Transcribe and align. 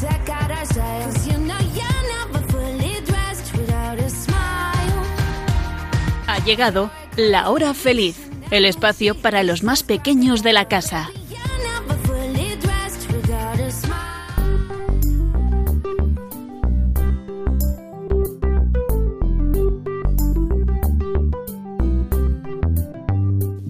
check 0.00 0.28
out 0.28 0.50
our 0.50 0.66
style. 0.66 1.04
'Cause 1.04 1.26
you 1.26 1.38
know 1.38 1.58
you're 1.74 2.02
never 2.18 2.40
fully 2.50 3.00
dressed 3.06 3.52
without 3.56 3.98
a 3.98 4.10
smile. 4.10 5.02
Ha 6.26 6.44
llegado 6.44 6.90
la 7.16 7.48
hora 7.50 7.74
feliz, 7.74 8.16
el 8.50 8.64
espacio 8.64 9.14
para 9.14 9.42
los 9.42 9.62
más 9.62 9.82
pequeños 9.82 10.42
de 10.42 10.52
la 10.52 10.66
casa. 10.68 11.10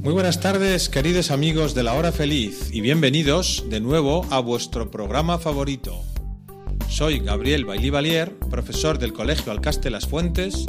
Muy 0.02 0.12
buenas 0.12 0.40
tardes, 0.40 0.88
queridos 0.90 1.30
amigos 1.30 1.74
de 1.74 1.82
la 1.82 1.94
hora 1.94 2.12
feliz, 2.12 2.68
y 2.72 2.82
bienvenidos 2.82 3.64
de 3.68 3.80
nuevo 3.80 4.26
a 4.30 4.38
vuestro 4.38 4.90
programa 4.90 5.38
favorito. 5.38 6.04
Soy 6.94 7.18
Gabriel 7.18 7.64
Bailí 7.64 7.90
Valier, 7.90 8.38
profesor 8.38 9.00
del 9.00 9.12
Colegio 9.12 9.50
Alcaste 9.50 9.90
Las 9.90 10.06
Fuentes, 10.06 10.64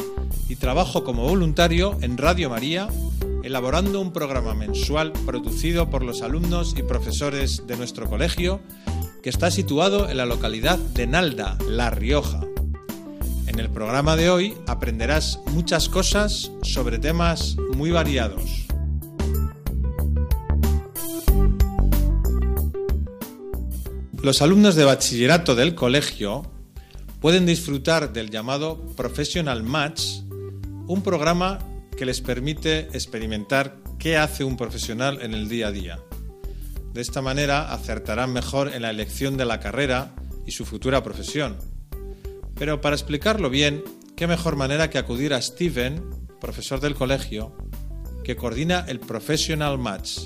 y 0.49 0.55
trabajo 0.55 1.03
como 1.03 1.27
voluntario 1.27 1.99
en 2.01 2.17
Radio 2.17 2.49
María, 2.49 2.87
elaborando 3.43 4.01
un 4.01 4.11
programa 4.11 4.55
mensual 4.55 5.13
producido 5.27 5.91
por 5.91 6.03
los 6.03 6.23
alumnos 6.23 6.73
y 6.75 6.81
profesores 6.81 7.67
de 7.67 7.77
nuestro 7.77 8.09
colegio, 8.09 8.59
que 9.21 9.29
está 9.29 9.51
situado 9.51 10.09
en 10.09 10.17
la 10.17 10.25
localidad 10.25 10.79
de 10.79 11.05
Nalda, 11.05 11.59
La 11.69 11.91
Rioja. 11.91 12.41
En 13.45 13.59
el 13.59 13.69
programa 13.69 14.15
de 14.15 14.31
hoy 14.31 14.55
aprenderás 14.65 15.39
muchas 15.51 15.89
cosas 15.89 16.51
sobre 16.63 16.97
temas 16.97 17.55
muy 17.75 17.91
variados. 17.91 18.64
Los 24.25 24.41
alumnos 24.41 24.73
de 24.73 24.85
bachillerato 24.85 25.53
del 25.53 25.75
colegio 25.75 26.51
pueden 27.21 27.45
disfrutar 27.45 28.11
del 28.11 28.31
llamado 28.31 28.83
Professional 28.95 29.61
Match, 29.61 30.01
un 30.87 31.03
programa 31.03 31.59
que 31.95 32.07
les 32.07 32.21
permite 32.21 32.87
experimentar 32.93 33.77
qué 33.99 34.17
hace 34.17 34.43
un 34.43 34.57
profesional 34.57 35.19
en 35.21 35.35
el 35.35 35.47
día 35.47 35.67
a 35.67 35.71
día. 35.71 35.99
De 36.91 37.01
esta 37.01 37.21
manera 37.21 37.71
acertarán 37.71 38.33
mejor 38.33 38.73
en 38.73 38.81
la 38.81 38.89
elección 38.89 39.37
de 39.37 39.45
la 39.45 39.59
carrera 39.59 40.15
y 40.43 40.53
su 40.53 40.65
futura 40.65 41.03
profesión. 41.03 41.57
Pero 42.55 42.81
para 42.81 42.95
explicarlo 42.95 43.51
bien, 43.51 43.83
qué 44.15 44.25
mejor 44.25 44.55
manera 44.55 44.89
que 44.89 44.97
acudir 44.97 45.35
a 45.35 45.41
Steven, 45.43 46.03
profesor 46.41 46.79
del 46.79 46.95
colegio, 46.95 47.55
que 48.23 48.35
coordina 48.35 48.85
el 48.87 48.99
Professional 48.99 49.77
Match. 49.77 50.21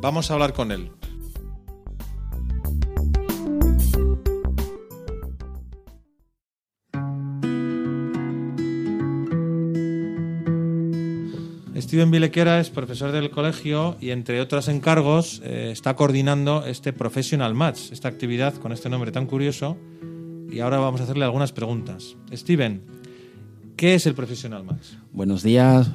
Vamos 0.00 0.30
a 0.30 0.32
hablar 0.32 0.54
con 0.54 0.72
él. 0.72 0.95
Steven 11.96 12.10
Vilequera 12.10 12.60
es 12.60 12.68
profesor 12.68 13.10
del 13.10 13.30
colegio 13.30 13.96
y 14.02 14.10
entre 14.10 14.42
otros 14.42 14.68
encargos 14.68 15.40
eh, 15.42 15.70
está 15.72 15.96
coordinando 15.96 16.66
este 16.66 16.92
Professional 16.92 17.54
Match, 17.54 17.90
esta 17.90 18.06
actividad 18.06 18.52
con 18.56 18.70
este 18.72 18.90
nombre 18.90 19.12
tan 19.12 19.24
curioso. 19.24 19.78
Y 20.52 20.60
ahora 20.60 20.76
vamos 20.76 21.00
a 21.00 21.04
hacerle 21.04 21.24
algunas 21.24 21.52
preguntas. 21.52 22.14
Steven, 22.30 22.82
¿qué 23.76 23.94
es 23.94 24.04
el 24.04 24.12
Professional 24.12 24.62
Match? 24.62 24.88
Buenos 25.10 25.42
días. 25.42 25.90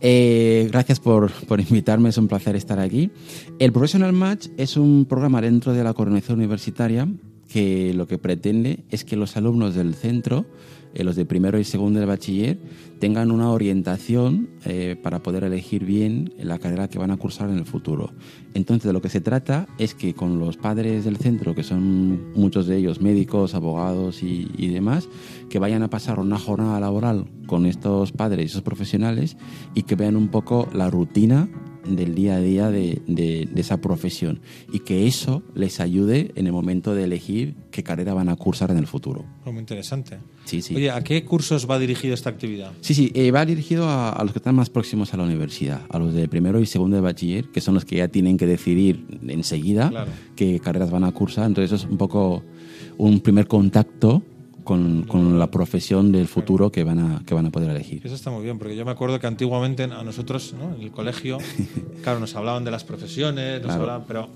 Eh, 0.00 0.68
gracias 0.72 1.00
por, 1.00 1.30
por 1.30 1.60
invitarme, 1.60 2.08
es 2.08 2.16
un 2.16 2.28
placer 2.28 2.56
estar 2.56 2.78
aquí. 2.78 3.10
El 3.58 3.72
Professional 3.72 4.14
Match 4.14 4.46
es 4.56 4.78
un 4.78 5.04
programa 5.04 5.42
dentro 5.42 5.74
de 5.74 5.84
la 5.84 5.92
coordinación 5.92 6.38
universitaria 6.38 7.06
que 7.52 7.92
lo 7.92 8.06
que 8.06 8.16
pretende 8.16 8.84
es 8.90 9.04
que 9.04 9.16
los 9.16 9.36
alumnos 9.36 9.74
del 9.74 9.94
centro, 9.94 10.46
eh, 10.94 11.04
los 11.04 11.16
de 11.16 11.24
primero 11.24 11.58
y 11.58 11.64
segundo 11.64 12.00
de 12.00 12.06
bachiller, 12.06 12.58
tengan 12.98 13.30
una 13.30 13.50
orientación 13.50 14.50
eh, 14.64 14.96
para 15.02 15.22
poder 15.22 15.44
elegir 15.44 15.84
bien 15.84 16.32
la 16.38 16.58
carrera 16.58 16.88
que 16.88 16.98
van 16.98 17.10
a 17.10 17.16
cursar 17.16 17.50
en 17.50 17.58
el 17.58 17.64
futuro. 17.64 18.12
Entonces, 18.54 18.86
de 18.86 18.92
lo 18.92 19.00
que 19.00 19.08
se 19.08 19.20
trata 19.20 19.66
es 19.78 19.94
que 19.94 20.14
con 20.14 20.38
los 20.38 20.56
padres 20.56 21.04
del 21.04 21.16
centro, 21.16 21.54
que 21.54 21.62
son 21.62 22.32
muchos 22.34 22.66
de 22.66 22.76
ellos 22.76 23.00
médicos, 23.00 23.54
abogados 23.54 24.22
y, 24.22 24.50
y 24.56 24.68
demás, 24.68 25.08
que 25.48 25.58
vayan 25.58 25.82
a 25.82 25.90
pasar 25.90 26.18
una 26.18 26.38
jornada 26.38 26.78
laboral 26.80 27.26
con 27.46 27.66
estos 27.66 28.12
padres 28.12 28.44
y 28.44 28.46
esos 28.46 28.62
profesionales 28.62 29.36
y 29.74 29.82
que 29.82 29.96
vean 29.96 30.16
un 30.16 30.28
poco 30.28 30.68
la 30.72 30.90
rutina 30.90 31.48
del 31.86 32.14
día 32.14 32.36
a 32.36 32.40
día 32.40 32.70
de, 32.70 33.02
de- 33.06 33.48
de 33.52 33.60
esa 33.60 33.80
profesión 33.80 34.40
y 34.72 34.80
que 34.80 35.06
eso 35.06 35.42
les 35.54 35.80
ayude 35.80 36.30
en 36.36 36.46
el 36.46 36.52
momento 36.52 36.94
de 36.94 37.04
elegir 37.04 37.54
qué 37.70 37.82
carrera 37.82 38.14
van 38.14 38.28
a 38.28 38.36
cursar 38.36 38.70
en 38.70 38.78
el 38.78 38.86
futuro. 38.86 39.24
Oh, 39.44 39.52
Muy 39.52 39.60
interesante. 39.60 40.18
Sí, 40.44 40.60
sí. 40.62 40.74
Oye, 40.74 40.90
¿a 40.90 41.02
qué 41.02 41.24
cursos 41.24 41.68
va 41.70 41.78
dirigida 41.78 42.14
esta 42.14 42.30
actividad? 42.30 42.72
Sí, 42.80 42.94
sí, 42.94 43.10
eh, 43.14 43.30
va 43.30 43.44
dirigido 43.46 43.88
a, 43.88 44.10
a 44.10 44.22
los 44.24 44.32
que 44.32 44.38
están 44.38 44.54
más 44.54 44.70
próximos 44.70 45.12
a 45.14 45.16
la 45.16 45.24
universidad, 45.24 45.82
a 45.88 45.98
los 45.98 46.14
de 46.14 46.28
primero 46.28 46.60
y 46.60 46.66
segundo 46.66 46.96
de 46.96 47.02
bachiller, 47.02 47.46
que 47.50 47.60
son 47.60 47.74
los 47.74 47.84
que 47.84 47.96
ya 47.96 48.08
tienen 48.08 48.36
que 48.36 48.46
decidir 48.46 49.04
enseguida 49.28 49.88
Claro. 49.90 50.10
qué 50.36 50.58
carreras 50.60 50.90
van 50.90 51.04
a 51.04 51.12
cursar. 51.12 51.46
Entonces, 51.46 51.72
eso 51.72 51.86
es 51.86 51.90
un 51.90 51.96
poco 51.98 52.42
un 52.98 53.20
primer 53.20 53.46
contacto 53.46 54.22
con, 54.64 55.02
con 55.02 55.38
la 55.38 55.50
profesión 55.50 56.12
del 56.12 56.28
futuro 56.28 56.70
que 56.70 56.84
van 56.84 56.98
a, 56.98 57.22
que 57.26 57.34
van 57.34 57.46
a 57.46 57.50
poder 57.50 57.70
elegir. 57.70 58.00
Eso 58.04 58.14
está 58.14 58.30
muy 58.30 58.42
bien, 58.44 58.58
porque 58.58 58.76
yo 58.76 58.84
me 58.84 58.90
acuerdo 58.90 59.18
que 59.20 59.26
antiguamente 59.26 59.84
a 59.84 60.02
nosotros, 60.02 60.54
¿no? 60.58 60.74
en 60.74 60.82
el 60.82 60.90
colegio, 60.90 61.38
claro, 62.02 62.20
nos 62.20 62.34
hablaban 62.36 62.64
de 62.64 62.70
las 62.70 62.84
profesiones, 62.84 63.54
nos 63.60 63.66
Claro. 63.66 63.80
hablaban, 63.82 64.04
pero 64.06 64.28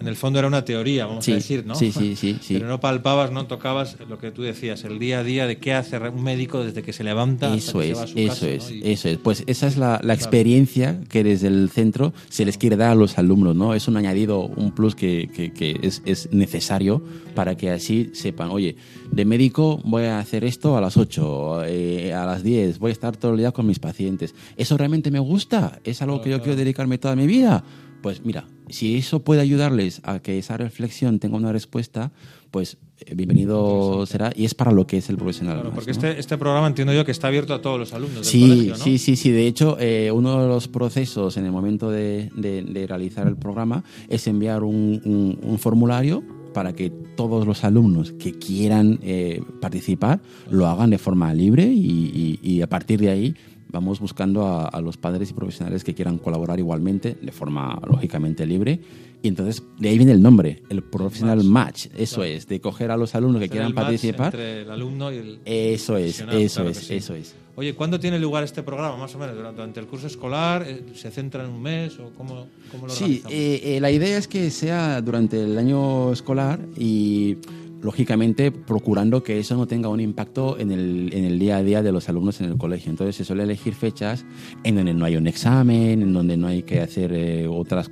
en 0.00 0.08
el 0.08 0.16
fondo 0.16 0.38
era 0.38 0.48
una 0.48 0.64
teoría, 0.64 1.06
vamos 1.06 1.24
Sí, 1.24 1.32
a 1.32 1.34
decir, 1.36 1.66
¿no? 1.66 1.74
sí, 1.74 1.92
sí, 1.92 2.16
sí, 2.16 2.38
sí. 2.42 2.54
Pero 2.54 2.66
no 2.68 2.80
palpabas, 2.80 3.30
no 3.30 3.46
tocabas 3.46 3.96
lo 4.08 4.18
que 4.18 4.30
tú 4.30 4.42
decías, 4.42 4.82
el 4.84 4.98
día 4.98 5.20
a 5.20 5.22
día 5.24 5.46
de 5.46 5.58
qué 5.58 5.74
hace 5.74 5.98
un 5.98 6.22
médico 6.22 6.64
desde 6.64 6.82
que 6.82 6.92
se 6.92 7.04
levanta 7.04 7.52
hasta 7.52 7.70
Eso 7.70 7.80
se 7.82 7.90
es, 7.90 7.98
va 7.98 8.02
a 8.02 8.06
su 8.06 8.18
eso 8.18 8.28
casa, 8.28 8.48
es, 8.48 8.64
¿no? 8.70 8.74
Y- 8.76 8.92
eso 8.92 9.08
es. 9.08 9.18
Pues 9.18 9.44
esa 9.46 9.66
es 9.66 9.76
la, 9.76 10.00
la 10.02 10.14
experiencia 10.14 11.00
que 11.08 11.22
desde 11.22 11.48
el 11.48 11.68
centro 11.70 12.12
se 12.28 12.44
les 12.44 12.56
quiere 12.58 12.76
dar 12.76 12.90
a 12.92 12.94
los 12.94 13.18
alumnos, 13.18 13.54
¿no? 13.54 13.74
Es 13.74 13.86
un 13.88 13.96
añadido, 13.96 14.40
un 14.40 14.72
plus 14.72 14.94
que, 14.94 15.28
que- 15.34 15.52
que 15.52 15.78
es, 15.82 16.02
es 16.06 16.32
necesario 16.32 17.02
para 17.34 17.56
que 17.56 17.70
así 17.70 18.10
sepan, 18.14 18.50
oye, 18.50 18.76
de 19.12 19.24
médico 19.24 19.80
voy 19.84 20.04
a 20.04 20.18
hacer 20.18 20.44
esto 20.44 20.76
a 20.76 20.80
las 20.80 20.96
8, 20.96 21.64
eh, 21.66 22.12
a 22.14 22.24
las 22.26 22.42
10, 22.42 22.78
voy 22.78 22.90
a 22.90 22.92
estar 22.92 23.16
todo 23.16 23.32
el 23.32 23.38
día 23.38 23.52
con 23.52 23.66
mis 23.66 23.78
pacientes. 23.78 24.34
¿Eso 24.56 24.76
realmente 24.76 25.10
me 25.10 25.18
gusta? 25.18 25.78
¿Es 25.84 26.00
algo 26.02 26.20
que 26.22 26.30
yo 26.30 26.40
quiero 26.40 26.56
dedicarme 26.56 26.98
toda 26.98 27.16
mi 27.16 27.26
vida? 27.26 27.62
Pues 28.02 28.24
mira, 28.24 28.46
si 28.68 28.96
eso 28.96 29.20
puede 29.22 29.40
ayudarles 29.42 30.00
a 30.04 30.20
que 30.20 30.38
esa 30.38 30.56
reflexión 30.56 31.18
tenga 31.18 31.36
una 31.36 31.52
respuesta, 31.52 32.12
pues 32.50 32.78
eh, 33.00 33.14
bienvenido 33.14 34.06
será 34.06 34.32
y 34.34 34.44
es 34.46 34.54
para 34.54 34.72
lo 34.72 34.86
que 34.86 34.96
es 34.98 35.10
el 35.10 35.16
profesional. 35.16 35.56
Claro, 35.60 35.74
porque 35.74 35.90
¿no? 35.92 35.98
este, 35.98 36.18
este 36.18 36.38
programa 36.38 36.66
entiendo 36.66 36.94
yo 36.94 37.04
que 37.04 37.12
está 37.12 37.28
abierto 37.28 37.52
a 37.52 37.60
todos 37.60 37.78
los 37.78 37.92
alumnos 37.92 38.26
Sí, 38.26 38.40
del 38.40 38.50
colegio, 38.50 38.72
¿no? 38.78 38.84
sí, 38.84 38.96
sí, 38.98 39.16
sí. 39.16 39.30
De 39.30 39.46
hecho, 39.46 39.76
eh, 39.78 40.10
uno 40.12 40.40
de 40.42 40.48
los 40.48 40.66
procesos 40.68 41.36
en 41.36 41.44
el 41.44 41.52
momento 41.52 41.90
de, 41.90 42.30
de- 42.36 42.62
de 42.62 42.86
realizar 42.86 43.26
el 43.26 43.36
programa 43.36 43.84
es 44.08 44.26
enviar 44.26 44.62
un, 44.64 45.00
un- 45.04 45.38
un 45.42 45.58
formulario 45.58 46.22
para 46.54 46.72
que 46.72 46.90
todos 47.16 47.46
los 47.46 47.62
alumnos 47.64 48.12
que 48.12 48.32
quieran 48.32 48.98
eh, 49.02 49.40
participar 49.60 50.20
lo 50.50 50.66
hagan 50.66 50.90
de 50.90 50.98
forma 50.98 51.32
libre 51.34 51.66
y, 51.66 52.38
y- 52.42 52.48
y 52.56 52.62
a 52.62 52.68
partir 52.68 52.98
de 53.00 53.10
ahí 53.10 53.34
vamos 53.70 54.00
buscando 54.00 54.46
a, 54.46 54.66
a 54.66 54.80
los 54.80 54.96
padres 54.96 55.30
y 55.30 55.34
profesionales 55.34 55.84
que 55.84 55.94
quieran 55.94 56.18
colaborar 56.18 56.58
igualmente 56.58 57.16
de 57.20 57.32
forma 57.32 57.80
lógicamente 57.86 58.46
libre. 58.46 58.80
Y 59.22 59.28
entonces 59.28 59.62
de 59.78 59.88
ahí 59.88 59.98
viene 59.98 60.12
el 60.12 60.22
nombre, 60.22 60.62
el 60.70 60.82
Professional 60.82 61.44
Match. 61.44 61.88
Eso 61.96 62.24
es, 62.24 62.46
de 62.48 62.60
coger 62.60 62.90
a 62.90 62.96
los 62.96 63.14
alumnos 63.14 63.40
que 63.40 63.46
Hacer 63.46 63.50
quieran 63.50 63.68
el 63.68 63.74
match 63.74 63.84
participar. 63.84 64.26
Entre 64.26 64.62
el 64.62 64.70
alumno 64.70 65.12
y 65.12 65.16
el. 65.16 65.40
Eso 65.44 65.96
es, 65.96 66.20
eso 66.20 66.60
claro 66.60 66.70
es, 66.70 66.76
sí. 66.78 66.94
eso 66.94 67.14
es. 67.14 67.34
Oye, 67.56 67.74
¿cuándo 67.74 68.00
tiene 68.00 68.18
lugar 68.18 68.42
este 68.44 68.62
programa, 68.62 68.96
más 68.96 69.14
o 69.14 69.18
menos? 69.18 69.36
¿Durante, 69.36 69.80
el 69.80 69.86
curso 69.86 70.06
escolar? 70.06 70.64
Eh, 70.66 70.82
¿Se 70.94 71.10
centra 71.10 71.44
en 71.44 71.50
un 71.50 71.60
mes 71.60 71.98
o 71.98 72.10
cómo, 72.16 72.46
cómo 72.70 72.86
lo 72.86 72.92
Sí, 72.92 73.22
eh, 73.28 73.60
eh, 73.62 73.80
la 73.80 73.90
idea 73.90 74.16
es 74.16 74.28
que 74.28 74.50
sea 74.50 75.02
durante 75.02 75.42
el 75.42 75.58
año 75.58 76.12
escolar 76.12 76.60
y 76.78 77.36
lógicamente 77.82 78.52
procurando 78.52 79.22
que 79.22 79.38
eso 79.38 79.56
no 79.56 79.66
tenga 79.66 79.88
un 79.88 80.00
impacto 80.00 80.58
en 80.58 80.70
el, 80.70 81.10
en 81.12 81.24
el 81.24 81.38
día 81.38 81.56
a 81.56 81.62
día 81.62 81.82
de 81.82 81.92
los 81.92 82.08
alumnos 82.08 82.40
en 82.40 82.50
el 82.50 82.56
colegio. 82.56 82.90
Entonces 82.90 83.16
se 83.16 83.24
suele 83.24 83.44
elegir 83.44 83.74
fechas 83.74 84.24
en 84.64 84.76
donde 84.76 84.94
no 84.94 85.04
hay 85.04 85.16
un 85.16 85.26
examen, 85.26 86.02
en 86.02 86.12
donde 86.12 86.36
no 86.36 86.46
hay 86.46 86.62
que 86.62 86.80
hacer 86.80 87.12
eh, 87.12 87.46
otras 87.46 87.90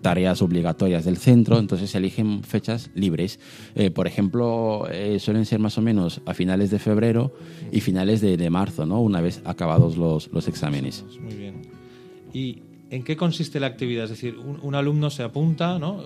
tareas 0.00 0.42
obligatorias 0.42 1.04
del 1.04 1.16
centro, 1.16 1.58
entonces 1.58 1.90
se 1.90 1.98
eligen 1.98 2.44
fechas 2.44 2.90
libres. 2.94 3.40
Eh, 3.74 3.90
por 3.90 4.06
ejemplo, 4.06 4.86
eh, 4.90 5.18
suelen 5.18 5.44
ser 5.44 5.58
más 5.58 5.76
o 5.78 5.82
menos 5.82 6.20
a 6.24 6.34
finales 6.34 6.70
de 6.70 6.78
febrero 6.78 7.34
y 7.72 7.80
finales 7.80 8.20
de, 8.20 8.36
de 8.36 8.50
marzo, 8.50 8.86
¿no? 8.86 9.00
una 9.00 9.20
vez 9.20 9.42
acabados 9.44 9.96
los, 9.96 10.30
los 10.32 10.46
exámenes. 10.46 11.04
Muy 11.20 11.34
bien. 11.34 11.62
¿Y 12.32 12.62
en 12.90 13.02
qué 13.02 13.16
consiste 13.16 13.58
la 13.58 13.66
actividad? 13.66 14.04
Es 14.04 14.10
decir, 14.10 14.36
un, 14.38 14.60
un 14.62 14.74
alumno 14.76 15.10
se 15.10 15.24
apunta, 15.24 15.78
¿no? 15.78 16.04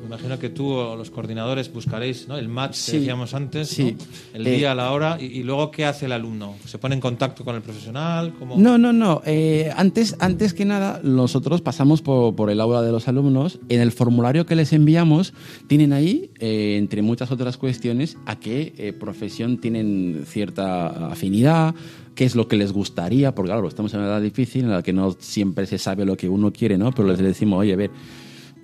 Me 0.00 0.06
imagino 0.14 0.38
que 0.38 0.50
tú 0.50 0.70
o 0.72 0.94
los 0.94 1.10
coordinadores 1.10 1.72
buscaréis 1.72 2.28
¿no? 2.28 2.36
el 2.38 2.48
match 2.48 2.74
Sí, 2.76 2.92
que 2.92 2.98
decíamos 2.98 3.34
antes, 3.34 3.68
sí. 3.68 3.96
¿no? 3.98 4.04
el 4.34 4.46
Eh, 4.46 4.56
día, 4.58 4.72
la 4.72 4.92
hora, 4.92 5.18
y, 5.20 5.24
y 5.24 5.42
luego 5.42 5.72
¿qué 5.72 5.84
hace 5.84 6.06
el 6.06 6.12
alumno? 6.12 6.54
¿Se 6.64 6.78
pone 6.78 6.94
en 6.94 7.00
contacto 7.00 7.44
con 7.44 7.56
el 7.56 7.62
profesional? 7.62 8.32
¿Cómo? 8.38 8.56
No, 8.56 8.78
no, 8.78 8.92
no. 8.92 9.20
Eh, 9.26 9.72
antes, 9.76 10.14
antes 10.20 10.54
que 10.54 10.64
nada, 10.64 11.00
nosotros 11.02 11.60
pasamos 11.60 12.02
por, 12.02 12.36
por 12.36 12.50
el 12.50 12.60
aula 12.60 12.82
de 12.82 12.92
los 12.92 13.08
alumnos. 13.08 13.58
En 13.68 13.80
el 13.80 13.90
formulario 13.90 14.46
que 14.46 14.54
les 14.54 14.72
enviamos, 14.72 15.34
tienen 15.66 15.92
ahí, 15.92 16.30
eh, 16.38 16.76
entre 16.78 17.02
muchas 17.02 17.32
otras 17.32 17.56
cuestiones, 17.56 18.16
a 18.26 18.38
qué 18.38 18.74
eh, 18.78 18.92
profesión 18.92 19.58
tienen 19.58 20.22
cierta 20.24 21.08
afinidad, 21.08 21.74
qué 22.14 22.24
es 22.24 22.36
lo 22.36 22.46
que 22.46 22.56
les 22.56 22.72
gustaría, 22.72 23.34
porque 23.34 23.50
claro, 23.50 23.66
estamos 23.66 23.92
en 23.92 24.00
una 24.00 24.08
edad 24.10 24.22
difícil 24.22 24.64
en 24.64 24.70
la 24.70 24.84
que 24.84 24.92
no 24.92 25.16
siempre 25.18 25.66
se 25.66 25.78
sabe 25.78 26.04
lo 26.06 26.16
que 26.16 26.28
uno 26.28 26.52
quiere, 26.52 26.78
¿no? 26.78 26.92
Pero 26.92 27.08
les 27.08 27.18
decimos, 27.18 27.58
oye, 27.58 27.72
a 27.72 27.76
ver, 27.76 27.90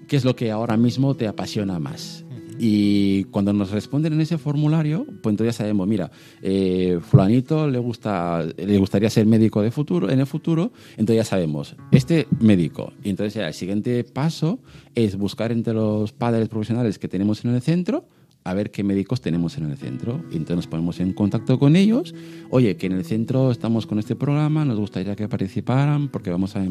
¿qué 0.08 0.16
es 0.16 0.24
lo 0.24 0.36
que 0.36 0.50
ahora 0.50 0.76
mismo 0.76 1.14
te 1.14 1.26
apasiona 1.26 1.78
más? 1.78 2.24
Y 2.58 3.24
cuando 3.24 3.52
nos 3.52 3.70
responden 3.70 4.12
en 4.12 4.20
ese 4.20 4.38
formulario, 4.38 5.04
pues 5.04 5.32
entonces 5.32 5.46
ya 5.46 5.58
sabemos, 5.58 5.88
mira, 5.88 6.10
eh, 6.42 7.00
fulanito 7.02 7.68
le 7.68 7.78
gusta, 7.78 8.44
le 8.56 8.78
gustaría 8.78 9.10
ser 9.10 9.26
médico 9.26 9.62
de 9.62 9.70
futuro, 9.70 10.10
en 10.10 10.20
el 10.20 10.26
futuro, 10.26 10.70
entonces 10.92 11.16
ya 11.16 11.24
sabemos, 11.24 11.74
este 11.90 12.28
médico. 12.40 12.92
Y 13.02 13.10
entonces 13.10 13.34
ya 13.34 13.48
el 13.48 13.54
siguiente 13.54 14.04
paso 14.04 14.60
es 14.94 15.16
buscar 15.16 15.50
entre 15.50 15.74
los 15.74 16.12
padres 16.12 16.48
profesionales 16.48 16.98
que 16.98 17.08
tenemos 17.08 17.44
en 17.44 17.54
el 17.54 17.62
centro, 17.62 18.04
a 18.44 18.54
ver 18.54 18.70
qué 18.70 18.82
médicos 18.82 19.20
tenemos 19.20 19.56
en 19.58 19.70
el 19.70 19.76
centro. 19.76 20.20
Y 20.30 20.36
entonces 20.36 20.56
nos 20.56 20.66
ponemos 20.66 20.98
en 21.00 21.12
contacto 21.12 21.58
con 21.58 21.76
ellos. 21.76 22.14
Oye, 22.50 22.76
que 22.76 22.86
en 22.86 22.92
el 22.92 23.04
centro 23.04 23.50
estamos 23.50 23.86
con 23.86 23.98
este 23.98 24.16
programa, 24.16 24.64
nos 24.64 24.78
gustaría 24.78 25.14
que 25.16 25.28
participaran 25.28 26.08
porque 26.08 26.30
vamos 26.30 26.56
a 26.56 26.66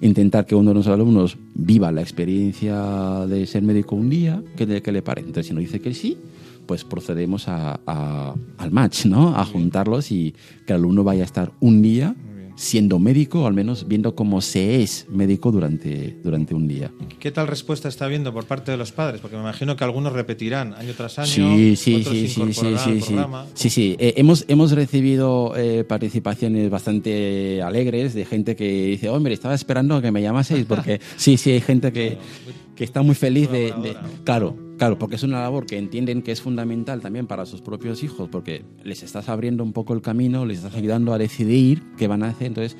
intentar 0.00 0.46
que 0.46 0.54
uno 0.54 0.70
de 0.70 0.74
los 0.74 0.86
alumnos 0.86 1.36
viva 1.54 1.92
la 1.92 2.00
experiencia 2.02 3.26
de 3.26 3.46
ser 3.46 3.62
médico 3.62 3.96
un 3.96 4.08
día, 4.10 4.42
que 4.56 4.66
le, 4.66 4.82
que 4.82 4.92
le 4.92 5.02
parece. 5.02 5.28
Entonces, 5.28 5.48
si 5.48 5.54
nos 5.54 5.62
dice 5.62 5.80
que 5.80 5.92
sí, 5.94 6.16
pues 6.66 6.84
procedemos 6.84 7.48
a- 7.48 7.80
a- 7.86 8.34
al 8.58 8.70
match, 8.70 9.06
¿no? 9.06 9.34
A 9.36 9.44
juntarlos 9.44 10.12
y 10.12 10.34
que 10.66 10.72
el 10.72 10.78
alumno 10.80 11.02
vaya 11.04 11.22
a 11.22 11.26
estar 11.26 11.52
un 11.60 11.82
día 11.82 12.14
siendo 12.60 12.98
médico, 12.98 13.44
o 13.44 13.46
al 13.46 13.54
menos 13.54 13.88
viendo 13.88 14.14
cómo 14.14 14.42
se 14.42 14.82
es 14.82 15.06
médico 15.08 15.50
durante, 15.50 16.18
durante 16.22 16.54
un 16.54 16.68
día. 16.68 16.92
¿Qué 17.18 17.30
tal 17.30 17.46
respuesta 17.46 17.88
está 17.88 18.04
habiendo 18.04 18.34
por 18.34 18.44
parte 18.44 18.70
de 18.70 18.76
los 18.76 18.92
padres? 18.92 19.22
Porque 19.22 19.36
me 19.36 19.42
imagino 19.42 19.76
que 19.76 19.84
algunos 19.84 20.12
repetirán 20.12 20.74
año 20.74 20.92
tras 20.94 21.18
año, 21.18 21.26
Sí, 21.26 21.74
sí, 21.74 21.94
otros 21.94 22.14
sí, 22.14 22.28
sí, 22.28 22.52
sí, 22.52 22.76
sí, 22.76 23.00
sí. 23.00 23.16
Sí, 23.54 23.70
sí. 23.70 23.96
Eh, 23.98 24.12
hemos, 24.18 24.44
hemos 24.48 24.72
recibido 24.72 25.54
eh, 25.56 25.84
participaciones 25.84 26.68
bastante 26.68 27.62
alegres 27.62 28.12
de 28.12 28.26
gente 28.26 28.54
que 28.56 28.70
dice, 28.84 29.08
hombre, 29.08 29.32
estaba 29.32 29.54
esperando 29.54 29.96
a 29.96 30.02
que 30.02 30.12
me 30.12 30.20
llamaseis, 30.20 30.66
porque 30.66 31.00
sí, 31.16 31.38
sí, 31.38 31.52
hay 31.52 31.62
gente 31.62 31.92
que, 31.92 32.18
que 32.76 32.84
está 32.84 33.00
muy 33.00 33.14
feliz 33.14 33.50
de, 33.50 33.72
de-. 33.72 33.96
Claro, 34.24 34.54
claro, 34.80 34.98
porque 34.98 35.16
es 35.16 35.22
una 35.22 35.42
labor 35.42 35.66
que 35.66 35.76
entienden 35.76 36.22
que 36.22 36.32
es 36.32 36.40
fundamental 36.40 37.02
también 37.02 37.26
para 37.26 37.44
sus 37.44 37.60
propios 37.60 38.02
hijos, 38.02 38.30
porque 38.32 38.64
les 38.82 39.02
estás 39.02 39.28
abriendo 39.28 39.62
un 39.62 39.74
poco 39.74 39.92
el 39.92 40.00
camino, 40.00 40.46
les 40.46 40.56
estás 40.56 40.74
ayudando 40.74 41.12
a 41.12 41.18
decidir 41.18 41.82
qué 41.98 42.08
van 42.08 42.22
a 42.22 42.28
hacer, 42.30 42.46
entonces... 42.48 42.76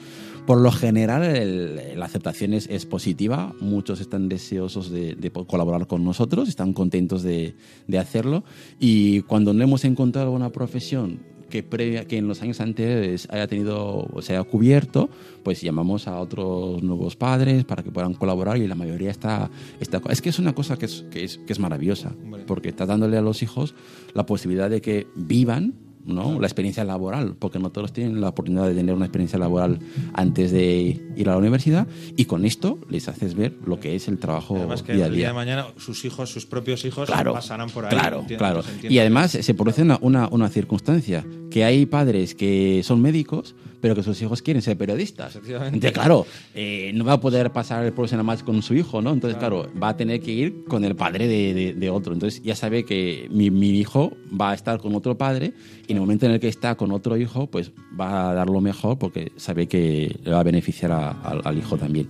Por 0.46 0.58
lo 0.62 0.72
general, 0.72 1.22
el- 1.22 1.98
la 1.98 2.06
aceptación 2.06 2.54
es, 2.54 2.66
es 2.70 2.86
positiva. 2.86 3.52
Muchos 3.60 4.00
están 4.00 4.28
deseosos 4.28 4.90
de, 4.90 5.14
de 5.14 5.30
colaborar 5.30 5.86
con 5.86 6.02
nosotros, 6.02 6.48
están 6.48 6.72
contentos 6.72 7.22
de, 7.22 7.54
de 7.86 7.98
hacerlo. 7.98 8.42
Y 8.80 9.20
cuando 9.20 9.52
no 9.52 9.62
hemos 9.62 9.84
encontrado 9.84 10.32
una 10.32 10.50
profesión 10.50 11.20
que, 11.50 11.62
previa, 11.62 12.06
que 12.06 12.16
en 12.16 12.26
los 12.26 12.40
años 12.40 12.60
anteriores 12.60 13.28
haya 13.30 13.46
tenido 13.46 14.08
o 14.10 14.22
se 14.22 14.34
haya 14.34 14.44
cubierto, 14.44 15.10
pues 15.42 15.60
llamamos 15.60 16.08
a 16.08 16.18
otros 16.18 16.82
nuevos 16.82 17.16
padres 17.16 17.64
para 17.64 17.82
que 17.82 17.90
puedan 17.90 18.14
colaborar 18.14 18.56
y 18.56 18.66
la 18.66 18.74
mayoría 18.74 19.10
está... 19.10 19.50
está 19.80 20.00
es 20.08 20.22
que 20.22 20.30
es 20.30 20.38
una 20.38 20.54
cosa 20.54 20.78
que 20.78 20.86
es, 20.86 21.04
que 21.10 21.24
es, 21.24 21.38
que 21.38 21.52
es 21.52 21.58
maravillosa, 21.58 22.14
porque 22.46 22.70
está 22.70 22.86
dándole 22.86 23.18
a 23.18 23.22
los 23.22 23.42
hijos 23.42 23.74
la 24.14 24.24
posibilidad 24.24 24.70
de 24.70 24.80
que 24.80 25.06
vivan 25.14 25.89
¿no? 26.04 26.40
la 26.40 26.46
experiencia 26.46 26.84
laboral, 26.84 27.36
porque 27.38 27.58
no 27.58 27.70
todos 27.70 27.92
tienen 27.92 28.20
la 28.20 28.28
oportunidad 28.30 28.66
de 28.68 28.74
tener 28.74 28.94
una 28.94 29.04
experiencia 29.06 29.38
laboral 29.38 29.78
antes 30.14 30.50
de 30.50 31.00
ir 31.16 31.28
a 31.28 31.32
la 31.32 31.38
universidad 31.38 31.86
y 32.16 32.24
con 32.24 32.44
esto 32.44 32.78
les 32.88 33.08
haces 33.08 33.34
ver 33.34 33.54
lo 33.66 33.78
que 33.80 33.94
es 33.94 34.08
el 34.08 34.18
trabajo 34.18 34.56
Además 34.56 34.82
que 34.82 34.94
día 34.94 35.04
a 35.04 35.06
el 35.08 35.12
día 35.12 35.18
día. 35.18 35.28
de 35.28 35.34
mañana 35.34 35.66
sus 35.76 36.04
hijos, 36.04 36.30
sus 36.30 36.46
propios 36.46 36.84
hijos 36.84 37.06
Claro, 37.08 37.32
pasarán 37.32 37.70
por 37.70 37.84
ahí. 37.84 37.90
claro, 37.90 38.24
claro. 38.38 38.62
Y 38.82 38.98
además 38.98 39.30
se 39.32 39.54
produce 39.54 39.82
una, 39.82 39.98
una, 40.00 40.28
una 40.28 40.48
circunstancia, 40.48 41.24
que 41.50 41.64
hay 41.64 41.86
padres 41.86 42.34
que 42.34 42.82
son 42.84 43.00
médicos, 43.02 43.54
pero 43.80 43.94
que 43.94 44.02
sus 44.02 44.20
hijos 44.22 44.42
quieren 44.42 44.62
ser 44.62 44.76
periodistas. 44.76 45.36
Entonces, 45.74 45.92
claro, 45.92 46.26
eh, 46.54 46.90
no 46.94 47.04
va 47.04 47.14
a 47.14 47.20
poder 47.20 47.50
pasar 47.52 47.84
el 47.84 47.92
profesional 47.92 48.24
match 48.26 48.42
con 48.42 48.62
su 48.62 48.74
hijo, 48.74 49.00
¿no? 49.02 49.12
Entonces, 49.12 49.38
claro, 49.38 49.68
va 49.82 49.90
a 49.90 49.96
tener 49.96 50.20
que 50.20 50.32
ir 50.32 50.64
con 50.68 50.84
el 50.84 50.94
padre 50.96 51.26
de, 51.28 51.54
de- 51.54 51.74
de 51.74 51.90
otro. 51.90 52.12
Entonces, 52.12 52.42
ya 52.42 52.54
sabe 52.54 52.84
que 52.84 53.28
mi, 53.30 53.50
mi 53.50 53.70
hijo 53.70 54.12
va 54.38 54.50
a 54.50 54.54
estar 54.54 54.78
con 54.78 54.94
otro 54.94 55.16
padre 55.16 55.52
y 55.86 55.92
en 55.92 55.96
el 55.96 56.00
momento 56.02 56.26
en 56.26 56.32
el 56.32 56.40
que 56.40 56.48
está 56.48 56.74
con 56.76 56.92
otro 56.92 57.16
hijo, 57.16 57.46
pues 57.46 57.72
va 57.98 58.30
a 58.30 58.34
dar 58.34 58.48
lo 58.50 58.60
mejor 58.60 58.98
porque 58.98 59.32
sabe 59.36 59.66
que 59.66 60.16
le 60.22 60.30
va 60.30 60.40
a 60.40 60.44
beneficiar 60.44 60.92
a- 60.92 61.10
al- 61.10 61.42
al 61.44 61.58
hijo 61.58 61.76
también. 61.76 62.06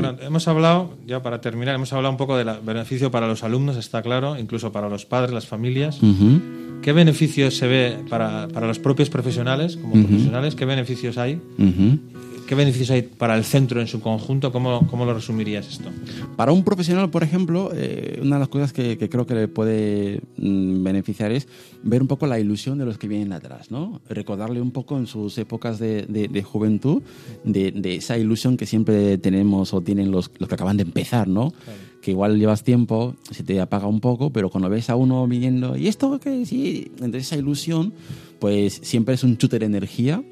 Bueno, 0.00 0.16
hemos 0.20 0.46
hablado, 0.48 0.94
ya 1.06 1.22
para 1.22 1.40
terminar, 1.40 1.74
hemos 1.74 1.92
hablado 1.92 2.10
un 2.10 2.16
poco 2.16 2.36
del 2.36 2.50
beneficio 2.62 3.10
para 3.10 3.26
los 3.26 3.42
alumnos, 3.42 3.76
está 3.76 4.02
claro, 4.02 4.38
incluso 4.38 4.72
para 4.72 4.88
los 4.88 5.06
padres, 5.06 5.32
las 5.32 5.46
familias. 5.46 5.98
¿Qué 6.82 6.92
beneficios 6.92 7.56
se 7.56 7.66
ve 7.66 7.98
para, 8.08 8.48
para 8.48 8.66
los 8.66 8.78
propios 8.78 9.10
profesionales, 9.10 9.76
como 9.76 9.94
profesionales? 9.94 10.54
¿Qué 10.54 10.64
beneficios 10.64 11.18
hay? 11.18 11.40
¿Qué 12.46 12.54
beneficios 12.54 12.90
hay 12.90 13.02
para 13.02 13.36
el 13.36 13.44
centro 13.44 13.80
en 13.80 13.88
su 13.88 14.00
conjunto? 14.00 14.52
¿Cómo, 14.52 14.86
cómo 14.88 15.04
lo 15.04 15.12
resumirías 15.14 15.66
esto? 15.68 15.90
Para 16.36 16.52
un 16.52 16.62
profesional, 16.62 17.10
por 17.10 17.24
ejemplo, 17.24 17.70
eh, 17.74 18.20
una 18.22 18.36
de 18.36 18.40
las 18.40 18.48
cosas 18.48 18.72
que, 18.72 18.96
que 18.96 19.08
creo 19.08 19.26
que 19.26 19.34
le 19.34 19.48
puede 19.48 20.20
mm, 20.36 20.82
beneficiar 20.84 21.32
es 21.32 21.48
ver 21.82 22.02
un 22.02 22.06
poco 22.08 22.26
la 22.28 22.38
ilusión 22.38 22.78
de 22.78 22.84
los 22.84 22.98
que 22.98 23.08
vienen 23.08 23.32
atrás, 23.32 23.72
¿no? 23.72 24.00
Recordarle 24.08 24.60
un 24.60 24.70
poco 24.70 24.96
en 24.96 25.08
sus 25.08 25.36
épocas 25.38 25.80
de, 25.80 26.02
de- 26.02 26.28
de 26.28 26.42
juventud 26.44 27.02
de, 27.42 27.72
de 27.72 27.96
esa 27.96 28.16
ilusión 28.16 28.56
que 28.56 28.66
siempre 28.66 29.18
tenemos 29.18 29.74
o 29.74 29.80
tienen 29.80 30.12
los, 30.12 30.30
los 30.38 30.48
que 30.48 30.54
acaban 30.54 30.76
de 30.76 30.84
empezar, 30.84 31.26
¿no? 31.26 31.52
Que 32.00 32.12
igual 32.12 32.38
llevas 32.38 32.62
tiempo, 32.62 33.16
se 33.32 33.42
te 33.42 33.60
apaga 33.60 33.88
un 33.88 34.00
poco, 34.00 34.30
pero 34.30 34.50
cuando 34.50 34.68
ves 34.68 34.88
a 34.88 34.94
uno 34.94 35.26
viniendo, 35.26 35.76
¿y 35.76 35.88
esto 35.88 36.20
qué? 36.20 36.46
Sí, 36.46 36.92
entonces 36.98 37.26
esa 37.26 37.36
ilusión, 37.36 37.92
pues 38.38 38.78
siempre 38.84 39.14
es 39.16 39.24
un 39.24 39.36
chute 39.36 39.58
de 39.58 39.66
energía 39.66 40.22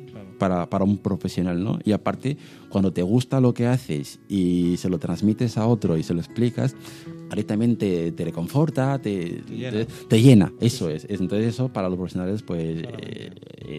para, 0.48 0.68
para 0.68 0.84
un 0.84 0.98
profesional, 0.98 1.64
¿no? 1.64 1.78
Y 1.84 1.92
aparte, 1.92 2.36
cuando 2.68 2.92
te 2.92 3.00
gusta 3.02 3.40
lo 3.40 3.54
que 3.54 3.66
haces 3.66 4.20
y 4.28 4.76
se 4.76 4.90
lo 4.90 4.98
transmites 4.98 5.56
a 5.56 5.66
otro 5.66 5.96
y 5.96 6.02
se 6.02 6.12
lo 6.12 6.20
explicas, 6.20 6.76
ahí 7.30 7.44
también 7.44 7.76
te, 7.76 8.12
te 8.12 8.24
reconforta, 8.26 9.00
te, 9.00 9.40
Te 9.46 9.56
llena. 9.56 9.70
te- 9.70 9.86
te 10.08 10.20
llena, 10.22 10.52
eso 10.60 10.90
es. 10.90 11.06
Es- 11.08 11.20
Entonces 11.22 11.48
eso 11.54 11.72
para 11.72 11.88
los 11.88 11.96
profesionales 11.96 12.42
pues 12.42 12.84
eh, 13.00 13.30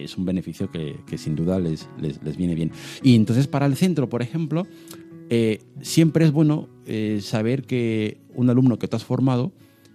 es 0.04 0.18
un 0.18 0.24
beneficio 0.24 0.68
que, 0.72 0.96
que 1.06 1.18
sin 1.18 1.36
duda 1.36 1.60
les, 1.60 1.88
les, 2.00 2.20
les 2.24 2.36
viene 2.36 2.56
bien. 2.56 2.72
Y 3.00 3.14
entonces 3.14 3.46
para 3.46 3.66
el 3.66 3.76
centro, 3.76 4.08
por 4.08 4.22
ejemplo, 4.22 4.66
eh, 5.30 5.60
siempre 5.82 6.24
es 6.24 6.32
bueno 6.32 6.68
eh, 6.86 7.20
saber 7.22 7.62
que 7.62 8.18
un 8.34 8.50
alumno 8.50 8.76
que 8.80 8.88
tú 8.88 8.96
has 8.96 9.04
formado 9.04 9.52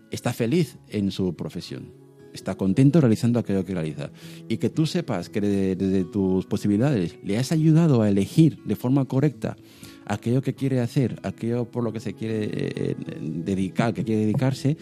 está 0.10 0.32
feliz 0.32 0.78
en 0.88 1.12
su 1.12 1.34
profesión 1.36 2.00
está 2.34 2.56
contento 2.56 3.02
realizando 3.02 3.40
aquello 3.40 3.66
que 3.66 3.74
realiza. 3.74 4.12
Y 4.48 4.58
que 4.58 4.70
tú 4.70 4.86
sepas 4.86 5.30
que 5.30 5.42
de- 5.42 5.76
desde 5.76 6.04
tus 6.06 6.46
posibilidades 6.46 7.18
le 7.24 7.38
has 7.38 7.52
ayudado 7.52 8.02
a 8.02 8.10
elegir 8.10 8.58
de 8.66 8.76
forma 8.76 9.06
correcta 9.06 9.58
aquello 10.06 10.42
que 10.42 10.54
quiere 10.56 10.80
hacer, 10.82 11.20
aquello 11.24 11.66
por 11.66 11.84
lo 11.84 11.94
que 11.94 12.00
se 12.00 12.14
quiere 12.14 12.50
eh, 12.52 12.96
dedicar, 13.22 13.94
que 13.94 14.04
quiere 14.04 14.22
dedicarse, 14.22 14.76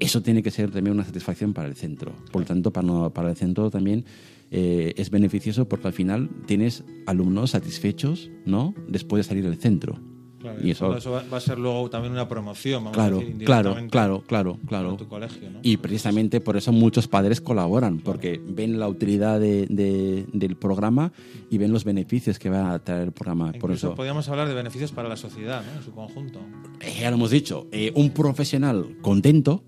eso 0.00 0.22
tiene 0.22 0.42
que 0.42 0.50
ser 0.50 0.70
también 0.70 0.94
una 0.94 1.04
satisfacción 1.04 1.54
para 1.54 1.68
el 1.68 1.74
centro. 1.74 2.12
Por 2.30 2.42
lo 2.42 2.46
tanto, 2.46 2.70
para, 2.72 3.08
para 3.10 3.30
el 3.30 3.36
centro 3.36 3.70
también 3.70 4.04
eh, 4.50 4.92
es 4.96 5.10
beneficioso 5.10 5.68
porque 5.68 5.86
al 5.86 5.92
final 5.94 6.28
tienes 6.46 6.84
alumnos 7.06 7.50
satisfechos 7.52 8.30
¿no? 8.44 8.74
después 8.88 9.20
de 9.24 9.28
salir 9.28 9.44
del 9.44 9.56
centro. 9.56 9.98
Claro, 10.38 10.58
y 10.62 10.70
eso, 10.70 10.94
eso 10.96 11.10
va, 11.12 11.36
a 11.36 11.40
ser 11.40 11.58
luego 11.58 11.88
también 11.90 12.12
una 12.12 12.28
promoción, 12.28 12.84
vamos 12.84 12.96
claro, 12.96 13.16
a 13.16 13.20
decir, 13.20 13.44
claro, 13.44 13.74
claro, 13.90 14.22
claro, 14.26 14.58
claro. 14.68 14.88
para 14.90 14.96
tu 14.98 15.08
colegio, 15.08 15.50
¿no? 15.50 15.58
Y 15.62 15.78
precisamente 15.78 16.40
por 16.40 16.56
eso 16.56 16.72
muchos 16.72 17.08
padres 17.08 17.40
colaboran, 17.40 17.98
porque 17.98 18.40
ven 18.46 18.78
la 18.78 18.86
utilidad 18.88 19.40
de- 19.40 19.66
de- 19.66 20.26
del 20.32 20.56
programa 20.56 21.10
y 21.50 21.58
ven 21.58 21.72
los 21.72 21.84
beneficios 21.84 22.38
que 22.38 22.50
va 22.50 22.72
a 22.74 22.78
traer 22.78 23.04
el 23.04 23.12
programa. 23.12 23.52
Por 23.52 23.70
eso, 23.72 23.94
podríamos 23.94 24.28
hablar 24.28 24.46
de 24.48 24.54
beneficios 24.54 24.92
para 24.92 25.08
la 25.08 25.16
sociedad, 25.16 25.62
¿no? 25.64 25.78
En 25.78 25.84
su 25.84 25.92
conjunto. 25.92 26.40
eh, 26.80 26.94
ya 27.00 27.10
lo 27.10 27.16
hemos 27.16 27.30
dicho, 27.30 27.66
eh, 27.72 27.90
un 27.94 28.10
profesional 28.10 28.96
contento 29.00 29.64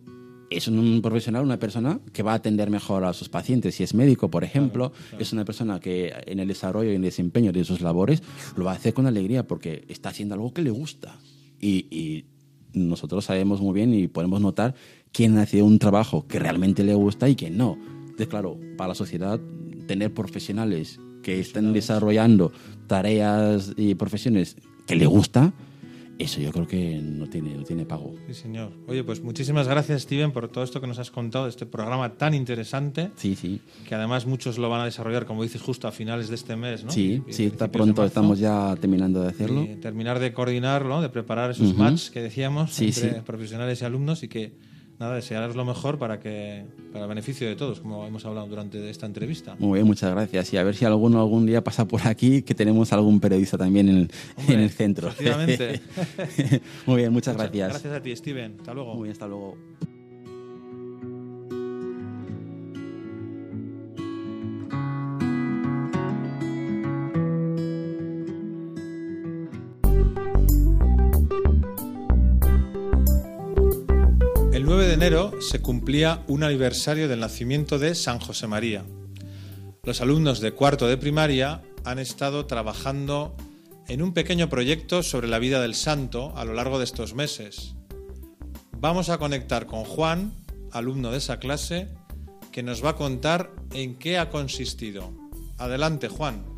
es 0.51 0.69
un 0.69 1.01
profesional, 1.03 1.45
una 1.45 1.59
persona 1.59 2.01
que 2.13 2.23
va 2.23 2.33
a 2.33 2.37
atender 2.37 2.71
mejor 2.71 3.05
a 3.05 3.13
sus 3.13 3.29
pacientes. 3.29 3.75
Si 3.75 3.83
es 3.83 3.95
médico, 3.95 4.31
por 4.31 4.45
ejemplo, 4.45 4.93
es 5.19 5.33
una 5.33 5.45
persona 5.45 5.81
que 5.81 6.13
en 6.27 6.41
el 6.41 6.49
desarrollo 6.49 6.91
y 6.91 6.95
en 6.95 7.03
el 7.03 7.11
desempeño 7.11 7.53
de 7.53 7.65
sus 7.65 7.81
labores 7.81 8.23
lo 8.57 8.65
va 8.65 8.73
a 8.73 8.75
hacer 8.75 8.95
con 8.95 9.07
alegría 9.07 9.47
porque 9.47 9.85
está 9.89 10.11
haciendo 10.11 10.35
algo 10.35 10.53
que 10.53 10.63
le 10.63 10.71
gusta. 10.71 11.19
Y, 11.61 11.87
y 11.91 12.25
nosotros 12.73 13.25
sabemos 13.25 13.61
muy 13.61 13.75
bien 13.75 13.93
y 13.95 14.09
podemos 14.09 14.41
notar 14.41 14.75
quién 15.13 15.39
hace 15.39 15.63
un 15.63 15.79
trabajo 15.79 16.27
que 16.27 16.39
realmente 16.39 16.85
le 16.85 16.95
gusta 16.95 17.29
y 17.29 17.37
quién 17.37 17.57
no. 17.57 17.79
Entonces, 18.01 18.29
claro, 18.29 18.59
para 18.77 18.89
la 18.89 18.95
sociedad, 18.95 19.41
tener 19.87 20.13
profesionales 20.13 21.01
que 21.23 21.41
estén 21.41 21.73
desarrollando 21.73 22.53
tareas 22.87 23.73
y 23.77 23.95
profesiones 23.95 24.57
que 24.87 24.97
le 24.97 25.07
gusta 25.07 25.53
eso 26.19 26.41
yo 26.41 26.51
creo 26.53 26.67
que 26.67 27.01
no 27.03 27.27
tiene, 27.29 27.55
no 27.55 27.63
tiene 27.65 27.85
pago. 27.85 28.15
Sí, 28.27 28.35
señor. 28.35 28.73
Oye, 28.89 29.05
pues 29.05 29.23
muchísimas 29.23 29.69
gracias, 29.69 30.03
Steven, 30.03 30.33
por 30.33 30.49
todo 30.49 30.65
esto 30.65 30.81
que 30.81 30.87
nos 30.87 30.99
has 30.99 31.11
contado 31.11 31.45
de 31.45 31.51
este 31.51 31.65
programa 31.67 32.15
tan 32.15 32.35
interesante, 32.35 33.11
Sí, 33.17 33.35
sí. 33.37 33.61
que 33.89 33.95
además 33.95 34.27
muchos 34.27 34.59
lo 34.59 34.69
van 34.69 34.81
a 34.81 34.85
desarrollar, 34.85 35.27
como 35.27 35.43
dices, 35.43 35.63
justo 35.63 35.87
a 35.89 35.93
finales 35.93 36.29
de 36.29 36.35
este 36.35 36.57
mes, 36.57 36.85
¿no? 36.85 36.91
Sí, 36.91 37.23
Y 37.27 37.33
sí, 37.33 37.45
está 37.47 37.71
pronto, 37.71 38.05
estamos 38.05 38.39
ya 38.39 38.75
terminando 38.81 39.23
de 39.23 39.29
hacerlo. 39.29 39.63
Y 39.63 39.77
terminar 39.77 40.19
de 40.19 40.33
coordinarlo, 40.33 41.01
de 41.01 41.09
preparar 41.09 41.51
esos 41.53 41.77
matches 41.77 42.11
que 42.11 42.21
decíamos 42.23 42.73
Sí, 42.73 42.87
entre 42.89 43.11
sí. 43.11 43.17
profesionales 43.25 43.81
y 43.83 43.85
alumnos 43.85 44.23
y 44.23 44.29
que, 44.29 44.53
nada, 44.99 45.15
desearos 45.15 45.57
lo 45.57 45.65
mejor 45.65 45.99
para 45.99 46.21
que 46.21 46.65
para 46.93 47.05
el 47.05 47.09
beneficio 47.09 47.47
de 47.49 47.57
todos, 47.57 47.81
como 47.81 48.07
hemos 48.07 48.25
hablado 48.25 48.47
durante 48.47 48.89
esta 48.91 49.07
entrevista. 49.07 49.57
Muy 49.59 49.79
bien, 49.79 49.87
muchas 49.87 50.11
gracias. 50.11 50.53
Y 50.53 50.57
a 50.57 50.63
ver 50.63 50.75
si 50.75 50.85
alguno 50.85 51.21
algún 51.21 51.47
día 51.47 51.63
pasa 51.63 51.87
por 51.87 52.07
aquí, 52.07 52.43
que 52.43 52.55
tenemos 52.55 52.93
algún 52.93 53.21
periodista 53.21 53.59
también 53.59 53.89
en 53.89 53.97
el, 53.97 54.11
Hombre, 54.37 54.55
en 54.55 54.61
el 54.61 54.71
centro. 54.71 55.09
efectivamente. 55.09 55.81
Muy 56.87 56.97
bien, 56.97 57.13
muchas 57.13 57.35
Muchas 57.35 57.51
gracias. 57.53 57.69
Gracias 57.71 57.95
a 57.95 58.03
ti, 58.03 58.17
Steven. 58.17 58.57
Hasta 58.59 58.75
luego. 58.75 58.95
Muy 58.95 59.05
bien, 59.05 59.13
hasta 59.13 59.27
luego. 59.27 59.57
9 74.69 74.87
de 74.87 74.93
enero 74.93 75.33
se 75.41 75.63
cumplía 75.63 76.23
un 76.27 76.43
aniversario 76.45 77.09
del 77.09 77.21
nacimiento 77.21 77.79
de 77.79 77.95
San 77.95 78.19
José 78.19 78.47
María. 78.49 78.85
Los 79.83 80.03
alumnos 80.03 80.41
de 80.41 80.53
cuarto 80.53 80.87
de 80.87 80.99
primaria 80.99 81.63
han 81.87 81.99
estado 81.99 82.45
trabajando 82.45 83.35
en 83.87 84.03
un 84.03 84.13
pequeño 84.13 84.51
proyecto 84.51 85.03
sobre 85.03 85.27
la 85.27 85.39
vida 85.39 85.63
del 85.63 85.75
santo 85.75 86.37
a 86.37 86.45
lo 86.45 86.53
largo 86.53 86.77
de 86.77 86.85
estos 86.85 87.15
meses. 87.15 87.77
Vamos 88.73 89.09
a 89.09 89.17
conectar 89.17 89.65
con 89.65 89.85
Juan, 89.85 90.35
alumno 90.71 91.13
de 91.13 91.17
esa 91.17 91.39
clase, 91.39 91.89
que 92.53 92.63
nos 92.63 92.85
va 92.85 92.91
a 92.91 92.97
contar 92.97 93.51
en 93.73 93.99
qué 93.99 94.19
ha 94.19 94.29
consistido. 94.29 95.15
Adelante, 95.57 96.09
Juan. 96.09 96.58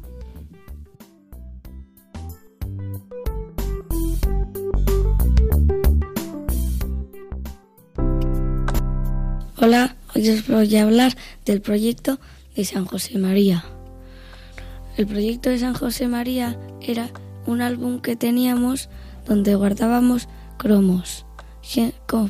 Hola, 9.62 9.94
hoy 10.14 10.26
os 10.30 10.48
voy 10.48 10.74
a 10.74 10.84
hablar 10.84 11.14
del 11.44 11.60
proyecto 11.60 12.18
de 12.56 12.64
San 12.64 12.86
José 12.86 13.18
María. 13.18 13.62
El 14.96 15.06
proyecto 15.06 15.50
de 15.50 15.58
San 15.58 15.74
José 15.74 16.08
María 16.08 16.58
era 16.80 17.10
un 17.44 17.60
álbum 17.60 18.00
que 18.00 18.16
teníamos 18.16 18.88
donde 19.26 19.54
guardábamos 19.56 20.28
cromos. 20.56 21.26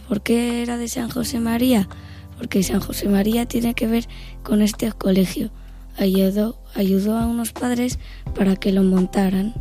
¿Por 0.09 0.23
qué 0.23 0.61
era 0.61 0.77
de 0.77 0.89
San 0.89 1.09
José 1.09 1.39
María? 1.39 1.89
Porque 2.37 2.65
San 2.65 2.81
José 2.81 3.09
María 3.09 3.47
tiene 3.47 3.75
que 3.75 3.87
ver 3.87 4.09
con 4.43 4.61
este 4.61 4.91
colegio. 4.91 5.53
Ayudó, 5.99 6.61
ayudó 6.75 7.17
a 7.17 7.27
unos 7.27 7.53
padres 7.53 8.01
para 8.35 8.57
que 8.57 8.73
lo 8.73 8.83
montaran. 8.83 9.55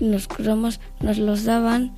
Los 0.00 0.26
cromos 0.26 0.80
nos 1.00 1.18
los 1.18 1.44
daban 1.44 1.94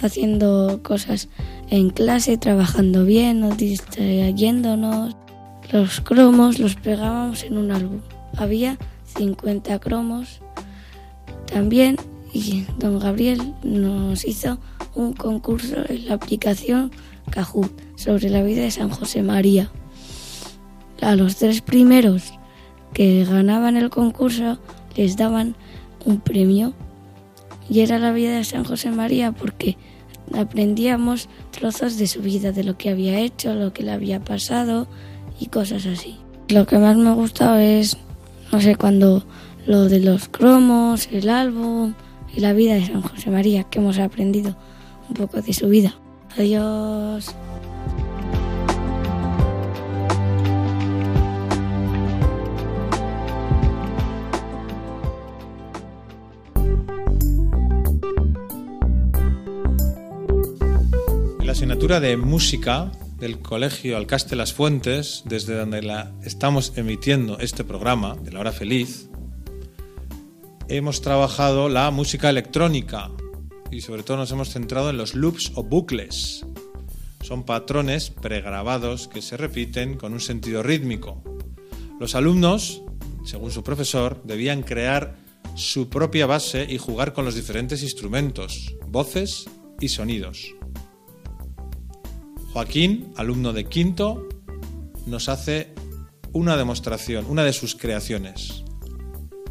haciendo 0.00 0.80
cosas 0.82 1.28
en 1.70 1.90
clase, 1.90 2.38
trabajando 2.38 3.04
bien, 3.04 3.40
no 3.40 3.54
distrayéndonos. 3.54 5.16
Los 5.70 6.00
cromos 6.00 6.58
los 6.58 6.76
pegábamos 6.76 7.44
en 7.44 7.58
un 7.58 7.70
álbum. 7.72 8.00
Había 8.36 8.78
50 9.16 9.78
cromos. 9.78 10.40
También 11.46 11.96
y 12.32 12.66
don 12.78 12.98
Gabriel 12.98 13.54
nos 13.62 14.24
hizo 14.24 14.58
un 14.94 15.12
concurso 15.12 15.76
en 15.88 16.08
la 16.08 16.14
aplicación 16.14 16.90
Kahoot 17.30 17.72
sobre 17.96 18.30
la 18.30 18.42
vida 18.42 18.62
de 18.62 18.70
San 18.70 18.90
José 18.90 19.22
María. 19.22 19.70
A 21.00 21.16
los 21.16 21.36
tres 21.36 21.60
primeros 21.60 22.32
que 22.92 23.24
ganaban 23.24 23.76
el 23.76 23.90
concurso 23.90 24.58
les 24.96 25.16
daban 25.16 25.56
un 26.04 26.20
premio 26.20 26.74
y 27.68 27.80
era 27.80 27.98
la 27.98 28.12
vida 28.12 28.36
de 28.36 28.44
San 28.44 28.64
José 28.64 28.90
María 28.90 29.32
porque 29.32 29.76
aprendíamos 30.34 31.28
trozos 31.50 31.96
de 31.98 32.06
su 32.06 32.20
vida, 32.20 32.52
de 32.52 32.64
lo 32.64 32.76
que 32.76 32.90
había 32.90 33.20
hecho, 33.20 33.54
lo 33.54 33.72
que 33.72 33.82
le 33.82 33.92
había 33.92 34.20
pasado 34.20 34.86
y 35.40 35.46
cosas 35.46 35.86
así. 35.86 36.18
Lo 36.48 36.66
que 36.66 36.78
más 36.78 36.96
me 36.96 37.10
ha 37.10 37.14
gustado 37.14 37.58
es, 37.58 37.96
no 38.52 38.60
sé, 38.60 38.76
cuando 38.76 39.24
lo 39.66 39.88
de 39.88 40.00
los 40.00 40.28
cromos, 40.28 41.08
el 41.12 41.28
álbum 41.28 41.94
y 42.34 42.40
la 42.40 42.52
vida 42.52 42.74
de 42.74 42.86
San 42.86 43.02
José 43.02 43.30
María, 43.30 43.64
que 43.64 43.78
hemos 43.78 43.98
aprendido 43.98 44.56
un 45.08 45.14
poco 45.14 45.42
de 45.42 45.52
su 45.52 45.68
vida. 45.68 45.94
Adiós. 46.36 47.34
De 61.88 62.18
música 62.18 62.92
del 63.18 63.40
Colegio 63.40 63.96
Alcaste 63.96 64.36
Las 64.36 64.52
Fuentes, 64.52 65.22
desde 65.24 65.56
donde 65.56 65.82
la 65.82 66.12
estamos 66.22 66.74
emitiendo 66.76 67.38
este 67.38 67.64
programa 67.64 68.14
de 68.14 68.30
la 68.30 68.40
hora 68.40 68.52
feliz, 68.52 69.08
hemos 70.68 71.00
trabajado 71.00 71.70
la 71.70 71.90
música 71.90 72.28
electrónica 72.28 73.10
y 73.72 73.80
sobre 73.80 74.02
todo 74.02 74.18
nos 74.18 74.30
hemos 74.30 74.50
centrado 74.50 74.90
en 74.90 74.98
los 74.98 75.14
loops 75.14 75.52
o 75.54 75.64
bucles. 75.64 76.44
Son 77.22 77.44
patrones 77.44 78.10
pregrabados 78.10 79.08
que 79.08 79.22
se 79.22 79.38
repiten 79.38 79.96
con 79.96 80.12
un 80.12 80.20
sentido 80.20 80.62
rítmico. 80.62 81.22
Los 81.98 82.14
alumnos, 82.14 82.82
según 83.24 83.50
su 83.50 83.64
profesor, 83.64 84.22
debían 84.24 84.62
crear 84.62 85.16
su 85.56 85.88
propia 85.88 86.26
base 86.26 86.66
y 86.68 86.76
jugar 86.76 87.14
con 87.14 87.24
los 87.24 87.34
diferentes 87.34 87.82
instrumentos, 87.82 88.76
voces 88.86 89.46
y 89.80 89.88
sonidos. 89.88 90.54
Joaquín, 92.52 93.12
alumno 93.16 93.52
de 93.52 93.66
quinto, 93.66 94.26
nos 95.06 95.28
hace 95.28 95.74
una 96.32 96.56
demostración, 96.56 97.26
una 97.28 97.44
de 97.44 97.52
sus 97.52 97.74
creaciones. 97.74 98.64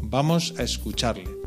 Vamos 0.02 0.54
a 0.58 0.62
escucharle. 0.62 1.37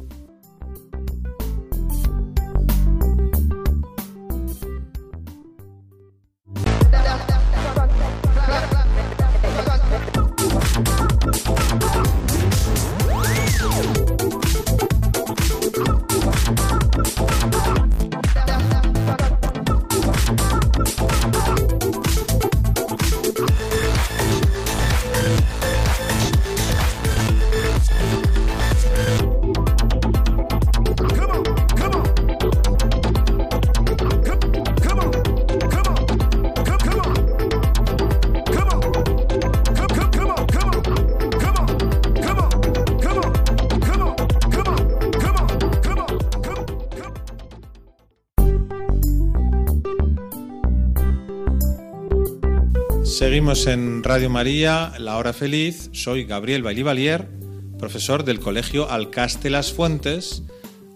Seguimos 53.51 53.67
en 53.67 54.03
Radio 54.03 54.29
María, 54.29 54.93
La 54.97 55.17
Hora 55.17 55.33
Feliz. 55.33 55.89
Soy 55.91 56.23
Gabriel 56.23 56.63
Bailivalier, 56.63 57.27
profesor 57.77 58.23
del 58.23 58.39
Colegio 58.39 58.89
Alcaste 58.89 59.49
Las 59.49 59.73
Fuentes, 59.73 60.43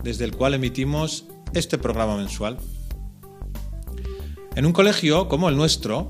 desde 0.05 0.23
el 0.23 0.31
cual 0.31 0.53
emitimos 0.53 1.25
este 1.53 1.77
programa 1.77 2.15
mensual. 2.15 2.57
En 4.55 4.65
un 4.65 4.71
colegio 4.71 5.27
como 5.27 5.49
el 5.49 5.57
nuestro, 5.57 6.09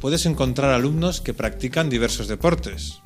puedes 0.00 0.24
encontrar 0.24 0.70
alumnos 0.70 1.20
que 1.20 1.34
practican 1.34 1.90
diversos 1.90 2.26
deportes. 2.26 3.00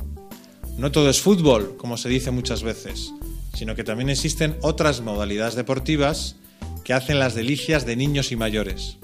No 0.79 0.93
todo 0.93 1.11
es 1.11 1.21
fútbol, 1.21 1.77
como 1.77 1.97
se 1.97 2.09
dice 2.09 2.31
muchas 2.31 2.63
veces, 2.63 3.13
sino 3.53 3.75
que 3.75 3.83
también 3.83 4.11
existen 4.11 4.57
otras 4.63 5.01
modalidades 5.01 5.57
deportivas 5.57 6.37
que 6.85 6.93
hacen 6.93 7.19
las 7.19 7.35
delicias 7.35 7.85
de 7.85 7.97
niños 7.97 8.31
y 8.31 8.37
mayores. 8.37 8.99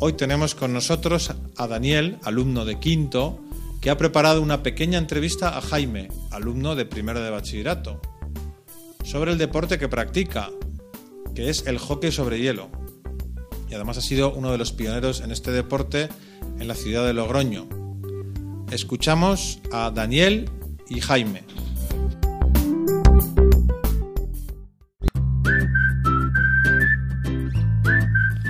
Hoy 0.00 0.14
tenemos 0.14 0.56
con 0.56 0.72
nosotros 0.72 1.32
a 1.56 1.66
Daniel, 1.68 2.18
alumno 2.24 2.64
de 2.64 2.80
quinto, 2.80 3.38
que 3.80 3.90
ha 3.90 3.96
preparado 3.96 4.42
una 4.42 4.62
pequeña 4.62 4.98
entrevista 4.98 5.56
a 5.56 5.60
Jaime, 5.60 6.08
alumno 6.32 6.74
de 6.74 6.84
primero 6.84 7.20
de 7.20 7.30
bachillerato, 7.30 8.00
sobre 9.04 9.30
el 9.30 9.38
deporte 9.38 9.78
que 9.78 9.88
practica, 9.88 10.50
que 11.34 11.48
es 11.48 11.66
el 11.66 11.78
hockey 11.78 12.10
sobre 12.10 12.40
hielo. 12.40 12.70
y 13.70 13.74
además 13.74 13.96
ha 13.98 14.02
sido 14.02 14.32
uno 14.34 14.50
de 14.50 14.58
los 14.58 14.72
pioneros 14.72 15.20
en 15.20 15.30
este 15.30 15.50
deporte 15.50 16.08
en 16.58 16.68
la 16.68 16.74
ciudad 16.74 17.06
de 17.06 17.12
Logroño. 17.12 17.68
Escuchamos 18.70 19.60
a 19.72 19.90
Daniel 19.90 20.50
y 20.88 21.00
Jaime. 21.00 21.44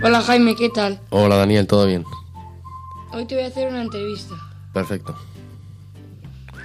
Hola 0.06 0.20
Jaime, 0.20 0.54
¿qué 0.54 0.68
tal? 0.68 1.00
Hola 1.08 1.36
Daniel, 1.36 1.66
¿todo 1.66 1.86
bien? 1.86 2.04
Hoy 3.14 3.24
te 3.24 3.36
voy 3.36 3.44
a 3.44 3.46
hacer 3.46 3.68
una 3.68 3.80
entrevista. 3.80 4.34
Perfecto. 4.74 5.16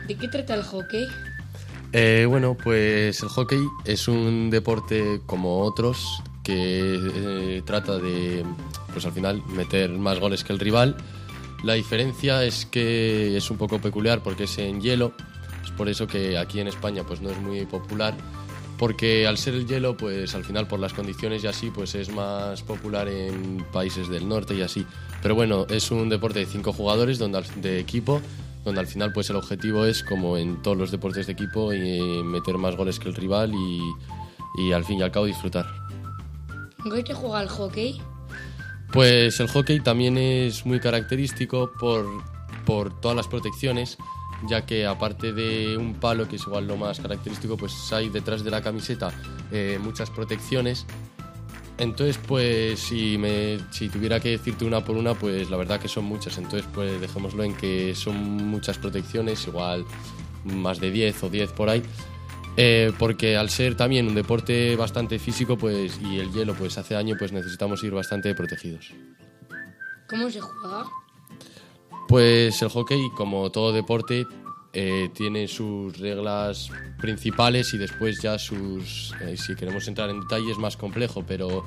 ¿De 0.09 0.15
qué 0.15 0.27
trata 0.27 0.55
el 0.55 0.63
hockey? 0.63 1.07
Eh, 1.93 2.25
bueno, 2.27 2.57
pues 2.61 3.23
el 3.23 3.29
hockey 3.29 3.59
es 3.85 4.09
un 4.09 4.49
deporte 4.49 5.21
como 5.25 5.61
otros 5.61 6.21
que 6.43 6.99
eh, 7.01 7.61
trata 7.65 7.97
de, 7.97 8.43
pues 8.91 9.05
al 9.05 9.13
final, 9.13 9.41
meter 9.47 9.89
más 9.89 10.19
goles 10.19 10.43
que 10.43 10.51
el 10.51 10.59
rival. 10.59 10.97
La 11.63 11.75
diferencia 11.75 12.43
es 12.43 12.65
que 12.65 13.37
es 13.37 13.49
un 13.49 13.55
poco 13.55 13.79
peculiar 13.79 14.21
porque 14.21 14.43
es 14.43 14.57
en 14.57 14.81
hielo. 14.81 15.13
Es 15.63 15.71
por 15.71 15.87
eso 15.87 16.07
que 16.07 16.37
aquí 16.37 16.59
en 16.59 16.67
España 16.67 17.03
pues 17.07 17.21
no 17.21 17.29
es 17.29 17.39
muy 17.39 17.65
popular. 17.65 18.15
Porque 18.79 19.27
al 19.27 19.37
ser 19.37 19.53
el 19.55 19.67
hielo, 19.67 19.97
pues 19.97 20.33
al 20.35 20.45
final 20.45 20.65
por 20.65 20.79
las 20.79 20.93
condiciones 20.93 21.43
y 21.43 21.47
así, 21.47 21.69
pues 21.69 21.93
es 21.95 22.09
más 22.11 22.63
popular 22.63 23.09
en 23.09 23.63
países 23.73 24.07
del 24.07 24.27
norte 24.27 24.55
y 24.55 24.61
así. 24.61 24.85
Pero 25.21 25.35
bueno, 25.35 25.67
es 25.69 25.91
un 25.91 26.07
deporte 26.07 26.39
de 26.39 26.45
cinco 26.45 26.71
jugadores 26.71 27.19
donde 27.19 27.39
al- 27.39 27.61
de 27.61 27.77
equipo, 27.79 28.21
donde 28.63 28.79
al 28.79 28.87
final 28.87 29.11
pues 29.11 29.29
el 29.29 29.35
objetivo 29.35 29.85
es, 29.85 30.01
como 30.01 30.37
en 30.37 30.61
todos 30.61 30.77
los 30.77 30.91
deportes 30.91 31.27
de 31.27 31.33
equipo, 31.33 31.73
eh, 31.73 32.23
meter 32.23 32.57
más 32.57 32.77
goles 32.77 32.99
que 32.99 33.09
el 33.09 33.15
rival 33.15 33.53
y, 33.53 33.81
y 34.63 34.71
al 34.71 34.85
fin 34.85 34.99
y 34.99 35.01
al 35.01 35.11
cabo 35.11 35.25
disfrutar. 35.25 35.65
¿En 36.85 36.91
qué 36.91 37.03
se 37.05 37.13
juega 37.13 37.41
el 37.41 37.49
hockey? 37.49 38.01
Pues 38.93 39.39
el 39.41 39.49
hockey 39.49 39.81
también 39.81 40.17
es 40.17 40.65
muy 40.65 40.79
característico 40.79 41.71
por, 41.79 42.05
por 42.65 42.97
todas 43.01 43.17
las 43.17 43.27
protecciones, 43.27 43.97
ya 44.47 44.65
que 44.65 44.85
aparte 44.85 45.33
de 45.33 45.77
un 45.77 45.95
palo, 45.95 46.27
que 46.27 46.37
es 46.37 46.43
igual 46.43 46.67
lo 46.67 46.77
más 46.77 46.99
característico, 46.99 47.57
pues 47.57 47.91
hay 47.91 48.09
detrás 48.09 48.43
de 48.43 48.51
la 48.51 48.61
camiseta 48.61 49.11
eh, 49.51 49.79
muchas 49.81 50.09
protecciones. 50.09 50.85
Entonces, 51.77 52.19
pues 52.27 52.79
si, 52.79 53.17
me, 53.17 53.57
si 53.71 53.87
tuviera 53.87 54.19
que 54.19 54.31
decirte 54.31 54.65
una 54.65 54.83
por 54.83 54.97
una, 54.97 55.13
pues 55.13 55.49
la 55.49 55.55
verdad 55.55 55.79
que 55.79 55.87
son 55.87 56.05
muchas. 56.05 56.37
Entonces, 56.37 56.67
pues 56.73 56.99
dejémoslo 56.99 57.43
en 57.43 57.55
que 57.55 57.95
son 57.95 58.17
muchas 58.17 58.77
protecciones, 58.77 59.47
igual 59.47 59.85
más 60.43 60.79
de 60.79 60.91
10 60.91 61.23
o 61.23 61.29
10 61.29 61.51
por 61.53 61.69
ahí. 61.69 61.81
Eh, 62.57 62.91
porque 62.99 63.37
al 63.37 63.49
ser 63.49 63.75
también 63.75 64.07
un 64.07 64.15
deporte 64.15 64.75
bastante 64.75 65.17
físico 65.19 65.57
pues, 65.57 65.97
y 66.01 66.19
el 66.19 66.33
hielo 66.33 66.53
pues 66.53 66.77
hace 66.77 66.93
daño, 66.93 67.15
pues 67.17 67.31
necesitamos 67.31 67.81
ir 67.83 67.93
bastante 67.93 68.35
protegidos. 68.35 68.91
¿Cómo 70.09 70.29
se 70.29 70.41
juega? 70.41 70.83
Pues 72.09 72.59
el 72.63 72.69
hockey, 72.69 73.11
como 73.11 73.51
todo 73.51 73.71
deporte, 73.71 74.25
eh, 74.73 75.11
tiene 75.13 75.47
sus 75.47 75.95
reglas 75.99 76.71
principales 76.99 77.71
y 77.75 77.77
después 77.77 78.19
ya 78.19 78.39
sus... 78.39 79.13
eh, 79.21 79.37
si 79.37 79.55
queremos 79.55 79.87
entrar 79.87 80.09
en 80.09 80.19
detalle 80.19 80.51
es 80.51 80.57
más 80.57 80.75
complejo, 80.75 81.23
pero 81.27 81.63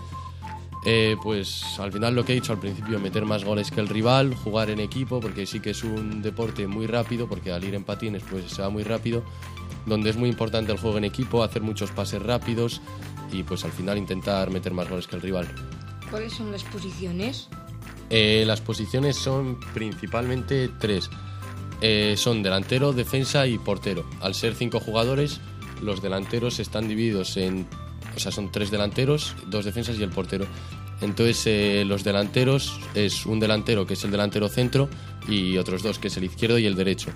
eh, 0.84 1.14
pues 1.22 1.78
al 1.78 1.92
final 1.92 2.16
lo 2.16 2.24
que 2.24 2.32
he 2.32 2.34
dicho 2.34 2.52
al 2.52 2.58
principio, 2.58 2.98
meter 2.98 3.24
más 3.24 3.44
goles 3.44 3.70
que 3.70 3.78
el 3.78 3.88
rival, 3.88 4.34
jugar 4.34 4.68
en 4.70 4.80
equipo, 4.80 5.20
porque 5.20 5.46
sí 5.46 5.60
que 5.60 5.70
es 5.70 5.84
un 5.84 6.22
deporte 6.22 6.66
muy 6.66 6.88
rápido, 6.88 7.28
porque 7.28 7.52
al 7.52 7.62
ir 7.62 7.76
en 7.76 7.84
patines 7.84 8.24
pues 8.28 8.50
se 8.50 8.62
va 8.62 8.68
muy 8.68 8.82
rápido, 8.82 9.22
donde 9.86 10.10
es 10.10 10.16
muy 10.16 10.28
importante 10.28 10.72
el 10.72 10.78
juego 10.78 10.98
en 10.98 11.04
equipo, 11.04 11.44
hacer 11.44 11.62
muchos 11.62 11.92
pases 11.92 12.20
rápidos 12.20 12.80
y 13.30 13.44
pues 13.44 13.64
al 13.64 13.70
final 13.70 13.96
intentar 13.96 14.50
meter 14.50 14.72
más 14.72 14.90
goles 14.90 15.06
que 15.06 15.14
el 15.14 15.22
rival. 15.22 15.46
¿Cuáles 16.10 16.32
son 16.32 16.50
las 16.50 16.64
posiciones? 16.64 17.48
Eh, 18.10 18.44
las 18.46 18.60
posiciones 18.60 19.16
son 19.16 19.58
principalmente 19.74 20.70
tres. 20.78 21.10
Eh, 21.80 22.14
son 22.16 22.42
delantero, 22.42 22.92
defensa 22.92 23.46
y 23.46 23.58
portero. 23.58 24.04
Al 24.20 24.34
ser 24.34 24.54
cinco 24.54 24.80
jugadores, 24.80 25.40
los 25.82 26.02
delanteros 26.02 26.60
están 26.60 26.88
divididos 26.88 27.36
en... 27.36 27.66
O 28.14 28.20
sea, 28.20 28.30
son 28.30 28.52
tres 28.52 28.70
delanteros, 28.70 29.34
dos 29.46 29.64
defensas 29.64 29.98
y 29.98 30.02
el 30.02 30.10
portero. 30.10 30.46
Entonces, 31.02 31.42
eh, 31.46 31.84
los 31.84 32.04
delanteros 32.04 32.78
es 32.94 33.26
un 33.26 33.40
delantero 33.40 33.86
que 33.86 33.94
es 33.94 34.04
el 34.04 34.12
delantero 34.12 34.48
centro 34.48 34.88
y 35.28 35.56
otros 35.58 35.82
dos 35.82 35.98
que 35.98 36.08
es 36.08 36.16
el 36.16 36.24
izquierdo 36.24 36.58
y 36.58 36.66
el 36.66 36.76
derecho. 36.76 37.10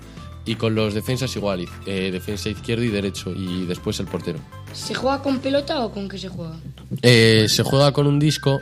Y 0.45 0.55
con 0.55 0.75
los 0.75 0.93
defensas 0.93 1.35
igual, 1.35 1.67
eh, 1.85 2.09
defensa 2.11 2.49
izquierdo 2.49 2.83
y 2.83 2.89
derecho 2.89 3.31
y 3.31 3.65
después 3.65 3.99
el 3.99 4.07
portero. 4.07 4.39
¿Se 4.73 4.93
juega 4.93 5.21
con 5.21 5.39
pelota 5.39 5.83
o 5.85 5.91
con 5.91 6.07
qué 6.07 6.17
se 6.17 6.29
juega? 6.29 6.55
Eh, 7.01 7.47
se 7.49 7.63
juega 7.63 7.91
con 7.91 8.07
un 8.07 8.19
disco 8.19 8.59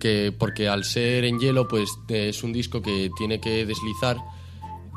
que 0.00 0.34
porque 0.36 0.68
al 0.68 0.84
ser 0.84 1.24
en 1.24 1.38
hielo 1.38 1.68
pues 1.68 1.88
es 2.08 2.42
un 2.42 2.52
disco 2.52 2.82
que 2.82 3.10
tiene 3.16 3.40
que 3.40 3.64
deslizar 3.64 4.16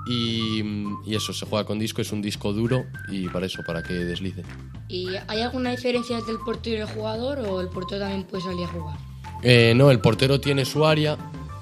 y, 0.08 0.64
y 1.06 1.16
eso 1.16 1.32
se 1.34 1.46
juega 1.46 1.66
con 1.66 1.78
disco 1.78 2.02
es 2.02 2.12
un 2.12 2.22
disco 2.22 2.52
duro 2.54 2.86
y 3.10 3.28
para 3.30 3.46
eso 3.46 3.62
para 3.66 3.84
que 3.84 3.94
deslice. 3.94 4.44
¿Y 4.90 5.08
hay 5.28 5.42
alguna 5.42 5.72
diferencia 5.72 6.18
entre 6.18 6.34
el 6.34 6.40
portero 6.40 6.78
y 6.78 6.82
el 6.82 6.88
jugador 6.88 7.40
o 7.40 7.62
el 7.62 7.70
portero 7.70 8.02
también 8.02 8.24
puede 8.24 8.44
salir 8.44 8.66
a 8.66 8.68
jugar? 8.68 8.98
Eh, 9.44 9.74
no 9.76 9.92
el 9.92 10.00
portero 10.00 10.40
tiene 10.40 10.66
su 10.66 10.86
área 10.86 11.18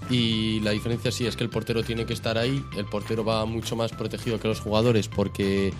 y 0.10 0.60
la 0.62 0.72
diferencia 0.72 1.12
sí 1.12 1.26
es 1.26 1.36
que 1.36 1.44
el 1.44 1.50
portero 1.50 1.84
tiene 1.84 2.06
que 2.06 2.14
estar 2.14 2.38
ahí. 2.38 2.64
El 2.78 2.86
portero 2.86 3.24
va 3.24 3.46
mucho 3.46 3.76
más 3.76 3.92
protegido 3.92 4.40
que 4.40 4.48
los 4.48 4.60
jugadores 4.60 5.08
porque 5.08 5.74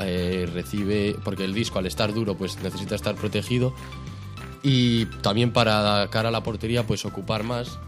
eh, 0.00 0.48
recibe 0.52 1.16
porque 1.24 1.44
el 1.44 1.54
disco 1.54 1.78
al 1.78 1.86
estar 1.86 2.12
duro 2.12 2.36
pues 2.36 2.62
necesita 2.62 2.94
estar 2.94 3.14
protegido 3.14 3.74
y 4.68 5.04
también 5.22 5.52
para 5.52 6.08
cara 6.10 6.30
a 6.30 6.32
la 6.32 6.42
portería 6.42 6.84
pues 6.84 7.04
ocupar 7.04 7.44
más. 7.44 7.78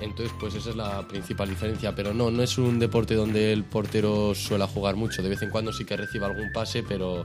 Entonces 0.00 0.34
pues 0.40 0.56
esa 0.56 0.70
es 0.70 0.76
la 0.76 1.06
principal 1.06 1.48
diferencia. 1.48 1.94
Pero 1.94 2.12
no 2.12 2.32
no 2.32 2.42
es 2.42 2.58
un 2.58 2.80
deporte 2.80 3.14
donde 3.14 3.52
el 3.52 3.62
portero 3.62 4.34
suele 4.34 4.66
jugar 4.66 4.96
mucho. 4.96 5.22
De 5.22 5.28
vez 5.28 5.42
en 5.42 5.50
cuando 5.50 5.72
sí 5.72 5.84
que 5.84 5.96
recibe 5.96 6.26
algún 6.26 6.50
pase 6.52 6.82
pero 6.82 7.24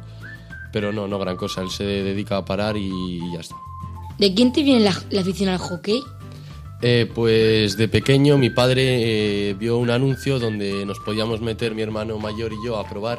pero 0.72 0.94
no 0.94 1.08
no 1.08 1.18
gran 1.18 1.38
cosa. 1.38 1.64
Él 1.64 1.72
se 1.72 1.84
dedica 1.84 2.38
a 2.38 2.46
parar 2.46 2.78
y, 2.78 3.20
ya 3.34 3.40
está. 3.40 3.56
¿De 4.20 4.32
quién 4.36 4.54
te 4.54 4.62
viene 4.62 4.82
la, 4.82 4.96
la 5.10 5.22
afición 5.22 5.50
al 5.50 5.58
hockey? 5.58 6.04
Eh, 6.84 7.12
pues 7.12 7.78
de 7.78 7.88
pequeño 7.88 8.38
mi 8.38 8.52
padre 8.52 9.50
eh, 9.50 9.54
vio 9.56 9.80
un 9.80 9.90
anuncio 9.90 10.38
donde 10.38 10.86
nos 10.86 11.00
podíamos 11.00 11.42
meter 11.42 11.74
mi 11.74 11.82
hermano 11.82 12.20
mayor 12.20 12.54
y 12.54 12.64
yo 12.64 12.78
a 12.78 12.88
probar. 12.88 13.18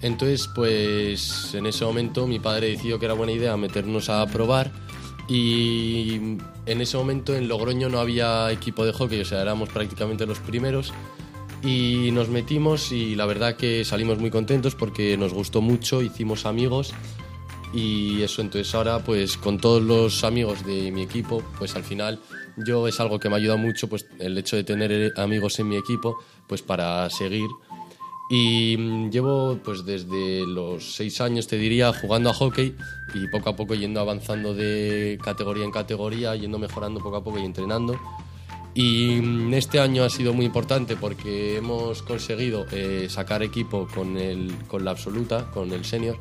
Entonces, 0.00 0.48
pues 0.54 1.54
en 1.54 1.66
ese 1.66 1.84
momento 1.84 2.28
mi 2.28 2.38
padre 2.38 2.68
decidió 2.68 3.00
que 3.00 3.06
era 3.06 3.14
buena 3.14 3.32
idea 3.32 3.56
meternos 3.56 4.08
a 4.10 4.24
probar 4.26 4.70
y 5.28 6.38
en 6.64 6.80
ese 6.80 6.96
momento 6.96 7.36
en 7.36 7.48
Logroño 7.48 7.90
no 7.90 8.00
había 8.00 8.50
equipo 8.50 8.86
de 8.86 8.92
hockey, 8.92 9.20
o 9.20 9.24
sea, 9.26 9.42
éramos 9.42 9.68
prácticamente 9.68 10.26
los 10.26 10.38
primeros. 10.38 10.92
Y 11.62 12.10
nos 12.12 12.28
metimos 12.28 12.92
y 12.92 13.14
la 13.14 13.26
verdad 13.26 13.56
que 13.56 13.84
salimos 13.84 14.18
muy 14.18 14.30
contentos 14.30 14.74
porque 14.74 15.16
nos 15.16 15.34
gustó 15.34 15.60
mucho, 15.60 16.02
hicimos 16.02 16.46
amigos. 16.46 16.94
Y 17.74 18.22
eso 18.22 18.40
entonces 18.40 18.74
ahora 18.74 19.00
pues 19.00 19.36
con 19.36 19.58
todos 19.58 19.82
los 19.82 20.24
amigos 20.24 20.64
de 20.64 20.90
mi 20.90 21.02
equipo 21.02 21.42
pues 21.58 21.76
al 21.76 21.84
final 21.84 22.18
yo 22.56 22.88
es 22.88 22.98
algo 22.98 23.20
que 23.20 23.28
me 23.28 23.36
ayuda 23.36 23.56
mucho 23.56 23.88
pues 23.88 24.06
el 24.18 24.38
hecho 24.38 24.56
de 24.56 24.64
tener 24.64 24.90
eh, 24.90 25.12
amigos 25.16 25.58
en 25.58 25.68
mi 25.68 25.76
equipo 25.76 26.16
pues 26.46 26.62
para 26.62 27.10
seguir 27.10 27.46
y 28.30 28.76
mm, 28.76 29.10
llevo 29.10 29.58
pues 29.64 29.84
desde 29.84 30.46
los 30.46 30.94
seis 30.94 31.20
años 31.20 31.46
te 31.46 31.56
diría 31.56 31.92
jugando 31.92 32.30
a 32.30 32.34
hockey 32.34 32.74
y 33.14 33.26
poco 33.28 33.50
a 33.50 33.56
poco 33.56 33.74
yendo 33.74 34.00
avanzando 34.00 34.54
de 34.54 35.18
categoría 35.22 35.64
en 35.64 35.70
categoría 35.70 36.36
yendo 36.36 36.58
mejorando 36.58 37.00
poco 37.00 37.16
a 37.16 37.24
poco 37.24 37.38
y 37.38 37.44
entrenando 37.44 37.98
y 38.78 39.20
mm, 39.20 39.54
este 39.54 39.80
año 39.80 40.04
ha 40.04 40.08
sido 40.08 40.32
muy 40.32 40.46
importante 40.46 40.94
porque 40.94 41.56
hemos 41.56 42.02
conseguido 42.02 42.64
eh, 42.70 43.08
sacar 43.10 43.42
equipo 43.42 43.88
con, 43.92 44.16
el, 44.16 44.54
con 44.68 44.84
la 44.84 44.92
absoluta, 44.92 45.50
con 45.50 45.72
el 45.72 45.84
senior, 45.84 46.16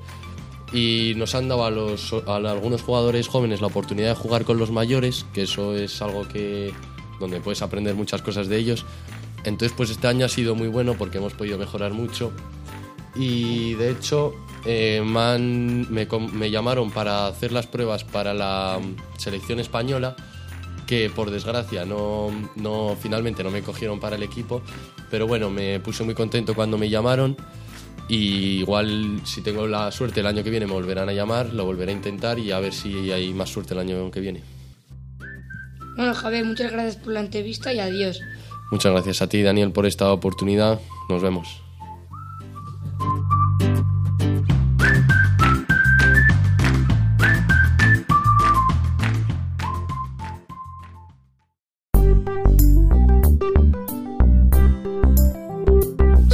y 0.73 1.13
nos 1.15 1.35
han 1.35 1.47
dado 1.47 1.65
a, 1.65 1.69
los, 1.69 2.13
a 2.25 2.35
algunos 2.35 2.81
jugadores 2.81 3.27
jóvenes 3.27 3.61
la 3.61 3.67
oportunidad 3.67 4.09
de 4.09 4.15
jugar 4.15 4.43
con 4.43 4.57
los 4.57 4.71
mayores, 4.71 5.27
que 5.33 5.43
eso 5.43 5.75
es 5.75 6.01
algo 6.01 6.27
que 6.27 6.73
donde 7.19 7.39
puedes 7.41 7.61
aprender 7.61 7.93
muchas 7.93 8.23
cosas 8.23 8.47
de 8.47 8.57
ellos. 8.57 8.85
Entonces, 9.47 9.73
pues 9.77 9.89
este 9.89 10.07
año 10.07 10.25
ha 10.25 10.29
sido 10.29 10.55
muy 10.55 10.67
bueno 10.67 10.95
porque 10.95 11.19
hemos 11.19 11.33
podido 11.33 11.57
mejorar 11.57 11.93
mucho. 11.93 12.31
Y 13.15 13.73
de 13.75 13.91
hecho, 13.91 14.33
eh, 14.65 15.01
me, 15.05 15.19
han- 15.19 15.91
me 15.91 16.05
me 16.33 16.51
llamaron 16.51 16.91
para 16.91 17.27
hacer 17.27 17.51
las 17.53 17.65
pruebas 17.65 18.03
para 18.03 18.33
la 18.33 18.79
selección 19.17 19.59
española, 19.59 20.15
que 20.85 21.09
por 21.09 21.31
desgracia 21.31 21.85
no, 21.85 22.29
no 22.55 22.95
finalmente 23.01 23.43
no 23.43 23.49
me 23.51 23.61
cogieron 23.61 23.99
para 23.99 24.17
el 24.17 24.23
equipo. 24.23 24.61
Pero 25.09 25.27
bueno, 25.27 25.49
me 25.49 25.79
puse 25.79 26.03
muy 26.03 26.13
contento 26.13 26.53
cuando 26.53 26.77
me 26.77 26.89
llamaron. 26.89 27.37
Y 28.09 28.59
igual 28.59 29.21
si 29.25 29.41
tengo 29.41 29.65
la 29.67 29.91
suerte 29.91 30.19
el 30.19 30.27
año 30.27 30.43
que 30.43 30.49
viene 30.49 30.65
me 30.65 30.73
volverán 30.73 31.07
a 31.09 31.13
llamar, 31.13 31.53
lo 31.53 31.65
volveré 31.65 31.91
a 31.93 31.95
intentar 31.95 32.37
y 32.39 32.51
a 32.51 32.59
ver 32.59 32.73
si 32.73 33.11
hay 33.11 33.33
más 33.33 33.49
suerte 33.49 33.73
el 33.73 33.79
año 33.79 34.11
que 34.11 34.19
viene. 34.19 34.43
Bueno, 35.95 36.13
Javier, 36.13 36.45
muchas 36.45 36.71
gracias 36.71 36.97
por 36.97 37.13
la 37.13 37.21
entrevista 37.21 37.73
y 37.73 37.79
adiós. 37.79 38.19
Muchas 38.71 38.91
gracias 38.91 39.21
a 39.21 39.29
ti, 39.29 39.41
Daniel, 39.41 39.71
por 39.71 39.85
esta 39.85 40.11
oportunidad. 40.11 40.79
Nos 41.09 41.21
vemos. 41.21 41.61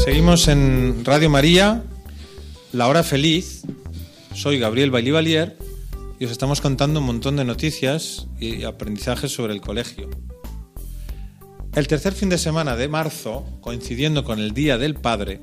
Seguimos 0.03 0.47
en 0.47 1.05
Radio 1.05 1.29
María, 1.29 1.83
La 2.71 2.87
Hora 2.87 3.03
Feliz. 3.03 3.63
Soy 4.33 4.57
Gabriel 4.59 4.91
Bailivalier 4.91 5.57
y 6.19 6.25
os 6.25 6.31
estamos 6.31 6.59
contando 6.59 6.99
un 6.99 7.05
montón 7.05 7.35
de 7.35 7.45
noticias 7.45 8.27
y 8.39 8.63
aprendizajes 8.63 9.31
sobre 9.31 9.53
el 9.53 9.61
colegio. 9.61 10.09
El 11.75 11.87
tercer 11.87 12.13
fin 12.13 12.29
de 12.29 12.37
semana 12.37 12.75
de 12.75 12.87
marzo, 12.87 13.47
coincidiendo 13.59 14.23
con 14.23 14.37
el 14.37 14.53
Día 14.53 14.77
del 14.77 14.93
Padre, 14.93 15.41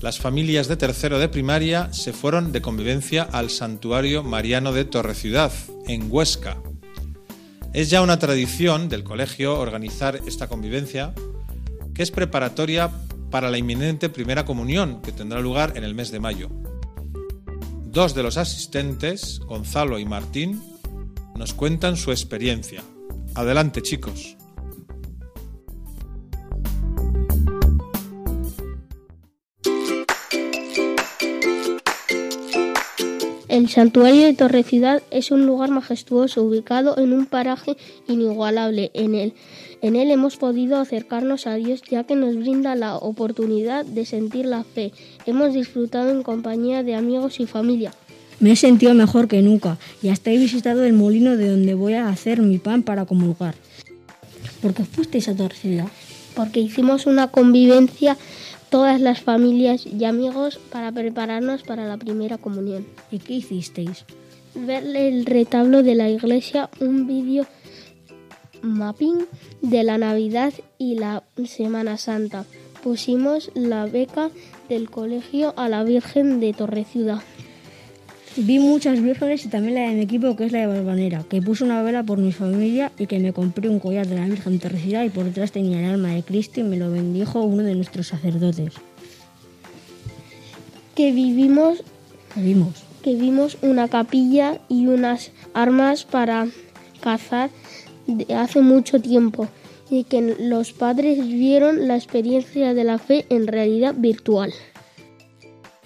las 0.00 0.18
familias 0.18 0.66
de 0.66 0.78
tercero 0.78 1.18
de 1.18 1.28
primaria 1.28 1.92
se 1.92 2.14
fueron 2.14 2.52
de 2.52 2.62
convivencia 2.62 3.22
al 3.22 3.50
Santuario 3.50 4.22
Mariano 4.24 4.72
de 4.72 4.86
Torreciudad, 4.86 5.52
en 5.86 6.08
Huesca. 6.10 6.56
Es 7.74 7.90
ya 7.90 8.00
una 8.00 8.18
tradición 8.18 8.88
del 8.88 9.04
colegio 9.04 9.60
organizar 9.60 10.18
esta 10.26 10.48
convivencia, 10.48 11.12
que 11.94 12.02
es 12.02 12.10
preparatoria 12.10 12.90
para 13.30 13.50
la 13.50 13.58
inminente 13.58 14.08
primera 14.08 14.46
comunión, 14.46 15.02
que 15.02 15.12
tendrá 15.12 15.40
lugar 15.40 15.74
en 15.76 15.84
el 15.84 15.94
mes 15.94 16.10
de 16.10 16.20
mayo. 16.20 16.48
Dos 17.84 18.14
de 18.14 18.22
los 18.22 18.38
asistentes, 18.38 19.40
Gonzalo 19.40 19.98
y 19.98 20.06
Martín, 20.06 20.62
nos 21.36 21.52
cuentan 21.52 21.98
su 21.98 22.10
experiencia. 22.10 22.82
Adelante, 23.34 23.82
chicos. 23.82 24.38
El 33.58 33.68
santuario 33.68 34.24
de 34.24 34.34
Torrecidad 34.34 35.02
es 35.10 35.32
un 35.32 35.44
lugar 35.44 35.72
majestuoso 35.72 36.44
ubicado 36.44 36.96
en 36.96 37.12
un 37.12 37.26
paraje 37.26 37.76
inigualable. 38.06 38.92
En 38.94 39.16
él, 39.16 39.32
en 39.82 39.96
él 39.96 40.12
hemos 40.12 40.36
podido 40.36 40.78
acercarnos 40.78 41.48
a 41.48 41.56
Dios 41.56 41.82
ya 41.90 42.04
que 42.04 42.14
nos 42.14 42.36
brinda 42.36 42.76
la 42.76 42.94
oportunidad 42.94 43.84
de 43.84 44.06
sentir 44.06 44.46
la 44.46 44.62
fe. 44.62 44.92
Hemos 45.26 45.54
disfrutado 45.54 46.10
en 46.10 46.22
compañía 46.22 46.84
de 46.84 46.94
amigos 46.94 47.40
y 47.40 47.46
familia. 47.46 47.92
Me 48.38 48.52
he 48.52 48.56
sentido 48.56 48.94
mejor 48.94 49.26
que 49.26 49.42
nunca 49.42 49.76
y 50.04 50.10
hasta 50.10 50.30
he 50.30 50.38
visitado 50.38 50.84
el 50.84 50.92
molino 50.92 51.36
de 51.36 51.50
donde 51.50 51.74
voy 51.74 51.94
a 51.94 52.10
hacer 52.10 52.40
mi 52.40 52.58
pan 52.58 52.84
para 52.84 53.06
comulgar. 53.06 53.56
¿Por 54.62 54.72
qué 54.72 54.84
fuisteis 54.84 55.26
a 55.26 55.34
Torrecidad? 55.34 55.88
Porque 56.36 56.60
hicimos 56.60 57.06
una 57.06 57.26
convivencia 57.26 58.16
todas 58.70 59.00
las 59.00 59.20
familias 59.20 59.86
y 59.86 60.04
amigos 60.04 60.58
para 60.70 60.92
prepararnos 60.92 61.62
para 61.62 61.86
la 61.86 61.96
primera 61.96 62.38
comunión. 62.38 62.86
¿Y 63.10 63.18
qué 63.18 63.34
hicisteis? 63.34 64.04
Ver 64.54 64.84
el 64.96 65.26
retablo 65.26 65.82
de 65.82 65.94
la 65.94 66.08
iglesia, 66.08 66.70
un 66.80 67.06
vídeo 67.06 67.46
mapping 68.62 69.26
de 69.62 69.84
la 69.84 69.98
Navidad 69.98 70.52
y 70.78 70.96
la 70.96 71.22
Semana 71.46 71.96
Santa. 71.96 72.44
Pusimos 72.82 73.50
la 73.54 73.86
beca 73.86 74.30
del 74.68 74.90
colegio 74.90 75.54
a 75.56 75.68
la 75.68 75.84
Virgen 75.84 76.40
de 76.40 76.52
Torreciudad. 76.52 77.20
Vi 78.40 78.60
muchas 78.60 79.02
vírgenes 79.02 79.44
y 79.44 79.48
también 79.48 79.74
la 79.74 79.80
de 79.80 79.96
mi 79.96 80.02
equipo, 80.02 80.36
que 80.36 80.44
es 80.44 80.52
la 80.52 80.60
de 80.60 80.68
Balvanera, 80.68 81.24
que 81.28 81.42
puso 81.42 81.64
una 81.64 81.82
vela 81.82 82.04
por 82.04 82.18
mi 82.18 82.30
familia 82.30 82.92
y 82.96 83.08
que 83.08 83.18
me 83.18 83.32
compré 83.32 83.68
un 83.68 83.80
collar 83.80 84.06
de 84.06 84.14
la 84.14 84.26
Virgen 84.26 84.60
Tercera 84.60 85.04
y 85.04 85.10
por 85.10 85.24
detrás 85.24 85.50
tenía 85.50 85.80
el 85.80 85.86
alma 85.86 86.10
de 86.10 86.22
Cristo 86.22 86.60
y 86.60 86.62
me 86.62 86.76
lo 86.76 86.88
bendijo 86.92 87.42
uno 87.42 87.64
de 87.64 87.74
nuestros 87.74 88.06
sacerdotes. 88.06 88.74
Que 90.94 91.10
vivimos, 91.10 91.82
Vimos. 92.36 92.84
que 93.02 93.16
vimos 93.16 93.58
una 93.60 93.88
capilla 93.88 94.60
y 94.68 94.86
unas 94.86 95.32
armas 95.52 96.04
para 96.04 96.46
cazar 97.00 97.50
de 98.06 98.32
hace 98.36 98.60
mucho 98.60 99.00
tiempo 99.00 99.48
y 99.90 100.04
que 100.04 100.36
los 100.38 100.72
padres 100.72 101.26
vieron 101.26 101.88
la 101.88 101.96
experiencia 101.96 102.72
de 102.72 102.84
la 102.84 102.98
fe 102.98 103.26
en 103.30 103.48
realidad 103.48 103.96
virtual. 103.98 104.52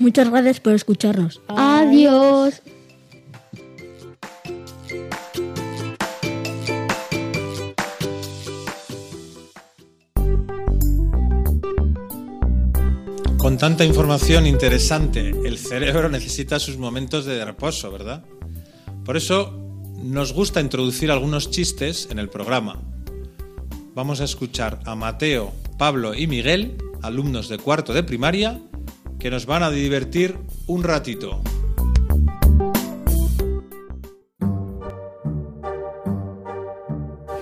Muchas 0.03 0.31
gracias 0.31 0.59
por 0.59 0.73
escucharnos. 0.73 1.41
Adiós. 1.47 2.61
Con 13.39 13.59
tanta 13.59 13.85
información 13.85 14.49
interesante, 14.49 15.31
el 15.45 15.57
cerebro 15.57 16.09
necesita 16.09 16.59
sus 16.59 16.79
momentos 16.79 17.25
de 17.25 17.45
reposo, 17.45 17.93
¿verdad? 17.93 18.25
Por 19.05 19.17
eso 19.17 19.57
nos 20.03 20.33
gusta 20.33 20.61
introducir 20.61 21.13
algunos 21.13 21.49
chistes 21.51 22.09
en 22.11 22.19
el 22.19 22.29
programa. 22.29 22.83
Vamos 23.95 24.21
a 24.21 24.25
escuchar 24.25 24.81
a 24.85 24.97
Mateo, 24.97 25.53
Pablo 25.79 26.13
y 26.13 26.27
Miguel, 26.27 26.77
alumnos 27.03 27.49
de 27.49 27.59
cuarto 27.59 27.93
de 27.93 28.03
primaria, 28.03 28.61
que 29.23 29.31
nos 29.31 29.47
van 29.47 29.63
a 29.63 29.71
divertir 29.71 30.37
un 30.67 30.83
ratito. 30.83 31.41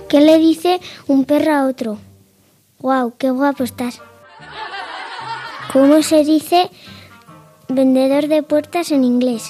¿Qué 0.07 0.21
le 0.21 0.37
dice 0.37 0.79
un 1.07 1.25
perro 1.25 1.51
a 1.51 1.65
otro? 1.65 1.97
¡Guau, 2.77 3.15
qué 3.17 3.31
guapo 3.31 3.63
estás! 3.63 3.99
¿Cómo 5.73 6.03
se 6.03 6.23
dice 6.23 6.69
vendedor 7.67 8.27
de 8.27 8.43
puertas 8.43 8.91
en 8.91 9.03
inglés? 9.03 9.49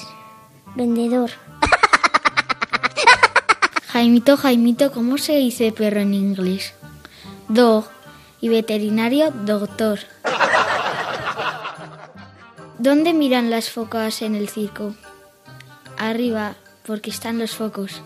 Vendedor. 0.74 1.32
Jaimito, 3.88 4.38
Jaimito, 4.38 4.90
¿cómo 4.90 5.18
se 5.18 5.36
dice 5.36 5.70
perro 5.70 6.00
en 6.00 6.14
inglés? 6.14 6.72
Dog. 7.48 7.84
Y 8.40 8.48
veterinario, 8.48 9.30
doctor. 9.30 10.00
¿Dónde 12.82 13.12
miran 13.12 13.48
las 13.48 13.70
focas 13.70 14.22
en 14.22 14.34
el 14.34 14.48
circo? 14.48 14.94
Arriba, 15.98 16.54
porque 16.84 17.10
están 17.10 17.38
los 17.38 17.52
focos. 17.54 18.02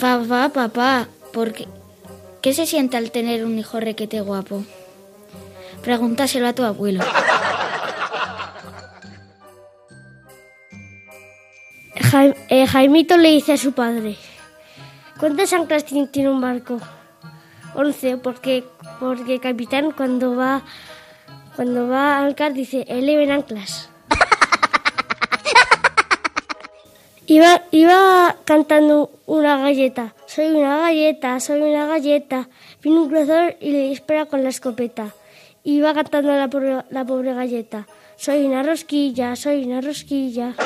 Papá, 0.00 0.50
papá, 0.50 1.08
¿por 1.32 1.52
qué? 1.52 1.66
¿Qué 2.42 2.54
se 2.54 2.66
siente 2.66 2.96
al 2.96 3.10
tener 3.10 3.44
un 3.44 3.58
hijo 3.58 3.80
requete 3.80 4.20
guapo? 4.20 4.62
Pregúntaselo 5.82 6.46
a 6.46 6.52
tu 6.52 6.62
abuelo. 6.62 7.02
Jaim- 12.12 12.36
eh, 12.48 12.66
Jaimito 12.66 13.16
le 13.16 13.30
dice 13.30 13.54
a 13.54 13.56
su 13.56 13.72
padre, 13.72 14.16
¿cuántas 15.18 15.52
anclas 15.52 15.84
tiene, 15.84 16.06
tiene 16.08 16.30
un 16.30 16.40
barco? 16.40 16.78
Once, 17.74 18.16
porque, 18.18 18.64
porque 19.00 19.38
capitán 19.40 19.90
cuando 19.92 20.36
va, 20.36 20.62
cuando 21.56 21.88
va 21.88 22.18
a 22.18 22.26
anclar 22.26 22.52
dice, 22.52 22.84
eleven 22.86 23.32
anclas. 23.32 23.88
Iba, 27.26 27.62
iba 27.72 28.36
cantando 28.44 29.10
una 29.24 29.56
galleta. 29.56 30.14
Soy 30.26 30.46
una 30.46 30.78
galleta, 30.78 31.40
soy 31.40 31.62
una 31.62 31.86
galleta. 31.86 32.48
Viene 32.82 33.00
un 33.00 33.08
cruzador 33.08 33.56
y 33.58 33.72
le 33.72 33.88
dispara 33.88 34.26
con 34.26 34.44
la 34.44 34.50
escopeta. 34.50 35.14
Iba 35.64 35.94
cantando 35.94 36.36
la 36.36 36.48
pobre, 36.48 36.84
la 36.90 37.04
pobre 37.04 37.34
galleta. 37.34 37.86
Soy 38.16 38.44
una 38.44 38.62
rosquilla, 38.62 39.34
soy 39.34 39.64
una 39.64 39.80
rosquilla. 39.80 40.54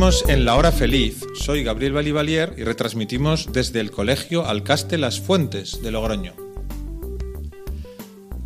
En 0.00 0.44
La 0.44 0.54
Hora 0.54 0.70
Feliz. 0.70 1.26
Soy 1.34 1.64
Gabriel 1.64 1.92
Balivalier 1.92 2.54
y 2.56 2.62
retransmitimos 2.62 3.52
desde 3.52 3.80
el 3.80 3.90
Colegio 3.90 4.46
Alcaste 4.46 4.96
Las 4.96 5.18
Fuentes 5.18 5.82
de 5.82 5.90
Logroño. 5.90 6.34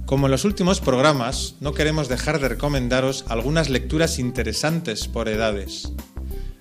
Como 0.07 0.27
en 0.27 0.31
los 0.31 0.47
últimos 0.47 0.81
programas, 0.81 1.57
no 1.61 1.75
queremos 1.75 2.09
dejar 2.09 2.41
de 2.41 2.49
recomendaros 2.49 3.27
algunas 3.29 3.69
lecturas 3.69 4.19
interesantes 4.19 5.09
por 5.09 5.29
edades. 5.29 5.93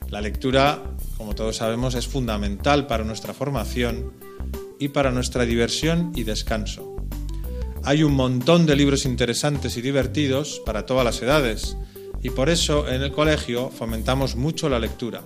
La 0.09 0.19
lectura, 0.19 0.83
como 1.15 1.35
todos 1.35 1.55
sabemos, 1.55 1.95
es 1.95 2.09
fundamental 2.09 2.85
para 2.85 3.05
nuestra 3.05 3.33
formación 3.33 4.11
y 4.77 4.89
para 4.89 5.11
nuestra 5.11 5.45
diversión 5.45 6.11
y 6.17 6.25
descanso. 6.25 6.97
Hay 7.85 8.03
un 8.03 8.13
montón 8.13 8.65
de 8.65 8.75
libros 8.75 9.05
interesantes 9.05 9.77
y 9.77 9.81
divertidos 9.81 10.61
para 10.65 10.85
todas 10.85 11.05
las 11.05 11.21
edades 11.21 11.77
y 12.23 12.29
por 12.29 12.49
eso 12.49 12.87
en 12.87 13.01
el 13.01 13.11
colegio 13.11 13.69
fomentamos 13.69 14.35
mucho 14.35 14.69
la 14.69 14.79
lectura. 14.79 15.21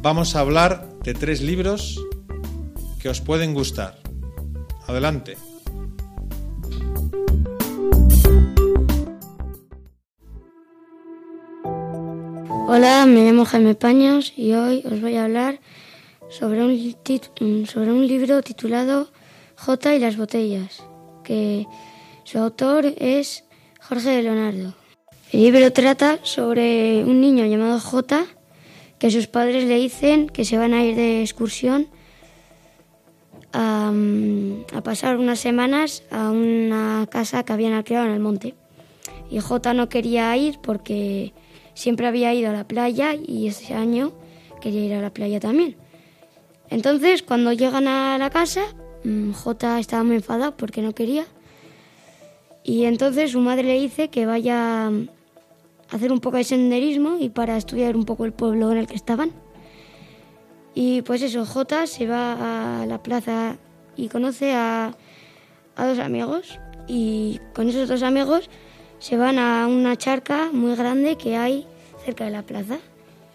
Vamos 0.00 0.34
a 0.34 0.40
hablar 0.40 0.88
de 1.04 1.14
tres 1.14 1.42
libros 1.42 2.00
que 3.00 3.08
os 3.08 3.20
pueden 3.20 3.54
gustar. 3.54 3.98
Adelante. 4.86 5.36
Hola, 12.74 13.04
me 13.06 13.24
llamo 13.24 13.44
Jaime 13.44 13.74
Paños 13.74 14.32
y 14.34 14.54
hoy 14.54 14.82
os 14.90 15.00
voy 15.00 15.16
a 15.16 15.24
hablar 15.24 15.60
sobre 16.30 16.64
un, 16.64 17.66
sobre 17.66 17.92
un 17.92 18.06
libro 18.06 18.40
titulado 18.42 19.10
J 19.56 19.94
y 19.94 19.98
las 19.98 20.16
botellas, 20.16 20.82
que 21.22 21.66
su 22.24 22.38
autor 22.38 22.86
es 22.96 23.44
Jorge 23.78 24.10
de 24.10 24.22
Leonardo. 24.22 24.81
El 25.32 25.44
libro 25.44 25.72
trata 25.72 26.18
sobre 26.24 27.02
un 27.04 27.22
niño 27.22 27.46
llamado 27.46 27.80
J 27.80 28.26
que 28.98 29.10
sus 29.10 29.28
padres 29.28 29.64
le 29.64 29.76
dicen 29.76 30.28
que 30.28 30.44
se 30.44 30.58
van 30.58 30.74
a 30.74 30.84
ir 30.84 30.94
de 30.94 31.22
excursión 31.22 31.88
a, 33.54 33.90
mm, 33.90 34.66
a 34.74 34.82
pasar 34.82 35.16
unas 35.16 35.40
semanas 35.40 36.02
a 36.10 36.30
una 36.30 37.08
casa 37.10 37.44
que 37.44 37.52
habían 37.54 37.72
alquilado 37.72 38.08
en 38.08 38.12
el 38.12 38.20
monte. 38.20 38.54
Y 39.30 39.40
J 39.40 39.72
no 39.72 39.88
quería 39.88 40.36
ir 40.36 40.58
porque 40.62 41.32
siempre 41.72 42.06
había 42.06 42.34
ido 42.34 42.50
a 42.50 42.52
la 42.52 42.68
playa 42.68 43.14
y 43.14 43.46
ese 43.46 43.72
año 43.72 44.12
quería 44.60 44.84
ir 44.84 44.92
a 44.92 45.00
la 45.00 45.14
playa 45.14 45.40
también. 45.40 45.76
Entonces, 46.68 47.22
cuando 47.22 47.54
llegan 47.54 47.88
a 47.88 48.18
la 48.18 48.28
casa, 48.28 48.64
mm, 49.02 49.32
J 49.32 49.78
estaba 49.78 50.04
muy 50.04 50.16
enfadado 50.16 50.58
porque 50.58 50.82
no 50.82 50.92
quería. 50.94 51.24
Y 52.64 52.84
entonces 52.84 53.32
su 53.32 53.40
madre 53.40 53.62
le 53.62 53.80
dice 53.80 54.08
que 54.08 54.26
vaya 54.26 54.90
hacer 55.92 56.10
un 56.10 56.20
poco 56.20 56.38
de 56.38 56.44
senderismo 56.44 57.18
y 57.20 57.28
para 57.28 57.56
estudiar 57.56 57.96
un 57.96 58.04
poco 58.04 58.24
el 58.24 58.32
pueblo 58.32 58.72
en 58.72 58.78
el 58.78 58.86
que 58.86 58.96
estaban. 58.96 59.30
Y 60.74 61.02
pues 61.02 61.22
eso, 61.22 61.44
J 61.44 61.86
se 61.86 62.06
va 62.06 62.80
a 62.80 62.86
la 62.86 63.02
plaza 63.02 63.58
y 63.94 64.08
conoce 64.08 64.52
a, 64.54 64.96
a 65.76 65.86
dos 65.86 65.98
amigos. 65.98 66.58
Y 66.88 67.40
con 67.54 67.68
esos 67.68 67.88
dos 67.88 68.02
amigos 68.02 68.48
se 68.98 69.16
van 69.16 69.38
a 69.38 69.66
una 69.66 69.96
charca 69.96 70.48
muy 70.52 70.74
grande 70.74 71.16
que 71.16 71.36
hay 71.36 71.66
cerca 72.04 72.24
de 72.24 72.30
la 72.30 72.42
plaza. 72.42 72.78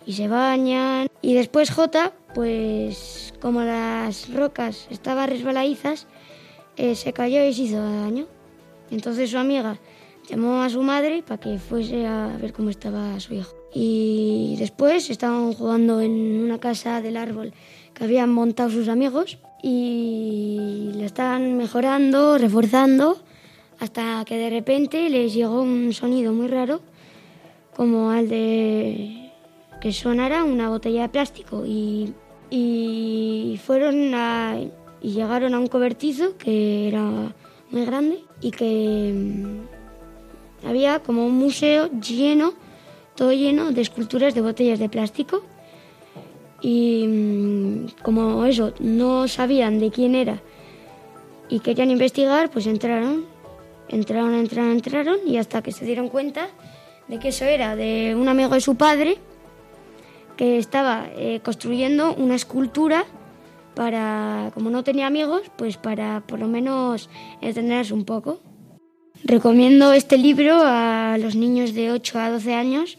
Y 0.05 0.13
se 0.13 0.27
bañan. 0.27 1.07
Y 1.21 1.35
después 1.35 1.69
J, 1.69 2.11
pues 2.33 3.33
como 3.39 3.61
las 3.61 4.33
rocas 4.33 4.87
estaban 4.89 5.29
resbaladizas, 5.29 6.07
eh, 6.75 6.95
se 6.95 7.13
cayó 7.13 7.43
y 7.45 7.53
se 7.53 7.63
hizo 7.63 7.83
daño. 7.83 8.25
Entonces 8.89 9.29
su 9.29 9.37
amiga 9.37 9.77
llamó 10.27 10.61
a 10.61 10.69
su 10.69 10.81
madre 10.81 11.23
para 11.25 11.39
que 11.39 11.57
fuese 11.57 12.05
a 12.05 12.37
ver 12.39 12.53
cómo 12.53 12.69
estaba 12.69 13.19
su 13.19 13.33
hijo. 13.33 13.53
Y 13.73 14.55
después 14.59 15.09
estaban 15.09 15.53
jugando 15.53 16.01
en 16.01 16.41
una 16.43 16.59
casa 16.59 17.01
del 17.01 17.17
árbol 17.17 17.53
que 17.93 18.03
habían 18.03 18.31
montado 18.31 18.69
sus 18.69 18.89
amigos 18.89 19.39
y 19.63 20.91
la 20.95 21.05
estaban 21.05 21.57
mejorando, 21.57 22.37
reforzando, 22.37 23.17
hasta 23.79 24.23
que 24.25 24.37
de 24.37 24.49
repente 24.49 25.09
les 25.09 25.33
llegó 25.33 25.61
un 25.61 25.93
sonido 25.93 26.33
muy 26.33 26.47
raro, 26.47 26.81
como 27.75 28.11
al 28.11 28.27
de 28.27 29.31
que 29.81 29.91
sonara 29.93 30.43
una 30.43 30.69
botella 30.69 31.03
de 31.03 31.09
plástico 31.09 31.63
y, 31.65 32.13
y 32.49 33.59
fueron 33.63 34.13
a, 34.15 34.57
y 35.01 35.11
llegaron 35.11 35.53
a 35.53 35.59
un 35.59 35.67
cobertizo 35.67 36.37
que 36.37 36.87
era 36.87 37.33
muy 37.69 37.85
grande 37.85 38.23
y 38.41 38.51
que 38.51 39.13
había 40.65 40.99
como 40.99 41.25
un 41.25 41.37
museo 41.37 41.89
lleno, 41.91 42.53
todo 43.15 43.33
lleno 43.33 43.71
de 43.71 43.81
esculturas 43.81 44.33
de 44.35 44.41
botellas 44.41 44.79
de 44.79 44.89
plástico. 44.89 45.43
Y 46.61 47.05
mm, 47.07 48.01
como 48.03 48.45
eso, 48.45 48.73
no 48.79 49.27
sabían 49.27 49.79
de 49.79 49.91
quién 49.91 50.15
era 50.15 50.41
y 51.49 51.59
querían 51.59 51.91
investigar, 51.91 52.49
pues 52.49 52.67
entraron, 52.67 53.25
entraron, 53.89 54.33
entraron, 54.33 54.71
entraron 54.71 55.17
y 55.25 55.37
hasta 55.37 55.61
que 55.61 55.71
se 55.71 55.85
dieron 55.85 56.09
cuenta 56.09 56.49
de 57.07 57.19
que 57.19 57.29
eso 57.29 57.45
era 57.45 57.75
de 57.75 58.15
un 58.15 58.27
amigo 58.27 58.53
de 58.53 58.61
su 58.61 58.75
padre 58.75 59.17
que 60.35 60.57
estaba 60.57 61.07
eh, 61.15 61.39
construyendo 61.43 62.13
una 62.13 62.35
escultura 62.35 63.05
para, 63.75 64.51
como 64.53 64.69
no 64.69 64.83
tenía 64.83 65.07
amigos, 65.07 65.43
pues 65.55 65.77
para 65.77 66.21
por 66.21 66.39
lo 66.39 66.47
menos 66.47 67.09
entretenerse 67.41 67.93
un 67.93 68.05
poco. 68.05 68.39
Recomiendo 69.23 69.93
este 69.93 70.17
libro 70.17 70.61
a 70.63 71.17
los 71.19 71.35
niños 71.35 71.73
de 71.73 71.91
8 71.91 72.19
a 72.19 72.29
12 72.29 72.53
años 72.53 72.97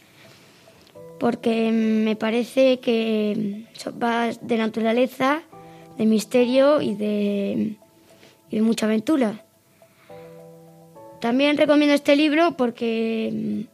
porque 1.18 1.70
me 1.72 2.16
parece 2.16 2.78
que 2.80 3.64
va 4.02 4.28
de 4.28 4.56
naturaleza, 4.56 5.42
de 5.96 6.06
misterio 6.06 6.80
y 6.80 6.94
de, 6.94 7.76
mucha 8.62 8.86
aventura. 8.86 9.44
También 11.20 11.56
recomiendo 11.56 11.94
este 11.94 12.14
libro 12.14 12.56
porque 12.56 13.66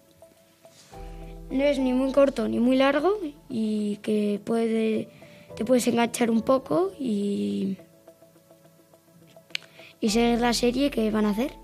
no 1.50 1.62
es 1.62 1.78
ni 1.78 1.92
muy 1.92 2.12
corto 2.12 2.48
ni 2.48 2.59
muy 2.59 2.76
largo 2.76 3.18
y 3.50 3.96
que 3.96 4.40
te 5.57 5.64
puedes 5.64 5.87
enganchar 5.87 6.30
un 6.30 6.40
poco 6.40 6.92
y, 6.98 7.76
y 10.00 10.09
ser 10.09 10.40
la 10.40 10.54
serie 10.54 10.90
que 10.90 11.11
van 11.11 11.26
a 11.26 11.30
hacer. 11.30 11.63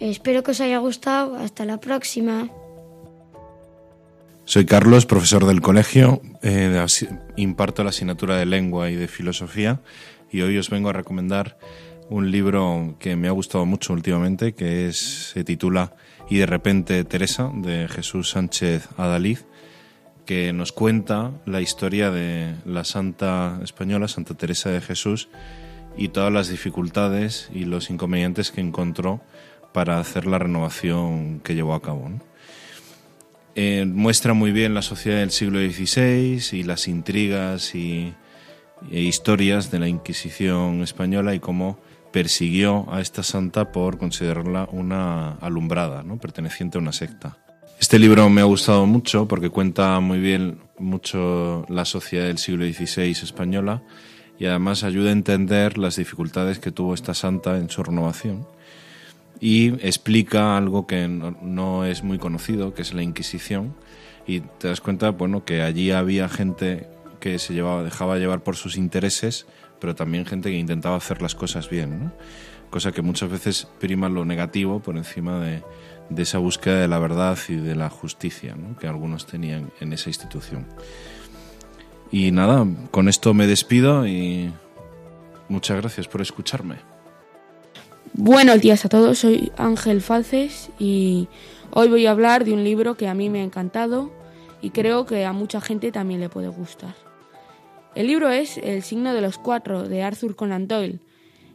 Espero 0.00 0.42
que 0.42 0.52
os 0.52 0.60
haya 0.60 0.78
gustado. 0.78 1.36
Hasta 1.36 1.64
la 1.64 1.78
próxima. 1.78 2.48
Soy 4.44 4.64
Carlos, 4.64 5.04
profesor 5.04 5.46
del 5.46 5.60
colegio, 5.60 6.22
eh, 6.42 6.86
imparto 7.36 7.84
la 7.84 7.90
asignatura 7.90 8.36
de 8.36 8.46
lengua 8.46 8.88
y 8.88 8.94
de 8.94 9.06
filosofía 9.06 9.80
y 10.30 10.40
hoy 10.40 10.56
os 10.56 10.70
vengo 10.70 10.88
a 10.88 10.94
recomendar 10.94 11.58
un 12.08 12.30
libro 12.30 12.96
que 12.98 13.14
me 13.16 13.28
ha 13.28 13.32
gustado 13.32 13.66
mucho 13.66 13.92
últimamente, 13.92 14.54
que 14.54 14.90
se 14.94 15.44
titula 15.44 15.92
Y 16.30 16.38
de 16.38 16.46
repente 16.46 17.04
Teresa, 17.04 17.50
de 17.54 17.88
Jesús 17.88 18.30
Sánchez 18.30 18.88
Adalid 18.96 19.40
que 20.28 20.52
nos 20.52 20.72
cuenta 20.72 21.32
la 21.46 21.62
historia 21.62 22.10
de 22.10 22.54
la 22.66 22.84
santa 22.84 23.58
española, 23.64 24.08
Santa 24.08 24.34
Teresa 24.34 24.68
de 24.68 24.82
Jesús, 24.82 25.30
y 25.96 26.10
todas 26.10 26.30
las 26.30 26.50
dificultades 26.50 27.48
y 27.50 27.64
los 27.64 27.88
inconvenientes 27.88 28.50
que 28.50 28.60
encontró 28.60 29.22
para 29.72 29.98
hacer 29.98 30.26
la 30.26 30.38
renovación 30.38 31.40
que 31.40 31.54
llevó 31.54 31.74
a 31.74 31.82
cabo. 31.82 32.10
Eh, 33.54 33.84
muestra 33.86 34.34
muy 34.34 34.52
bien 34.52 34.74
la 34.74 34.82
sociedad 34.82 35.18
del 35.18 35.30
siglo 35.30 35.58
XVI 35.58 36.40
y 36.52 36.62
las 36.62 36.86
intrigas 36.86 37.74
y, 37.74 38.14
e 38.90 39.00
historias 39.00 39.70
de 39.70 39.80
la 39.80 39.88
Inquisición 39.88 40.82
española 40.82 41.34
y 41.34 41.40
cómo 41.40 41.78
persiguió 42.12 42.86
a 42.92 43.00
esta 43.00 43.22
santa 43.22 43.72
por 43.72 43.98
considerarla 43.98 44.68
una 44.70 45.32
alumbrada, 45.40 46.02
¿no? 46.02 46.18
perteneciente 46.18 46.78
a 46.78 46.80
una 46.80 46.92
secta. 46.92 47.36
Este 47.80 47.98
libro 47.98 48.28
me 48.28 48.40
ha 48.40 48.44
gustado 48.44 48.86
mucho 48.86 49.28
porque 49.28 49.50
cuenta 49.50 49.98
muy 50.00 50.18
bien 50.18 50.60
mucho 50.78 51.64
la 51.68 51.84
sociedad 51.84 52.26
del 52.26 52.38
siglo 52.38 52.64
XVI 52.64 53.10
española 53.10 53.82
y 54.38 54.46
además 54.46 54.84
ayuda 54.84 55.10
a 55.10 55.12
entender 55.12 55.78
las 55.78 55.96
dificultades 55.96 56.58
que 56.58 56.72
tuvo 56.72 56.94
esta 56.94 57.14
santa 57.14 57.56
en 57.56 57.70
su 57.70 57.82
renovación 57.82 58.46
y 59.40 59.68
explica 59.86 60.56
algo 60.56 60.86
que 60.86 61.08
no, 61.08 61.84
es 61.84 62.02
muy 62.02 62.18
conocido, 62.18 62.74
que 62.74 62.82
es 62.82 62.92
la 62.92 63.02
Inquisición 63.02 63.74
y 64.26 64.40
te 64.40 64.68
das 64.68 64.80
cuenta 64.80 65.10
bueno 65.10 65.44
que 65.44 65.62
allí 65.62 65.90
había 65.90 66.28
gente 66.28 66.88
que 67.20 67.38
se 67.38 67.54
llevaba 67.54 67.82
dejaba 67.82 68.18
llevar 68.18 68.42
por 68.42 68.56
sus 68.56 68.76
intereses, 68.76 69.46
pero 69.80 69.94
también 69.94 70.26
gente 70.26 70.50
que 70.50 70.58
intentaba 70.58 70.96
hacer 70.96 71.22
las 71.22 71.34
cosas 71.34 71.70
bien, 71.70 72.12
cosa 72.70 72.92
que 72.92 73.02
muchas 73.02 73.30
veces 73.30 73.68
prima 73.80 74.08
lo 74.08 74.24
negativo 74.24 74.80
por 74.80 74.96
encima 74.96 75.40
de, 75.40 75.62
de 76.10 76.22
esa 76.22 76.38
búsqueda 76.38 76.80
de 76.80 76.88
la 76.88 76.98
verdad 76.98 77.38
y 77.48 77.54
de 77.54 77.74
la 77.74 77.90
justicia 77.90 78.56
que 78.80 78.86
algunos 78.86 79.26
tenían 79.26 79.70
en 79.80 79.92
esa 79.92 80.10
institución. 80.10 80.66
Y 82.10 82.30
nada, 82.30 82.66
con 82.90 83.08
esto 83.08 83.34
me 83.34 83.46
despido 83.46 84.06
y 84.06 84.52
muchas 85.48 85.76
gracias 85.76 86.08
por 86.08 86.22
escucharme. 86.22 86.97
Buenos 88.20 88.60
días 88.60 88.84
a 88.84 88.88
todos, 88.88 89.20
soy 89.20 89.52
Ángel 89.56 90.00
Falces 90.00 90.70
y 90.80 91.28
hoy 91.70 91.88
voy 91.88 92.04
a 92.06 92.10
hablar 92.10 92.44
de 92.44 92.52
un 92.52 92.64
libro 92.64 92.96
que 92.96 93.06
a 93.06 93.14
mí 93.14 93.30
me 93.30 93.42
ha 93.42 93.44
encantado 93.44 94.10
y 94.60 94.70
creo 94.70 95.06
que 95.06 95.24
a 95.24 95.32
mucha 95.32 95.60
gente 95.60 95.92
también 95.92 96.18
le 96.18 96.28
puede 96.28 96.48
gustar. 96.48 96.96
El 97.94 98.08
libro 98.08 98.28
es 98.28 98.58
El 98.58 98.82
signo 98.82 99.14
de 99.14 99.20
los 99.20 99.38
cuatro 99.38 99.88
de 99.88 100.02
Arthur 100.02 100.34
Conan 100.34 100.66
Doyle 100.66 100.98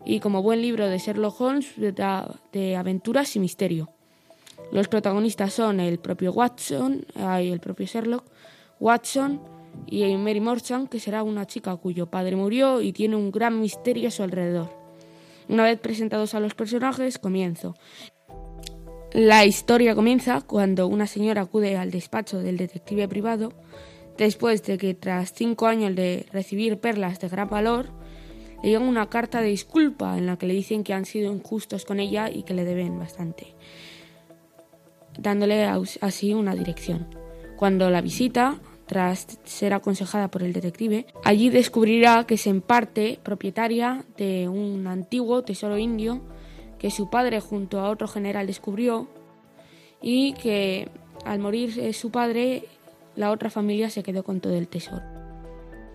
y 0.05 0.21
como 0.21 0.41
buen 0.41 0.61
libro 0.61 0.87
de 0.87 0.99
Sherlock 0.99 1.41
Holmes 1.41 1.67
de 1.75 2.75
aventuras 2.77 3.35
y 3.35 3.41
misterio. 3.41 3.89
Los 4.71 4.87
protagonistas 4.87 5.51
son 5.51 5.81
el 5.81 5.99
propio 5.99 6.31
Watson, 6.31 7.05
el 7.17 7.59
propio 7.59 7.87
Sherlock, 7.87 8.23
Watson 8.79 9.41
y 9.85 10.15
Mary 10.15 10.39
Morchan, 10.39 10.87
que 10.87 11.01
será 11.01 11.23
una 11.23 11.45
chica 11.45 11.75
cuyo 11.75 12.05
padre 12.05 12.37
murió 12.37 12.79
y 12.79 12.93
tiene 12.93 13.17
un 13.17 13.31
gran 13.31 13.59
misterio 13.59 14.07
a 14.07 14.11
su 14.11 14.23
alrededor. 14.23 14.82
Una 15.49 15.63
vez 15.63 15.79
presentados 15.79 16.33
a 16.33 16.39
los 16.39 16.55
personajes, 16.55 17.19
comienzo. 17.19 17.75
La 19.11 19.45
historia 19.45 19.95
comienza 19.95 20.41
cuando 20.41 20.87
una 20.87 21.07
señora 21.07 21.41
acude 21.41 21.77
al 21.77 21.91
despacho 21.91 22.39
del 22.39 22.57
detective 22.57 23.07
privado 23.07 23.53
después 24.17 24.63
de 24.63 24.77
que 24.77 24.93
tras 24.93 25.33
cinco 25.33 25.67
años 25.67 25.95
de 25.95 26.25
recibir 26.31 26.79
perlas 26.79 27.19
de 27.19 27.29
gran 27.29 27.49
valor, 27.49 27.89
le 28.63 28.69
llega 28.69 28.83
una 28.83 29.09
carta 29.09 29.41
de 29.41 29.49
disculpa 29.49 30.17
en 30.17 30.25
la 30.25 30.37
que 30.37 30.47
le 30.47 30.53
dicen 30.53 30.83
que 30.83 30.93
han 30.93 31.05
sido 31.05 31.31
injustos 31.31 31.85
con 31.85 31.99
ella 31.99 32.29
y 32.29 32.43
que 32.43 32.53
le 32.53 32.63
deben 32.63 32.97
bastante 32.97 33.55
dándole 35.17 35.65
así 36.01 36.33
una 36.33 36.55
dirección. 36.55 37.07
Cuando 37.57 37.89
la 37.89 38.01
visita, 38.01 38.59
tras 38.85 39.39
ser 39.43 39.73
aconsejada 39.73 40.29
por 40.29 40.43
el 40.43 40.53
detective, 40.53 41.05
allí 41.23 41.49
descubrirá 41.49 42.25
que 42.25 42.35
es 42.35 42.47
en 42.47 42.61
parte 42.61 43.19
propietaria 43.23 44.05
de 44.17 44.47
un 44.49 44.87
antiguo 44.87 45.43
tesoro 45.43 45.77
indio 45.77 46.21
que 46.79 46.91
su 46.91 47.09
padre 47.09 47.39
junto 47.39 47.79
a 47.79 47.89
otro 47.89 48.07
general 48.07 48.45
descubrió 48.47 49.07
y 50.01 50.33
que 50.33 50.89
al 51.25 51.39
morir 51.39 51.79
eh, 51.79 51.93
su 51.93 52.11
padre, 52.11 52.65
la 53.15 53.31
otra 53.31 53.49
familia 53.49 53.89
se 53.89 54.03
quedó 54.03 54.23
con 54.23 54.41
todo 54.41 54.55
el 54.55 54.67
tesoro. 54.67 55.01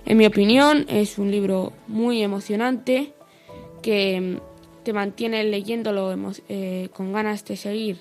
En 0.07 0.17
mi 0.17 0.25
opinión, 0.27 0.87
es 0.89 1.19
un 1.19 1.31
libro 1.31 1.73
muy 1.87 2.23
emocionante 2.23 3.13
que 3.83 4.21
mm, 4.21 4.85
te 4.85 4.93
mantiene 4.93 5.45
leyéndolo 5.45 6.17
eh, 6.49 6.89
con 6.95 7.13
ganas 7.13 7.45
de 7.45 7.57
seguir 7.57 7.99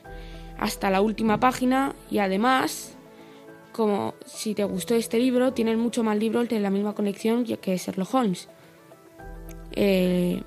hasta 0.57 0.89
la 0.89 1.01
última 1.01 1.39
página 1.39 1.93
y 2.09 2.19
además, 2.19 2.96
como 3.77 4.15
si 4.25 4.55
te 4.55 4.63
gustó 4.63 4.95
este 4.95 5.19
libro, 5.19 5.53
tienen 5.53 5.79
mucho 5.79 6.03
más 6.03 6.17
libros 6.17 6.49
de 6.49 6.59
la 6.59 6.71
misma 6.71 6.95
colección 6.95 7.45
que 7.45 7.77
Sherlock 7.77 8.11
Holmes. 8.13 8.49
Eh, 9.73 10.41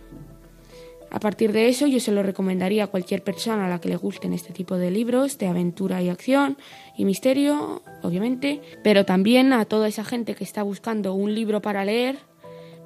a 1.13 1.21
partir 1.21 1.53
de 1.53 1.69
eso, 1.69 1.87
yo 1.87 2.01
se 2.01 2.11
lo 2.11 2.25
recomendaría 2.25 2.85
a 2.85 2.87
cualquier 2.89 3.23
persona 3.23 3.67
a 3.67 3.69
la 3.69 3.81
que 3.81 3.89
le 3.89 3.97
gusten 3.97 4.33
este 4.33 4.53
tipo 4.53 4.77
de 4.77 4.91
libros 4.91 5.39
de 5.39 5.47
aventura 5.47 6.03
y 6.03 6.09
acción 6.09 6.59
y 6.97 7.05
misterio, 7.05 7.83
obviamente, 8.03 8.61
pero 8.83 9.05
también 9.05 9.53
a 9.53 9.65
toda 9.65 9.87
esa 9.87 10.05
gente 10.05 10.35
que 10.35 10.45
está 10.45 10.65
buscando 10.65 11.15
un 11.15 11.33
libro 11.33 11.63
para 11.63 11.85
leer, 11.85 12.19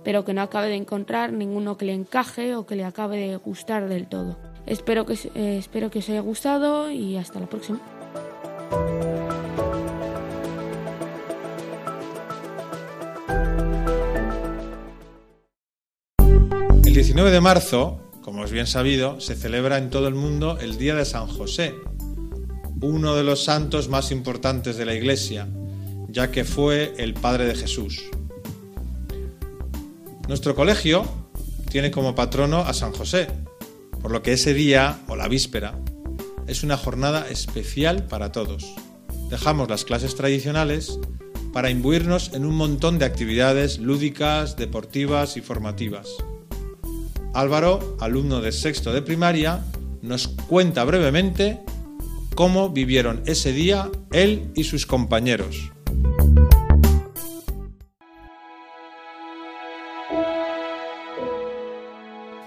pero 0.04 0.26
que 0.26 0.34
no 0.34 0.42
acabe 0.42 0.68
de 0.68 0.76
encontrar 0.76 1.32
ninguno 1.32 1.78
que 1.78 1.86
le 1.86 1.94
encaje 1.94 2.54
o 2.54 2.66
que 2.66 2.76
le 2.76 2.84
acabe 2.84 3.16
de 3.16 3.36
gustar 3.36 3.88
del 3.88 4.06
todo. 4.08 4.36
Espero 4.66 5.06
que, 5.06 5.14
eh, 5.34 5.56
espero 5.58 5.90
que 5.90 6.00
os 6.00 6.08
haya 6.10 6.20
gustado 6.20 6.90
y 6.90 7.16
hasta 7.16 7.40
la 7.40 7.46
próxima. 7.46 7.80
19 17.14 17.30
de 17.30 17.40
marzo, 17.40 18.00
como 18.22 18.44
es 18.44 18.50
bien 18.50 18.66
sabido, 18.66 19.20
se 19.20 19.36
celebra 19.36 19.78
en 19.78 19.88
todo 19.88 20.08
el 20.08 20.16
mundo 20.16 20.58
el 20.60 20.78
Día 20.78 20.96
de 20.96 21.04
San 21.04 21.28
José, 21.28 21.72
uno 22.80 23.14
de 23.14 23.22
los 23.22 23.44
santos 23.44 23.88
más 23.88 24.10
importantes 24.10 24.76
de 24.76 24.84
la 24.84 24.94
Iglesia, 24.94 25.46
ya 26.08 26.32
que 26.32 26.42
fue 26.42 26.92
el 26.98 27.14
padre 27.14 27.44
de 27.44 27.54
Jesús. 27.54 28.02
Nuestro 30.26 30.56
colegio 30.56 31.04
tiene 31.70 31.92
como 31.92 32.16
patrono 32.16 32.62
a 32.62 32.74
San 32.74 32.92
José, 32.92 33.28
por 34.02 34.10
lo 34.10 34.20
que 34.24 34.32
ese 34.32 34.52
día 34.52 34.98
o 35.06 35.14
la 35.14 35.28
víspera 35.28 35.78
es 36.48 36.64
una 36.64 36.76
jornada 36.76 37.28
especial 37.28 38.08
para 38.08 38.32
todos. 38.32 38.74
Dejamos 39.30 39.70
las 39.70 39.84
clases 39.84 40.16
tradicionales 40.16 40.98
para 41.52 41.70
imbuirnos 41.70 42.32
en 42.34 42.44
un 42.44 42.56
montón 42.56 42.98
de 42.98 43.04
actividades 43.04 43.78
lúdicas, 43.78 44.56
deportivas 44.56 45.36
y 45.36 45.42
formativas. 45.42 46.08
Álvaro, 47.34 47.96
alumno 47.98 48.40
de 48.40 48.52
sexto 48.52 48.92
de 48.92 49.02
primaria, 49.02 49.64
nos 50.02 50.28
cuenta 50.28 50.84
brevemente 50.84 51.58
cómo 52.36 52.70
vivieron 52.70 53.22
ese 53.26 53.52
día 53.52 53.90
él 54.12 54.52
y 54.54 54.62
sus 54.62 54.86
compañeros. 54.86 55.72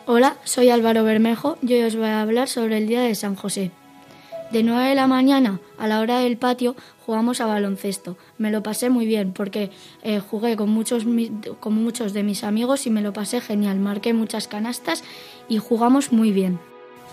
Hola, 0.05 0.37
soy 0.45 0.69
Álvaro 0.69 1.03
Bermejo 1.03 1.57
y 1.61 1.73
hoy 1.73 1.83
os 1.83 1.97
voy 1.97 2.05
a 2.05 2.21
hablar 2.21 2.47
sobre 2.47 2.77
el 2.77 2.87
Día 2.87 3.01
de 3.01 3.13
San 3.13 3.35
José. 3.35 3.71
De 4.51 4.63
9 4.63 4.87
de 4.87 4.95
la 4.95 5.07
mañana 5.07 5.59
a 5.77 5.87
la 5.87 5.99
hora 5.99 6.19
del 6.19 6.37
patio 6.37 6.77
jugamos 7.07 7.39
a 7.39 7.45
baloncesto. 7.45 8.17
Me 8.37 8.51
lo 8.51 8.61
pasé 8.61 8.89
muy 8.89 9.05
bien 9.05 9.31
porque 9.31 9.71
eh, 10.03 10.19
jugué 10.19 10.57
con 10.57 10.69
muchos, 10.69 11.05
con 11.61 11.73
muchos 11.73 12.11
de 12.11 12.21
mis 12.21 12.43
amigos 12.43 12.85
y 12.85 12.89
me 12.89 13.01
lo 13.01 13.13
pasé 13.13 13.39
genial. 13.39 13.79
Marqué 13.79 14.13
muchas 14.13 14.49
canastas 14.49 15.05
y 15.47 15.57
jugamos 15.57 16.11
muy 16.11 16.33
bien. 16.33 16.59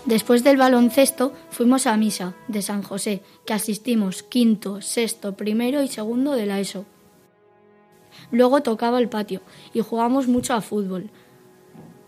Después 0.03 0.43
del 0.43 0.57
baloncesto 0.57 1.31
fuimos 1.49 1.87
a 1.87 1.95
misa 1.95 2.35
de 2.49 2.61
San 2.61 2.83
José, 2.83 3.23
que 3.45 3.53
asistimos 3.53 4.21
quinto, 4.21 4.81
sexto, 4.81 5.37
primero 5.37 5.81
y 5.81 5.87
segundo 5.87 6.33
de 6.33 6.45
la 6.45 6.59
ESO. 6.59 6.85
Luego 8.31 8.61
tocaba 8.61 8.99
el 8.99 9.07
patio 9.07 9.41
y 9.73 9.79
jugamos 9.79 10.27
mucho 10.27 10.53
a 10.53 10.61
fútbol. 10.61 11.09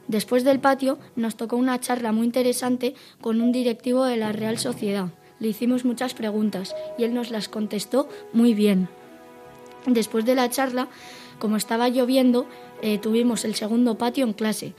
Después 0.10 0.43
del 0.43 0.60
patio 0.60 1.00
nos 1.15 1.38
tocó 1.38 1.56
una 1.56 1.80
charla 1.80 2.12
muy 2.12 2.26
interesante 2.26 2.95
con 3.21 3.39
un 3.39 3.54
directivo 3.54 4.04
de 4.04 4.17
la 4.17 4.34
Real 4.34 4.58
Sociedad. 4.58 5.10
Le 5.39 5.50
hicimos 5.50 5.86
muchas 5.86 6.13
preguntas 6.13 6.76
y 6.97 7.04
él 7.04 7.13
nos 7.13 7.30
las 7.30 7.50
contestó 7.50 8.10
muy 8.34 8.54
bien. 8.54 8.89
Después 9.86 10.26
de 10.26 10.36
la 10.36 10.50
charla, 10.50 10.88
como 11.39 11.58
estaba 11.58 11.89
lloviendo, 11.89 12.47
eh, 12.82 12.97
tuvimos 12.97 13.45
el 13.45 13.56
segundo 13.56 13.97
patio 13.97 14.26
en 14.26 14.34
clase. 14.34 14.73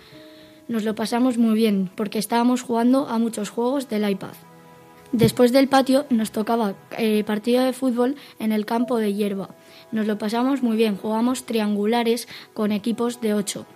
Nos 0.66 0.84
lo 0.84 0.94
pasamos 0.94 1.38
muy 1.38 1.54
bien 1.54 1.90
porque 1.94 2.18
estábamos 2.18 2.62
jugando 2.62 3.08
a 3.08 3.18
muchos 3.18 3.50
juegos 3.50 3.88
del 3.88 4.08
iPad. 4.08 4.34
Después 5.12 5.52
del 5.52 5.68
patio 5.68 6.04
nos 6.10 6.32
tocaba 6.32 6.74
eh, 6.98 7.24
partido 7.24 7.64
de 7.64 7.72
fútbol 7.72 8.16
en 8.38 8.52
el 8.52 8.66
campo 8.66 8.98
de 8.98 9.14
hierba. 9.14 9.54
Nos 9.90 10.06
lo 10.06 10.18
pasamos 10.18 10.62
muy 10.62 10.76
bien, 10.76 10.96
jugamos 10.96 11.46
triangulares 11.46 12.28
con 12.52 12.72
equipos 12.72 13.22
de 13.22 13.32
ocho 13.32 13.66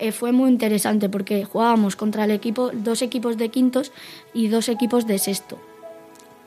eh, 0.00 0.12
fue 0.12 0.32
muy 0.32 0.48
interesante 0.48 1.10
porque 1.10 1.44
jugábamos 1.44 1.94
contra 1.94 2.24
el 2.24 2.30
equipo, 2.30 2.70
dos 2.72 3.02
equipos 3.02 3.36
de 3.36 3.50
quintos 3.50 3.92
y 4.32 4.48
dos 4.48 4.70
equipos 4.70 5.06
de 5.06 5.18
sexto. 5.18 5.58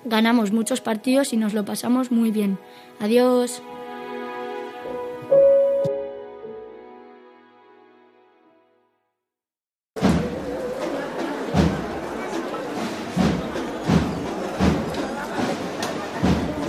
Ganamos 0.06 0.52
muchos 0.52 0.82
partidos 0.82 1.34
y 1.34 1.38
nos 1.38 1.54
lo 1.54 1.64
pasamos 1.64 2.12
muy 2.12 2.32
bien. 2.32 2.60
Adiós. 3.00 3.62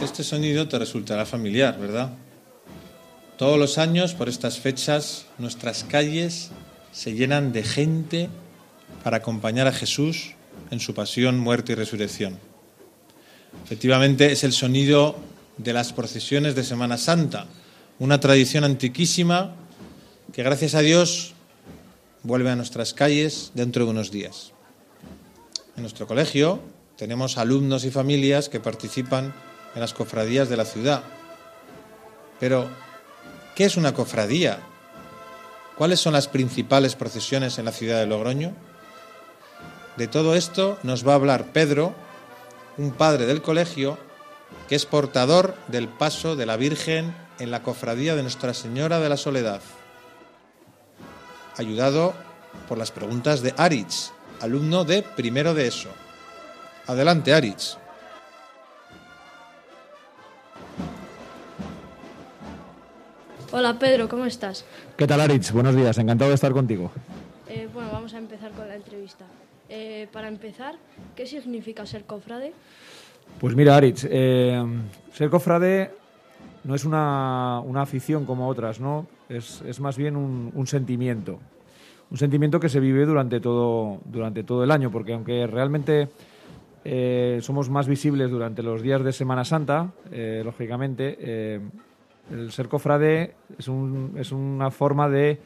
Este 0.03 0.23
sonido 0.23 0.69
te 0.69 0.79
resultará 0.79 1.27
familiar, 1.27 1.77
¿verdad? 1.79 2.11
Todos 3.37 3.59
los 3.59 3.79
años, 3.79 4.15
por 4.15 4.29
estas 4.29 4.61
fechas, 4.61 5.27
nuestras 5.39 5.83
calles 5.83 6.53
se 6.93 7.15
llenan 7.15 7.53
de 7.53 7.65
gente 7.65 8.29
para 9.03 9.17
acompañar 9.17 9.67
a 9.67 9.73
Jesús 9.73 10.35
en 10.71 10.79
su 10.79 10.95
pasión, 10.95 11.41
muerte 11.41 11.73
y 11.73 11.75
resurrección. 11.75 12.54
Efectivamente, 13.65 14.31
es 14.31 14.45
el 14.45 14.53
sonido 14.53 15.17
de 15.57 15.73
las 15.73 15.95
procesiones 15.95 16.55
de 16.55 16.65
Semana 16.65 16.99
Santa, 16.99 17.47
una 17.99 18.21
tradición 18.21 18.63
antiquísima 18.63 19.55
que, 20.33 20.43
gracias 20.43 20.75
a 20.75 20.81
Dios, 20.81 21.33
vuelve 22.23 22.51
a 22.51 22.57
nuestras 22.57 22.93
calles 22.93 23.53
dentro 23.55 23.87
de 23.87 23.91
unos 23.93 24.11
días. 24.11 24.53
En 25.77 25.83
nuestro 25.83 26.07
colegio 26.07 26.61
tenemos 26.97 27.39
alumnos 27.39 27.85
y 27.85 27.91
familias 27.91 28.51
que 28.51 28.61
participan 28.61 29.35
en 29.75 29.81
las 29.81 29.95
cofradías 29.95 30.51
de 30.51 30.57
la 30.59 30.67
ciudad. 30.67 31.03
Pero, 32.39 32.69
¿qué 33.55 33.65
es 33.65 33.79
una 33.79 33.95
cofradía? 33.95 34.61
¿Cuáles 35.77 36.01
son 36.01 36.13
las 36.13 36.29
principales 36.29 36.97
procesiones 36.97 37.59
en 37.59 37.65
la 37.65 37.73
ciudad 37.73 37.99
de 37.99 38.07
Logroño? 38.07 38.53
De 39.97 40.07
todo 40.07 40.35
esto 40.35 40.79
nos 40.83 41.07
va 41.07 41.13
a 41.13 41.17
hablar 41.17 41.53
Pedro, 41.53 41.95
un 42.79 42.93
padre 42.93 43.27
del 43.27 43.43
colegio, 43.43 43.99
que 44.69 44.75
es 44.75 44.87
portador 44.87 45.57
del 45.69 45.89
paso 45.89 46.37
de 46.37 46.47
la 46.47 46.57
Virgen 46.57 47.15
en 47.39 47.51
la 47.51 47.63
cofradía 47.63 48.15
de 48.15 48.23
Nuestra 48.23 48.55
Señora 48.55 49.01
de 49.01 49.09
la 49.09 49.17
Soledad, 49.17 49.61
ayudado 51.57 52.15
por 52.69 52.79
las 52.79 52.91
preguntas 52.91 53.43
de 53.43 53.55
Aritz, 53.57 54.13
alumno 54.41 54.85
de 54.85 55.03
primero 55.03 55.55
de 55.55 55.67
ESO. 55.69 55.91
Adelante, 56.87 57.33
Aritz. 57.33 57.77
Hola 63.53 63.79
Pedro, 63.79 64.09
¿cómo 64.09 64.27
estás? 64.27 64.65
¿Qué 64.97 65.07
tal, 65.07 65.21
Aritz? 65.21 65.53
Buenos 65.53 65.77
días, 65.77 65.97
encantado 65.99 66.31
de 66.31 66.35
estar 66.35 66.53
contigo. 66.53 66.91
Eh, 67.49 67.69
bueno, 67.73 67.91
vamos 67.93 68.13
a 68.15 68.19
empezar 68.19 68.51
con 68.51 68.67
la 68.67 68.75
entrevista. 68.75 69.25
Eh, 69.69 70.09
para 70.13 70.29
empezar, 70.29 70.77
¿qué 71.17 71.27
significa 71.27 71.87
ser 71.87 72.05
cofrade? 72.05 72.53
Pues 73.41 73.57
mira, 73.57 73.77
Aritz, 73.77 74.07
eh, 74.11 74.63
ser 75.13 75.31
cofrade 75.31 75.91
no 76.65 76.75
es 76.75 76.85
una, 76.85 77.61
una 77.65 77.83
afición 77.83 78.27
como 78.27 78.49
otras, 78.49 78.79
¿no? 78.81 79.07
Es, 79.29 79.63
es 79.63 79.81
más 79.81 79.97
bien 79.97 80.17
un, 80.17 80.67
sentimiento. 80.67 81.39
Un 82.11 82.19
sentimiento 82.19 82.61
que 82.61 82.69
se 82.69 82.81
vive 82.81 83.07
durante 83.07 83.41
todo, 83.41 84.01
durante 84.05 84.45
todo 84.45 84.63
el 84.65 84.71
año, 84.71 84.91
porque 84.91 85.15
aunque 85.15 85.47
realmente 85.47 86.09
eh, 86.85 87.39
somos 87.41 87.71
más 87.71 87.89
visibles 87.89 88.31
durante 88.31 88.63
los 88.63 88.83
días 88.83 89.03
de 89.03 89.13
Semana 89.13 89.45
Santa, 89.45 89.91
lógicamente, 90.45 91.61
el 92.31 92.53
ser 92.53 92.69
cofrade 92.69 93.35
es, 93.59 93.69
un- 93.69 94.13
es 94.19 94.31
una 94.33 94.71
forma 94.71 95.09
de, 95.09 95.41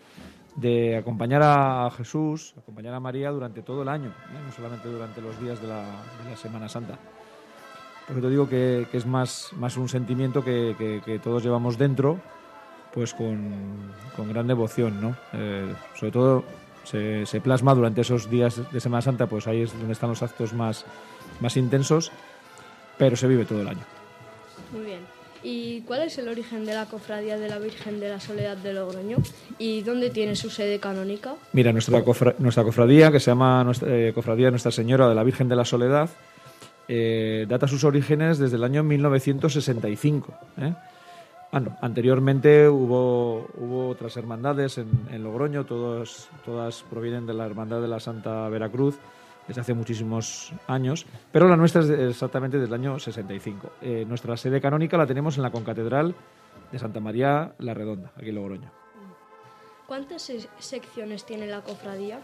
de 0.60 0.96
acompañar 0.96 1.40
a 1.44 1.90
Jesús, 1.96 2.54
acompañar 2.58 2.92
a 2.94 3.00
María 3.00 3.30
durante 3.30 3.62
todo 3.62 3.82
el 3.82 3.88
año, 3.88 4.08
¿eh? 4.08 4.40
no 4.44 4.52
solamente 4.52 4.88
durante 4.88 5.20
los 5.20 5.40
días 5.40 5.60
de 5.62 5.68
la, 5.68 5.84
Semana 6.36 6.68
Santa. 6.68 6.98
Por 8.06 8.16
eso 8.16 8.26
te 8.26 8.30
digo 8.30 8.48
que, 8.48 8.86
es 8.92 9.06
más, 9.06 9.52
un 9.76 9.88
sentimiento 9.88 10.42
que, 10.42 11.20
todos 11.22 11.44
llevamos 11.44 11.78
dentro, 11.78 12.18
pues 12.92 13.14
con, 13.14 13.92
gran 14.30 14.48
devoción, 14.48 15.00
¿no? 15.00 15.16
Eh, 15.32 15.72
sobre 15.94 16.12
todo 16.12 16.44
se, 16.82 17.40
plasma 17.40 17.74
durante 17.74 18.00
esos 18.00 18.28
días 18.28 18.60
de 18.72 18.80
Semana 18.80 19.02
Santa, 19.02 19.26
pues 19.26 19.46
ahí 19.46 19.62
es 19.62 19.72
donde 19.72 19.92
están 19.92 20.10
los 20.10 20.22
actos 20.22 20.54
más 20.54 20.84
intensos, 21.56 22.10
pero 22.96 23.14
se 23.14 23.28
vive 23.28 23.44
todo 23.44 23.60
el 23.60 23.68
año. 23.68 23.97
¿Y 25.42 25.82
cuál 25.82 26.02
es 26.02 26.18
el 26.18 26.28
origen 26.28 26.66
de 26.66 26.74
la 26.74 26.86
cofradía 26.86 27.38
de 27.38 27.48
la 27.48 27.58
Virgen 27.58 28.00
de 28.00 28.08
la 28.08 28.20
Soledad 28.20 28.56
de 28.56 28.72
Logroño? 28.72 29.18
¿Y 29.58 29.82
dónde 29.82 30.10
tiene 30.10 30.34
su 30.36 30.50
sede 30.50 30.78
canónica? 30.80 31.34
Mira, 31.52 31.72
nuestra, 31.72 32.04
cofra- 32.04 32.34
nuestra 32.38 32.64
cofradía, 32.64 33.12
que 33.12 33.20
se 33.20 33.30
llama 33.30 33.62
nuestra, 33.64 33.88
eh, 33.94 34.12
Cofradía 34.14 34.50
Nuestra 34.50 34.72
Señora 34.72 35.08
de 35.08 35.14
la 35.14 35.22
Virgen 35.22 35.48
de 35.48 35.56
la 35.56 35.64
Soledad, 35.64 36.10
eh, 36.88 37.46
data 37.48 37.68
sus 37.68 37.84
orígenes 37.84 38.38
desde 38.38 38.56
el 38.56 38.64
año 38.64 38.82
1965. 38.82 40.34
¿eh? 40.60 40.74
Ah, 41.52 41.62
anteriormente 41.82 42.68
hubo, 42.68 43.46
otras 43.90 44.16
hermandades 44.16 44.78
en, 44.78 45.22
Logroño, 45.22 45.64
todas 45.64 46.28
provienen 46.90 47.26
de 47.26 47.34
la 47.34 47.46
Hermandad 47.46 47.80
de 47.80 47.88
la 47.88 48.00
Santa 48.00 48.48
Veracruz 48.48 48.96
desde 49.48 49.62
hace 49.62 49.74
muchísimos 49.74 50.52
años, 50.66 51.06
pero 51.32 51.48
la 51.48 51.56
nuestra 51.56 51.80
es 51.82 51.88
exactamente 51.90 52.58
del 52.58 52.72
año 52.72 52.98
65. 52.98 53.70
Eh, 53.82 54.04
nuestra 54.06 54.36
sede 54.36 54.60
canónica 54.60 54.96
la 54.98 55.06
tenemos 55.06 55.36
en 55.36 55.42
la 55.42 55.50
concatedral 55.50 56.14
de 56.70 56.78
Santa 56.78 57.00
María 57.00 57.52
la 57.58 57.72
Redonda, 57.74 58.12
aquí 58.16 58.28
en 58.28 58.34
Logroño. 58.34 58.70
¿Cuántas 59.86 60.20
se- 60.22 60.48
secciones 60.58 61.24
tiene 61.24 61.46
la 61.46 61.62
cofradía? 61.62 62.20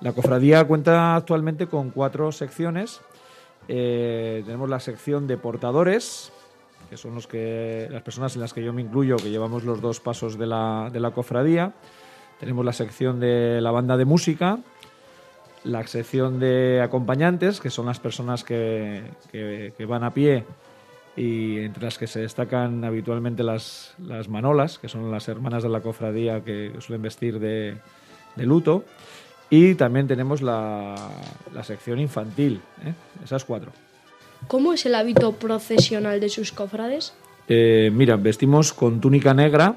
La 0.00 0.12
cofradía 0.12 0.64
cuenta 0.64 1.14
actualmente 1.14 1.66
con 1.66 1.90
cuatro 1.90 2.32
secciones. 2.32 3.00
Eh, 3.68 4.42
tenemos 4.46 4.68
la 4.70 4.80
sección 4.80 5.26
de 5.26 5.36
portadores, 5.36 6.32
que 6.88 6.96
son 6.96 7.14
los 7.14 7.26
que, 7.26 7.86
las 7.90 8.02
personas 8.02 8.34
en 8.34 8.40
las 8.40 8.54
que 8.54 8.64
yo 8.64 8.72
me 8.72 8.80
incluyo, 8.82 9.16
que 9.16 9.30
llevamos 9.30 9.62
los 9.64 9.80
dos 9.82 10.00
pasos 10.00 10.38
de 10.38 10.46
la, 10.46 10.88
de 10.90 11.00
la 11.00 11.10
cofradía. 11.10 11.72
Tenemos 12.40 12.64
la 12.64 12.72
sección 12.72 13.20
de 13.20 13.60
la 13.60 13.70
banda 13.70 13.96
de 13.98 14.04
música, 14.06 14.58
la 15.64 15.86
sección 15.86 16.38
de 16.40 16.80
acompañantes, 16.82 17.60
que 17.60 17.70
son 17.70 17.86
las 17.86 18.00
personas 18.00 18.42
que, 18.44 19.02
que- 19.30 19.72
que 19.76 19.86
van 19.86 20.02
a 20.04 20.12
pie 20.12 20.44
y 21.16 21.58
entre 21.60 21.84
las 21.84 21.98
que 21.98 22.06
se 22.06 22.20
destacan 22.20 22.84
habitualmente 22.84 23.42
las, 23.42 23.94
las 24.04 24.28
manolas, 24.28 24.78
que 24.78 24.88
son 24.88 25.10
las 25.10 25.28
hermanas 25.28 25.62
de 25.62 25.68
la 25.68 25.80
cofradía 25.80 26.42
que 26.42 26.72
suelen 26.80 27.02
vestir 27.02 27.38
de, 27.38 27.76
de 28.36 28.46
luto. 28.46 28.84
Y 29.50 29.74
también 29.74 30.08
tenemos 30.08 30.40
la, 30.40 30.94
la 31.54 31.62
sección 31.62 32.00
infantil, 32.00 32.62
¿eh? 32.86 32.94
esas 33.22 33.44
cuatro. 33.44 33.70
¿Cómo 34.48 34.72
es 34.72 34.86
el 34.86 34.94
hábito 34.94 35.32
procesional 35.32 36.18
de 36.20 36.30
sus 36.30 36.50
cofrades? 36.52 37.12
Eh, 37.48 37.90
mira, 37.92 38.16
vestimos 38.16 38.72
con 38.72 39.00
túnica 39.00 39.34
negra, 39.34 39.76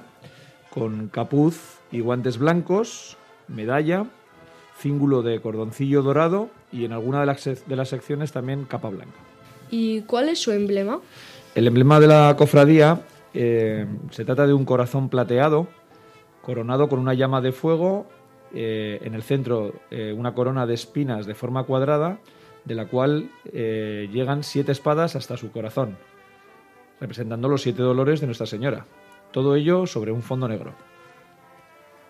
con 0.69 1.09
capuz 1.09 1.79
y 1.91 1.99
guantes 1.99 2.37
blancos, 2.37 3.17
medalla, 3.49 4.05
cíngulo 4.77 5.21
de 5.21 5.41
cordoncillo 5.41 6.01
dorado 6.01 6.49
y 6.71 6.85
en 6.85 6.91
alguna 6.91 7.21
de 7.21 7.25
las, 7.25 7.43
de 7.43 7.75
las 7.75 7.89
secciones 7.89 8.31
también 8.31 8.65
capa 8.65 8.89
blanca. 8.89 9.17
¿Y 9.71 10.01
cuál 10.01 10.29
es 10.29 10.39
su 10.39 10.51
emblema? 10.51 10.99
El 11.55 11.67
emblema 11.67 11.99
de 11.99 12.07
la 12.07 12.35
cofradía 12.37 13.01
eh, 13.33 13.85
se 14.11 14.25
trata 14.25 14.47
de 14.47 14.53
un 14.53 14.65
corazón 14.65 15.09
plateado 15.09 15.67
coronado 16.41 16.87
con 16.87 16.99
una 16.99 17.13
llama 17.13 17.41
de 17.41 17.51
fuego, 17.51 18.05
eh, 18.53 18.99
en 19.03 19.15
el 19.15 19.23
centro 19.23 19.73
eh, 19.89 20.13
una 20.15 20.35
corona 20.35 20.67
de 20.67 20.75
espinas 20.75 21.25
de 21.25 21.33
forma 21.33 21.63
cuadrada, 21.63 22.19
de 22.65 22.75
la 22.75 22.87
cual 22.87 23.29
llegan 23.51 24.43
siete 24.43 24.71
espadas 24.71 25.15
hasta 25.15 25.37
su 25.37 25.51
corazón, 25.51 25.97
representando 26.99 27.47
los 27.47 27.61
siete 27.61 27.83
dolores 27.83 28.21
de 28.21 28.25
Nuestra 28.25 28.47
Señora. 28.47 28.85
Todo 29.31 29.55
ello 29.55 29.85
sobre 29.85 30.11
un 30.11 30.23
fondo 30.23 30.47
negro. 30.47 30.73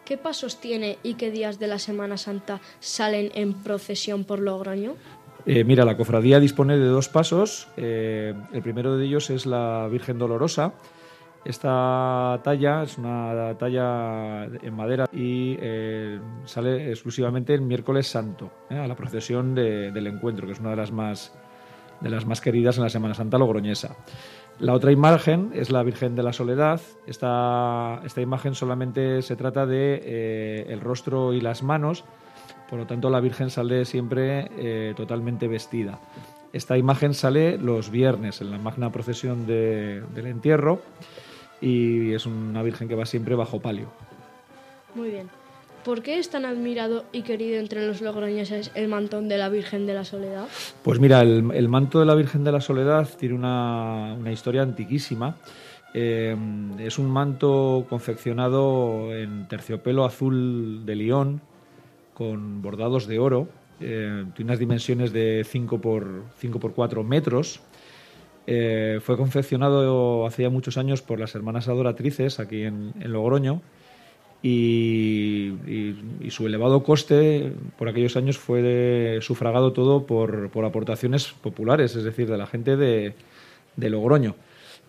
¿Qué 0.05 0.17
pasos 0.17 0.59
tiene 0.61 0.97
y 1.03 1.15
qué 1.15 1.31
días 1.31 1.57
de 1.59 1.67
la 1.67 1.79
Semana 1.79 2.17
Santa 2.17 2.61
salen 2.79 3.31
en 3.33 3.53
procesión 3.53 4.23
por 4.23 4.39
Logroño? 4.39 4.93
Eh, 5.47 5.63
mira, 5.63 5.83
la 5.85 5.97
cofradía 5.97 6.39
dispone 6.39 6.77
de 6.77 6.85
dos 6.85 7.09
pasos. 7.09 7.67
Eh, 7.77 8.33
el 8.53 8.61
primero 8.61 8.97
de 8.97 9.05
ellos 9.05 9.29
es 9.31 9.45
la 9.45 9.87
Virgen 9.91 10.17
Dolorosa. 10.19 10.73
Esta 11.43 12.39
talla 12.43 12.83
es 12.83 12.97
una 12.97 13.55
talla 13.59 14.45
en 14.45 14.73
madera 14.75 15.05
y 15.13 15.55
eh, 15.59 16.19
sale 16.45 16.89
exclusivamente 16.89 17.53
el 17.53 17.61
miércoles 17.61 18.07
santo, 18.07 18.51
a 18.71 18.87
la 18.87 18.95
procesión 18.95 19.53
de- 19.53 19.91
del 19.91 20.07
encuentro, 20.07 20.47
que 20.47 20.53
es 20.53 20.59
una 20.59 20.71
de 20.71 20.75
las 20.77 20.91
más 20.91 21.33
de 22.01 22.09
las 22.09 22.25
más 22.25 22.41
queridas 22.41 22.75
en 22.77 22.83
la 22.83 22.89
Semana 22.89 23.13
Santa 23.13 23.37
logroñesa. 23.37 23.95
La 24.59 24.73
otra 24.73 24.91
imagen 24.91 25.51
es 25.53 25.69
la 25.69 25.83
Virgen 25.83 26.15
de 26.15 26.23
la 26.23 26.31
Soledad. 26.31 26.79
Esta, 27.07 28.01
esta 28.05 28.21
imagen 28.21 28.55
solamente 28.55 29.21
se 29.21 29.35
trata 29.35 29.65
de 29.65 30.01
eh, 30.03 30.65
el 30.69 30.79
rostro 30.79 31.33
y 31.33 31.41
las 31.41 31.61
manos, 31.61 32.05
por 32.69 32.79
lo 32.79 32.85
tanto 32.87 33.09
la 33.09 33.19
Virgen 33.19 33.49
sale 33.49 33.83
siempre 33.83 34.49
eh, 34.57 34.93
totalmente 34.95 35.47
vestida. 35.49 35.99
Esta 36.53 36.77
imagen 36.77 37.13
sale 37.13 37.57
los 37.57 37.91
viernes 37.91 38.39
en 38.39 38.49
la 38.49 38.57
magna 38.57 38.91
procesión 38.91 39.45
de- 39.45 40.01
del 40.13 40.27
entierro 40.27 40.79
y 41.59 42.13
es 42.13 42.25
una 42.25 42.63
Virgen 42.63 42.87
que 42.87 42.95
va 42.95 43.05
siempre 43.05 43.35
bajo 43.35 43.59
palio. 43.59 43.87
Muy 44.95 45.09
bien. 45.09 45.29
¿Por 45.85 46.01
qué 46.01 46.17
es 46.17 46.31
tan 46.31 46.45
admirado 46.45 47.05
y 47.11 47.21
querido 47.21 47.59
entre 47.59 47.85
los 47.85 48.01
logroñeses 48.01 48.71
el 48.73 48.87
mantón 48.87 49.29
de 49.29 49.37
la 49.37 49.49
Virgen 49.49 49.85
de 49.85 49.93
la 49.93 50.03
Soledad? 50.03 50.47
Pues 50.81 50.99
mira, 50.99 51.21
el, 51.21 51.51
el 51.53 51.69
manto 51.69 51.99
de 51.99 52.07
la 52.07 52.15
Virgen 52.15 52.43
de 52.43 52.51
la 52.51 52.59
Soledad 52.59 53.07
tiene 53.19 53.35
una, 53.35 54.17
historia 54.31 54.63
antiquísima. 54.63 55.35
Eh, 55.93 56.35
es 56.79 56.97
un 56.97 57.11
manto 57.11 57.85
confeccionado 57.87 59.13
en 59.13 59.47
terciopelo 59.47 60.05
azul 60.05 60.87
de 60.87 60.95
León 60.95 61.41
con 62.15 62.63
bordados 62.63 63.05
de 63.05 63.19
oro. 63.19 63.47
Eh, 63.79 64.25
tiene 64.35 64.49
unas 64.49 64.59
dimensiones 64.59 65.13
de 65.13 65.45
5 65.47 65.81
por, 65.81 66.23
5 66.39 66.59
por 66.59 66.73
4 66.73 67.03
metros. 67.03 67.61
Eh, 68.47 68.99
fue 69.03 69.17
confeccionado 69.17 70.25
hace 70.25 70.49
muchos 70.49 70.79
años 70.79 71.03
por 71.03 71.19
las 71.19 71.35
hermanas 71.35 71.67
adoratrices 71.67 72.39
aquí 72.39 72.63
en 72.63 72.91
Logroño 72.95 73.61
y, 74.47 76.29
su 76.29 76.45
elevado 76.45 76.83
coste 76.83 77.51
por 77.77 77.89
aquellos 77.89 78.15
años 78.15 78.37
fue 78.37 78.61
de- 78.61 79.19
sufragado 79.21 79.73
todo 79.73 80.05
por, 80.05 80.49
por 80.49 80.65
aportaciones 80.65 81.33
populares, 81.41 81.95
es 81.95 82.03
decir, 82.03 82.29
de 82.29 82.37
la 82.37 82.45
gente 82.45 82.77
de, 82.77 83.15
de 83.75 83.89
Logroño. 83.89 84.35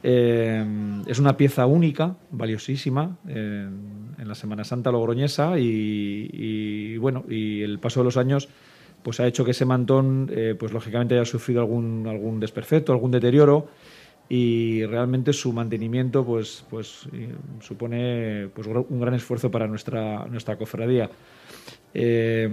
Eh, 0.03 0.65
es 1.07 1.19
una 1.19 1.39
pieza 1.39 1.65
única, 1.67 2.17
valiosísima 2.31 3.17
en, 3.27 4.29
la 4.29 4.35
Semana 4.35 4.65
Santa 4.65 4.91
logroñesa 4.91 5.59
y, 5.59 6.97
bueno, 6.99 7.25
y 7.29 7.63
el 7.63 7.79
paso 7.79 8.01
de 8.01 8.05
los 8.05 8.17
años 8.17 8.49
pues 9.03 9.21
ha 9.21 9.27
hecho 9.27 9.45
que 9.45 9.53
ese 9.53 9.65
mantón 9.65 10.27
pues, 10.27 10.57
pues 10.59 10.73
lógicamente 10.73 11.15
haya 11.15 11.25
sufrido 11.25 11.61
algún, 11.61 12.07
algún 12.09 12.41
desperfecto, 12.41 12.93
algún 12.93 13.13
deterioro 13.13 13.69
y 14.29 14.85
realmente 14.87 15.33
su 15.33 15.53
mantenimiento 15.53 16.25
pues, 16.25 16.65
pues 16.69 17.09
eh, 17.13 17.35
supone 17.61 18.49
pues, 18.55 18.67
un 18.67 19.01
gran 19.01 19.15
esfuerzo 19.15 19.51
para 19.51 19.67
nuestra, 19.67 20.27
nuestra 20.27 20.57
cofradía. 20.57 21.11
Eh, 21.95 22.49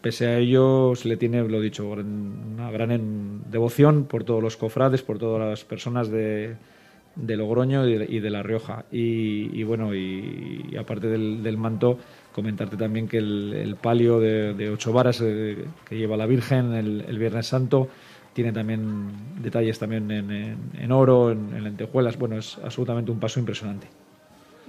pese 0.00 0.26
a 0.28 0.38
ello, 0.38 0.94
se 0.94 1.08
le 1.08 1.16
tiene, 1.16 1.46
lo 1.46 1.60
dicho, 1.60 1.86
una 1.88 2.70
gran 2.70 3.42
devoción 3.50 4.04
por 4.04 4.24
todos 4.24 4.42
los 4.42 4.56
cofrades, 4.56 5.02
por 5.02 5.18
todas 5.18 5.46
las 5.46 5.64
personas 5.64 6.08
de, 6.08 6.56
de 7.16 7.36
Logroño 7.36 7.86
y 7.86 7.98
de, 7.98 8.06
y 8.08 8.20
de 8.20 8.30
La 8.30 8.42
Rioja. 8.42 8.84
Y, 8.90 9.62
bueno, 9.64 9.94
y, 9.94 10.74
aparte 10.78 11.08
del, 11.08 11.42
del 11.42 11.56
manto, 11.58 11.98
comentarte 12.32 12.76
también 12.76 13.08
que 13.08 13.18
el, 13.18 13.52
el 13.54 13.76
palio 13.76 14.20
de, 14.20 14.54
de 14.54 14.70
ocho 14.70 14.92
varas 14.92 15.20
eh, 15.20 15.64
que 15.86 15.96
lleva 15.96 16.16
la 16.16 16.26
Virgen 16.26 16.72
el, 16.72 17.04
el 17.06 17.18
Viernes 17.18 17.46
Santo 17.46 17.88
tiene 18.32 18.52
también 18.52 19.10
detalles 19.42 19.78
también 19.78 20.10
en, 20.10 20.30
en- 20.30 20.58
en 20.78 20.92
oro, 20.92 21.30
en, 21.30 21.54
en 21.54 21.64
lentejuelas. 21.64 22.18
Bueno, 22.18 22.36
es 22.38 22.58
absolutamente 22.64 23.10
un 23.10 23.18
paso 23.18 23.40
impresionante. 23.40 23.86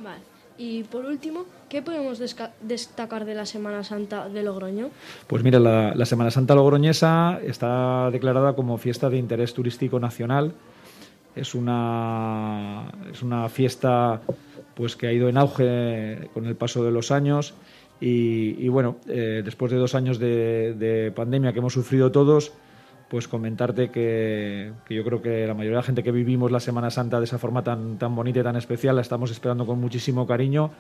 Vale. 0.03 0.21
Y 0.57 0.83
por 0.83 1.03
último, 1.05 1.45
¿qué 1.67 1.81
podemos 1.81 2.19
destacar 2.19 3.25
de 3.25 3.33
la 3.33 3.45
Semana 3.45 3.83
Santa 3.83 4.29
de 4.29 4.43
Logroño? 4.43 4.89
Pues 5.25 5.43
mira, 5.43 5.59
la, 5.59 5.95
la 5.95 6.05
Semana 6.05 6.29
Santa 6.29 6.53
logroñesa 6.53 7.39
está 7.43 8.11
declarada 8.11 8.53
como 8.53 8.77
fiesta 8.77 9.09
de 9.09 9.17
interés 9.17 9.53
turístico 9.55 9.99
nacional. 9.99 10.53
Es 11.35 11.55
una, 11.55 12.83
es 13.11 13.23
una 13.23 13.49
fiesta 13.49 14.21
pues, 14.75 14.95
que 14.95 15.07
ha 15.07 15.11
ido 15.11 15.27
en 15.27 15.37
auge 15.39 16.29
con 16.35 16.45
el 16.45 16.55
paso 16.55 16.83
de 16.83 16.91
los 16.91 17.09
años. 17.09 17.55
Y, 17.99 18.63
y 18.63 18.67
bueno, 18.69 18.97
eh, 19.07 19.41
después 19.43 19.71
de 19.71 19.77
dos 19.79 19.95
años 19.95 20.19
de, 20.19 20.75
de 20.75 21.11
pandemia 21.11 21.51
que 21.53 21.59
hemos 21.59 21.73
sufrido 21.73 22.11
todos, 22.11 22.51
pues 23.13 23.27
comentarte 23.27 23.91
que, 23.91 24.73
yo 24.89 25.03
creo 25.03 25.21
que 25.21 25.45
la 25.45 25.53
mayoría 25.53 25.77
de 25.77 25.81
la 25.81 25.83
gente 25.83 26.01
que 26.01 26.11
vivimos 26.11 26.49
la 26.51 26.59
Semana 26.59 26.89
Santa 26.89 27.19
de 27.19 27.25
esa 27.25 27.37
forma 27.37 27.63
tan, 27.63 27.99
tan 27.99 28.15
bonita 28.15 28.39
y 28.39 28.43
tan 28.43 28.55
especial 28.55 28.95
la 28.95 29.03
estamos 29.03 29.29
esperando 29.29 29.67
con 29.67 29.79
muchísimo 29.79 30.25
cariño 30.25 30.71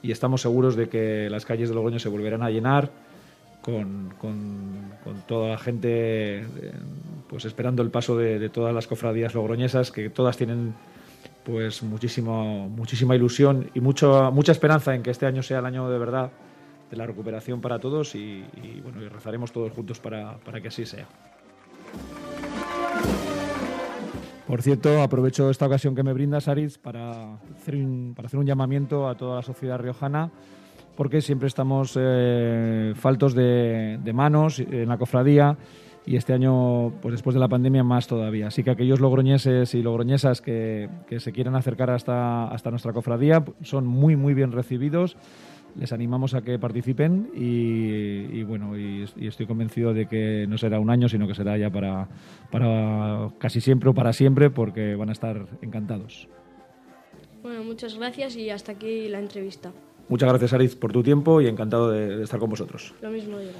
y 0.00 0.10
estamos 0.10 0.40
seguros 0.40 0.76
de 0.76 0.88
que 0.88 1.28
las 1.28 1.44
calles 1.44 1.68
de 1.68 1.74
Logroño 1.74 1.98
se 1.98 2.08
volverán 2.08 2.42
a 2.42 2.48
llenar 2.48 2.90
con, 3.60 4.14
con- 4.18 4.94
toda 5.28 5.50
la 5.50 5.58
gente 5.58 6.38
eh, 6.38 6.46
pues 7.28 7.44
esperando 7.44 7.82
el 7.82 7.90
paso 7.90 8.16
de, 8.16 8.48
todas 8.48 8.74
las 8.74 8.86
cofradías 8.86 9.34
logroñesas 9.34 9.90
que 9.90 10.08
todas 10.08 10.38
tienen 10.38 10.74
pues 11.44 11.82
muchísimo, 11.82 12.66
muchísima 12.70 13.14
ilusión 13.14 13.68
y 13.74 13.80
mucho, 13.80 14.32
mucha 14.32 14.52
esperanza 14.52 14.94
en 14.94 15.02
que 15.02 15.10
este 15.10 15.26
año 15.26 15.42
sea 15.42 15.58
el 15.58 15.66
año 15.66 15.90
de 15.90 15.98
verdad 15.98 16.30
de 16.90 16.96
la 16.96 17.04
recuperación 17.04 17.60
para 17.60 17.78
todos 17.78 18.14
y, 18.14 18.42
y, 18.62 18.80
bueno 18.82 19.02
y 19.02 19.08
rezaremos 19.08 19.52
todos 19.52 19.70
juntos 19.72 20.00
para, 20.00 20.38
para 20.38 20.62
que 20.62 20.68
así 20.68 20.86
sea. 20.86 21.06
Por 24.54 24.62
cierto, 24.62 25.02
aprovecho 25.02 25.50
esta 25.50 25.66
ocasión 25.66 25.96
que 25.96 26.04
me 26.04 26.12
brindas, 26.12 26.46
Aritz, 26.46 26.78
para 26.78 27.40
hacer 27.56 27.74
un, 27.74 28.12
para 28.14 28.26
hacer 28.26 28.38
un 28.38 28.46
llamamiento 28.46 29.08
a 29.08 29.16
toda 29.16 29.34
la 29.34 29.42
sociedad 29.42 29.80
riojana, 29.80 30.30
porque 30.96 31.20
siempre 31.22 31.48
estamos 31.48 31.98
eh, 32.00 32.92
faltos 32.94 33.34
de, 33.34 33.98
de 34.00 34.12
manos 34.12 34.60
en 34.60 34.88
la 34.88 34.96
cofradía 34.96 35.58
y 36.06 36.14
este 36.14 36.34
año, 36.34 36.92
pues 37.02 37.14
después 37.14 37.34
de 37.34 37.40
la 37.40 37.48
pandemia, 37.48 37.82
más 37.82 38.06
todavía. 38.06 38.46
Así 38.46 38.62
que 38.62 38.70
aquellos 38.70 39.00
logroñeses 39.00 39.74
y 39.74 39.82
logroñesas 39.82 40.40
que, 40.40 40.88
que 41.08 41.18
se 41.18 41.32
quieran 41.32 41.56
acercar 41.56 41.90
hasta, 41.90 42.46
hasta 42.46 42.70
nuestra 42.70 42.92
cofradía 42.92 43.44
son 43.62 43.88
muy, 43.88 44.14
muy 44.14 44.34
bien 44.34 44.52
recibidos. 44.52 45.16
Les 45.76 45.92
animamos 45.92 46.34
a 46.34 46.42
que 46.42 46.58
participen 46.58 47.30
y, 47.34 48.38
y 48.38 48.42
bueno, 48.44 48.78
y, 48.78 49.04
y 49.16 49.26
estoy 49.26 49.46
convencido 49.46 49.92
de 49.92 50.06
que 50.06 50.46
no 50.48 50.56
será 50.56 50.78
un 50.78 50.88
año, 50.88 51.08
sino 51.08 51.26
que 51.26 51.34
será 51.34 51.58
ya 51.58 51.70
para, 51.70 52.08
para 52.50 53.30
casi 53.38 53.60
siempre 53.60 53.90
o 53.90 53.94
para 53.94 54.12
siempre, 54.12 54.50
porque 54.50 54.94
van 54.94 55.08
a 55.08 55.12
estar 55.12 55.46
encantados. 55.62 56.28
Bueno, 57.42 57.64
muchas 57.64 57.98
gracias 57.98 58.36
y 58.36 58.50
hasta 58.50 58.72
aquí 58.72 59.08
la 59.08 59.18
entrevista. 59.18 59.72
Muchas 60.08 60.28
gracias, 60.28 60.52
Ariz, 60.52 60.76
por 60.76 60.92
tu 60.92 61.02
tiempo 61.02 61.40
y 61.40 61.46
encantado 61.46 61.90
de, 61.90 62.16
de 62.16 62.24
estar 62.24 62.38
con 62.38 62.50
vosotros. 62.50 62.94
Lo 63.02 63.10
mismo 63.10 63.38
digo. 63.38 63.52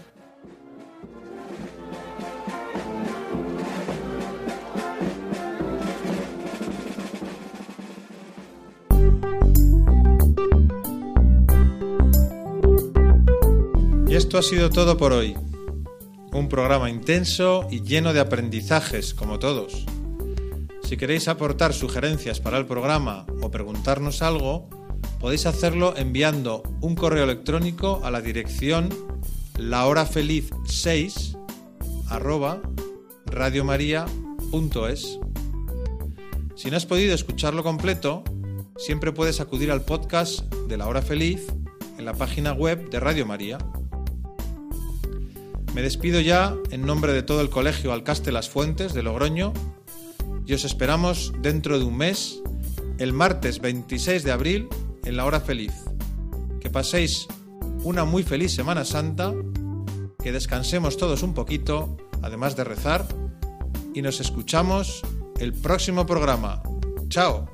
Y 14.15 14.17
esto 14.17 14.39
ha 14.39 14.43
sido 14.43 14.71
todo 14.71 14.97
por 14.97 15.13
hoy. 15.13 15.35
Un 16.31 16.49
programa 16.49 16.89
intenso 16.89 17.67
y 17.69 17.83
lleno 17.83 18.13
de 18.13 18.21
aprendizajes, 18.21 19.13
como 19.13 19.41
todos. 19.41 19.87
Si 20.85 20.97
queréis 20.97 21.27
aportar 21.27 21.75
sugerencias 21.75 22.39
para 22.39 22.57
el 22.59 22.65
programa 22.65 23.27
o 23.43 23.51
preguntarnos 23.51 24.23
algo, 24.23 24.71
podéis 25.19 25.47
hacerlo 25.47 25.95
enviando 25.97 26.63
un 26.81 26.95
correo 26.95 27.25
electrónico 27.25 28.03
a 28.05 28.13
la 28.13 28.21
dirección 28.21 28.89
lahorafeliz6 29.57 31.37
arroba. 32.09 32.63
Si 36.55 36.71
no 36.71 36.77
has 36.77 36.87
podido 36.87 37.17
escucharlo 37.17 37.65
completo, 37.65 38.23
siempre 38.77 39.11
puedes 39.11 39.41
acudir 39.41 39.73
al 39.73 39.85
podcast 39.85 40.45
de 40.69 40.77
La 40.77 40.87
Hora 40.87 41.03
Feliz 41.03 41.49
en 41.99 42.05
la 42.05 42.15
página 42.15 42.53
web 42.53 42.91
de 42.91 43.01
Radio 43.01 43.27
María. 43.27 43.59
Me 45.75 45.83
despido 45.83 46.21
ya 46.21 46.57
en 46.71 46.87
nombre 46.87 47.13
de 47.13 47.25
todo 47.25 47.41
el 47.41 47.51
Colegio 47.51 47.93
Alcaste 47.93 48.31
Las 48.31 48.49
Fuentes 48.49 48.95
de 48.95 49.03
Logroño 49.03 49.53
y 50.47 50.55
os 50.55 50.65
esperamos 50.65 51.33
dentro 51.41 51.81
de 51.81 51.85
un 51.85 51.97
mes, 51.97 52.41
el 52.99 53.13
martes 53.13 53.61
26 53.61 54.23
de 54.23 54.31
abril, 54.31 54.69
en 55.05 55.17
la 55.17 55.25
hora 55.25 55.41
feliz. 55.41 55.73
Que 56.61 56.71
paséis 56.71 57.27
una 57.83 58.05
muy 58.05 58.23
feliz 58.23 58.55
Semana 58.55 58.85
Santa, 58.85 59.35
que 60.23 60.31
descansemos 60.31 60.97
todos 60.97 61.25
un 61.25 61.35
poquito, 61.35 61.97
además 62.23 62.55
de 62.55 62.63
rezar, 62.63 63.07
y 63.95 64.01
nos 64.01 64.21
escuchamos 64.21 65.03
el 65.41 65.53
próximo 65.55 66.07
programa. 66.07 66.63
¡Chao! 67.09 67.54